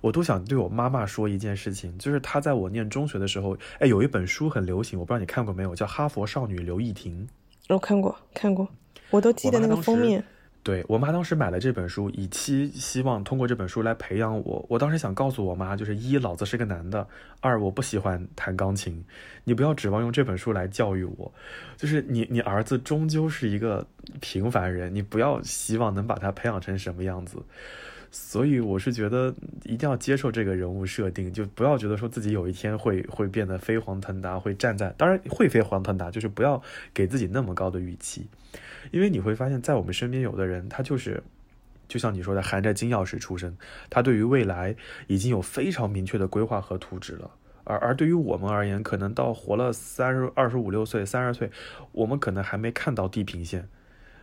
[0.00, 7.26] 我都想对我妈妈说一件事情，就是她在我念中学的时候，哎，有一本书很流行，我不知道你看过没有，叫《哈佛少女刘亦婷》。
[7.68, 8.66] 我看过，看过，
[9.10, 10.24] 我都记得那个封面。
[10.64, 14.64] 对我妈当时买了这本书，以期希望通过这本书来培养我。
[14.70, 17.06] 我当时想告诉我妈，就是一，老子是个男的；
[17.40, 19.04] 二，我不喜欢弹钢琴。
[19.44, 21.30] 你不要指望用这本书来教育我，
[21.76, 23.86] 就是你，你儿子终究是一个
[24.22, 27.36] 平凡人，你不要希望能把他培养成什么样子。
[28.10, 29.34] 所以我是觉得
[29.64, 36.62] 一定要接受这个人物设定，就不要觉得说自己有一天会会变得飞黄腾达，会站在当然会飞黄腾达，就是不要
[36.94, 38.26] 给自己那么高的预期，
[38.90, 41.22] 因为你会发现在我们身边有的人他就是
[41.86, 43.56] 就像你说的含着金钥匙出生，
[43.90, 44.74] 他对于未来
[45.06, 47.30] 已经有非常明确的规划和图纸了，
[47.64, 51.50] 而而对于我们而言，可能到活了三十二十五六岁、三十岁，
[51.92, 53.68] 我们可能还没看到地平线。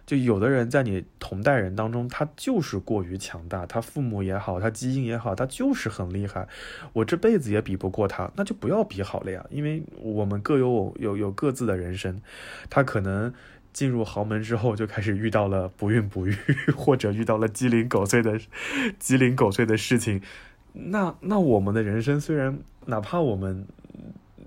[0.04, 6.48] 就有的人在你同代人当中，他就是过于强大，他父母也好，他基因也好，他就是很厉害，
[6.94, 12.20] 我这辈子也比不过他，那就不要比好了呀，因为我们各有有有各自的人生，
[12.70, 13.32] 他可能
[13.74, 16.36] 进入豪门之后就开始遇到了不孕不育，
[16.76, 18.40] 或者遇到了鸡零狗碎的
[19.00, 20.22] 鸡零狗碎的事情，
[20.74, 23.68] 那那我们的人生虽然哪怕我们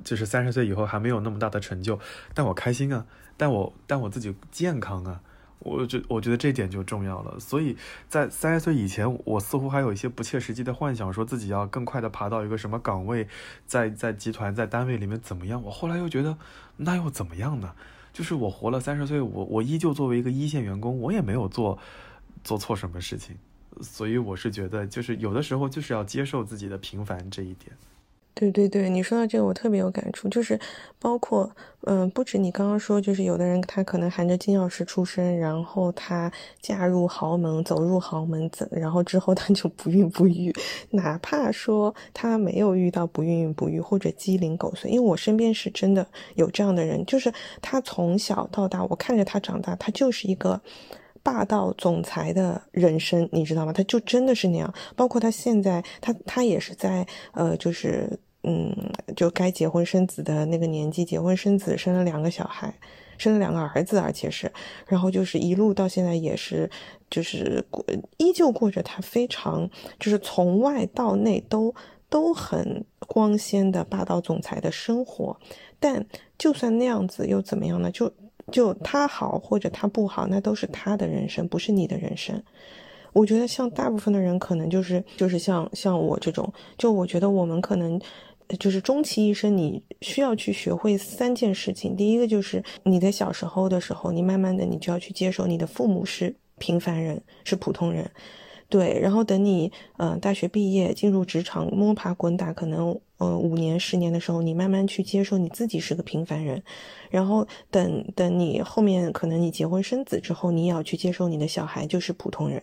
[0.02, 1.98] 就是三十岁以后还没有那么大的成就，
[2.34, 3.06] 但我开心啊，
[3.36, 5.20] 但我但我自己健康啊。
[5.60, 7.74] 我觉我觉得这点就重要了，所以
[8.06, 13.26] 在三十岁以前，我似乎还有一些不切实际的幻想，说自己要更快的爬到一个什么岗位，
[13.66, 15.62] 在在集团在单位里面怎么样。
[15.62, 16.36] 我后来又觉得，
[16.76, 17.72] 那又怎么样呢？
[18.14, 21.76] 就是我活了三十岁，我我依旧作为一个一线员工，我也没有做
[22.44, 23.36] 做错什么事情，
[23.82, 27.76] 所以我是觉得，就是有的时候就是要接受自己的平凡这一点。
[28.34, 30.58] 对对对，你说到这个我特别有感触，就是
[30.98, 31.48] 包括
[31.82, 40.52] 嗯，不止你刚刚说，就是有的人他可能含着金钥匙出生，然后他嫁入豪门，走入豪门，然后之后他就不孕不育，
[40.90, 46.04] 哪怕说他没有遇到不孕不育或者鸡零狗碎，因为我身边是真的
[46.34, 47.32] 有这样的人，就是
[47.62, 50.60] 他从小到大，我看着他长大，他就是一个。
[51.22, 53.72] 霸道总裁的人生，你知道吗？
[53.72, 54.70] 他就真的是那样。
[54.94, 58.74] 包括他现在，他他也是在呃，就是嗯，
[59.16, 62.72] 就该结婚生子的那个年纪，结婚生子，生了两个小孩，
[63.18, 64.52] 生了两个儿子，而且是，
[64.86, 66.70] 然后就是一路到现在也是，
[67.10, 67.84] 就是过
[68.18, 69.68] 依旧过着他非常
[69.98, 71.74] 就是从外到内都
[72.08, 75.36] 都很光鲜的霸道总裁的生活。
[75.80, 76.04] 但
[76.38, 77.90] 就算那样子又怎么样呢？
[77.90, 78.12] 就。
[78.52, 82.42] 就他好或者他不好，那都是他的人生，不是你的人生。
[83.14, 87.98] 我觉得像大部分的人，可能就是就是像像我这种，就我觉得我们可能
[88.58, 91.96] 就是终其一生，你需要去学会三件事情。
[91.96, 98.10] 第一个就是你在小时候的时候，你慢慢的你就要去接受你的父母是平凡人，是普通人。
[98.68, 106.62] 对，然后等你呃大学毕业进入职场摸爬滚打，可能呃五年十年的时候，你慢慢去接受你自己是个平凡人，
[107.10, 112.62] 然后等等你后面可能你结婚生子之后，你也要去接受你的小孩就是普通人。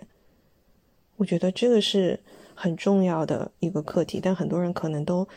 [1.18, 2.20] 我觉得这个是
[2.54, 5.28] 很重要的一个课题，但很多人可能都。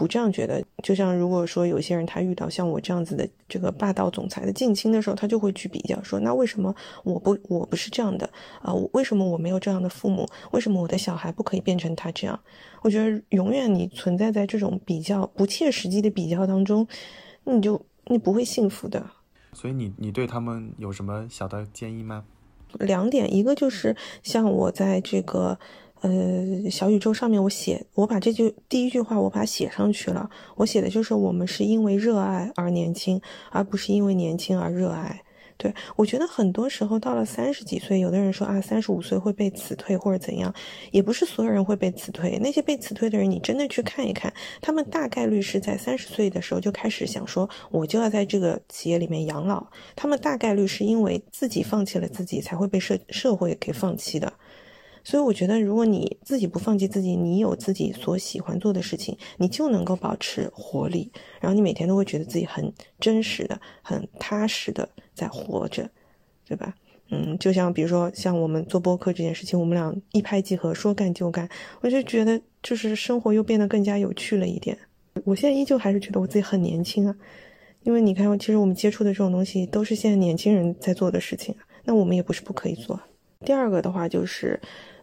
[0.00, 6.74] 不这样觉得，就像如果说有些人他遇到像我这样子的这个霸道总裁的近亲的时候，他就会去比较说，那为什么
[7.04, 8.26] 我不我不是这样的
[8.62, 8.72] 啊？
[8.94, 10.26] 为什么我没有这样的父母？
[10.52, 12.40] 为什么我的小孩不可以变成他这样？
[12.80, 16.88] 我觉得永远你存在在这种比较不切实际的比较当中，
[17.44, 19.04] 你就你不会幸福的。
[19.52, 22.24] 所以你你对他们有什么小的建议吗？
[22.78, 25.58] 两点，一个就是像我在这个。
[26.00, 30.30] 呃，小宇宙上面我写，我把这句第一句话我把它写上去了。
[30.56, 33.20] 我写的就是我们是因为热爱而年轻，
[33.50, 35.22] 而不是因为年轻而热爱。
[35.58, 40.54] 对我觉得很多时候到了三十几岁，有的人说啊，三十五岁会被辞退或者怎样，
[40.90, 42.38] 也不是所有人会被辞退。
[42.42, 44.32] 那些被辞退的人，你真的去看一看，
[44.62, 49.66] 他们大概率是在三十岁的时候就开始想说，我就要在这个企业里面养老。
[49.94, 54.32] 他们大概率是因为自己放弃了自己，才会被社社会给放弃的。
[55.02, 61.10] 所以我觉得，如果你自己不放弃自己，你有自己所喜欢做的事情，你就能够保持活力，
[61.40, 65.90] 然后你每天都会觉得自己很真实的、很踏实的在活着，
[66.46, 66.74] 对吧？
[67.10, 71.48] 嗯，就像比如说像我们做播客这件事情，我们俩一拍即合，说干就干，
[71.80, 74.78] 我就觉得就是生活又变得更加有趣了一点。
[75.24, 77.16] 我现在依旧还是觉得我自己很年轻啊，
[77.82, 83.00] 因为你看，其实我们接触的这种东西都是现在年轻人在做的事情啊，那我们也不是不可以做。
[83.44, 84.60] 第二个的话就是。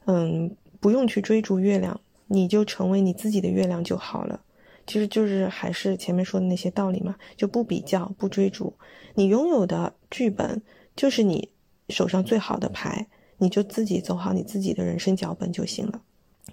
[0.09, 4.39] 嗯，不用去追逐月亮，你就成为你自己的月亮就好了。
[4.85, 8.73] 其实就是还是前面说的那些道理嘛，就不比较，不追逐。
[9.15, 10.61] 你拥有的剧本
[10.95, 11.49] 就是你
[11.89, 13.07] 手上最好的牌，
[13.37, 16.01] 你就自己走好你自己的人生脚本就行了。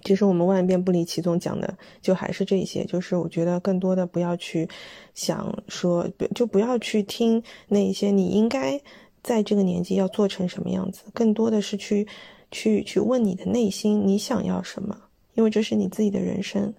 [0.03, 4.67] 其实我们万变不离其宗讲的就还是这些，就是我觉得更多的不要去
[5.13, 6.05] 想说，
[6.35, 8.81] 就不要去听那些你应该
[9.25, 12.07] 在这个年纪要做成什么样子，更多的是去
[12.51, 14.95] 去去问你的内心，你想要什么，
[15.33, 16.71] 因为这是你自己的人生，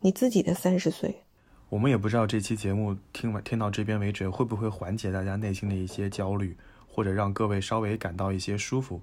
[0.00, 1.14] 你自己的三十岁。
[1.68, 6.56] 我们也不知道这期节目听完听到这边为止，会不会缓解大家内心的一些焦虑，
[6.88, 9.00] 或者让各位稍微感到一些舒服。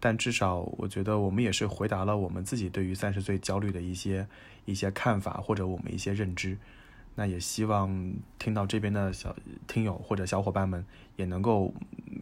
[0.00, 4.26] 但至少，我觉得我们也是回答了我们自己对于三十岁焦虑的一些
[4.64, 6.58] 一些看法，或者我们一些认知。
[7.14, 9.34] 那也希望听到这边的小
[9.66, 10.84] 听友或者小伙伴们
[11.16, 11.72] 也能够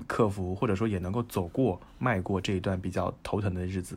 [0.06, 3.97] 克服，或者说也能够走过、迈过这一段比较头疼的日子。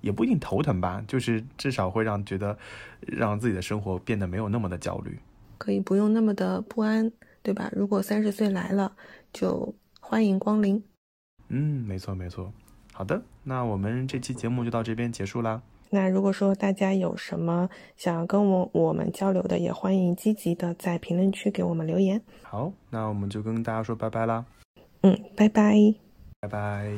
[0.00, 2.58] 也不一定头疼吧，就是至少会让觉得
[3.00, 5.18] 让自己的生活变得没有那么的焦虑，
[5.56, 7.10] 可以不用那么的不安，
[7.42, 7.70] 对吧？
[7.74, 8.94] 如果三十岁来了，
[9.32, 10.84] 就欢迎光临。
[11.48, 12.52] 嗯，没错没错。
[12.92, 15.62] 好的，那我们这期节目就到这边结束啦。
[15.94, 22.20] 那如果说大家有什么想要跟我我们交流的，也欢迎积极的在评论区给我们留言。
[22.42, 24.44] 好，那我们就跟大家说拜拜啦。
[25.02, 25.94] 嗯，拜拜，
[26.40, 26.90] 拜拜。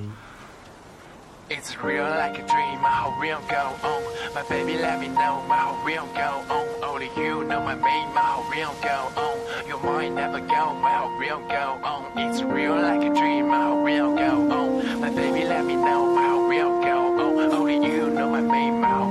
[4.35, 6.43] My baby, let me know my real girl.
[6.51, 7.60] Oh, only you know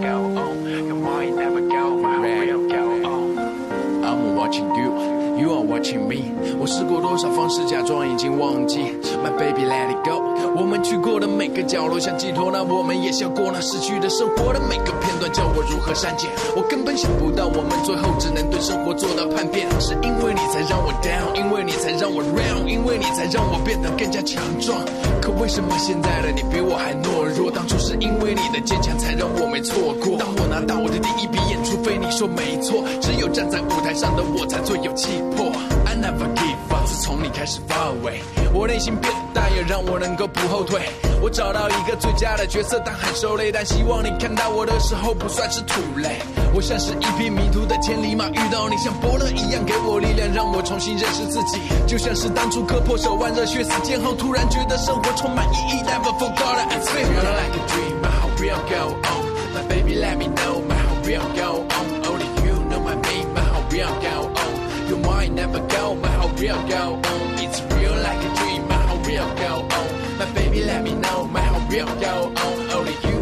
[0.66, 2.22] Your mind never go, oh.
[2.22, 3.06] real.
[3.06, 4.02] Oh.
[4.04, 5.19] I'm watching you.
[5.40, 6.30] You are watching me.
[6.58, 8.78] 我试过多少方式假装已经忘记
[9.24, 10.20] ，My baby let it go。
[10.54, 16.28] 我们去过的每个角落像寄托，那我们也笑过那逝去的生活的每个片段，叫我如何删减？
[16.54, 19.66] 我根本想不到，我们最后只能对生活做到叛变。
[19.80, 24.84] 是因为你才让我 down，因为你才让我 round，因为你才让我变得更加强壮。
[25.22, 27.50] 可为什么现在的你比我还懦弱？
[27.50, 30.18] 当初是因为你的坚强才让我没错过。
[30.18, 35.52] 当我拿到我的第一笔演出费，你说没错，只有站在舞台上的我才最有气破。
[35.86, 36.86] I never give up。
[36.86, 38.20] 自从你开始发威，
[38.52, 40.81] 我内心变大，也让我能够不后退。
[41.23, 43.52] 我找到一个最佳的角色，但很受累。
[43.52, 46.19] 但希望你看到我的时候不算是土累。
[46.52, 51.61] 我像是一匹迷途的千里马，遇到你像伯乐一样给我力量，让我重新认识自己。
[51.86, 55.82] 就像是当初割破手腕，热血四溅后，突然觉得生活充满意义。
[55.82, 59.23] Never forgot it, feel like a dream, my heart will go on.
[59.55, 61.89] My baby, let me know, my heart will go on.
[64.90, 67.38] Your mind never go, my heart will go on.
[67.38, 69.78] It's real like a dream, my heart will go oh.
[69.78, 70.18] on.
[70.18, 72.70] My baby, let me know, my heart will go on.
[72.72, 73.19] Only you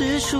[0.00, 0.38] 是初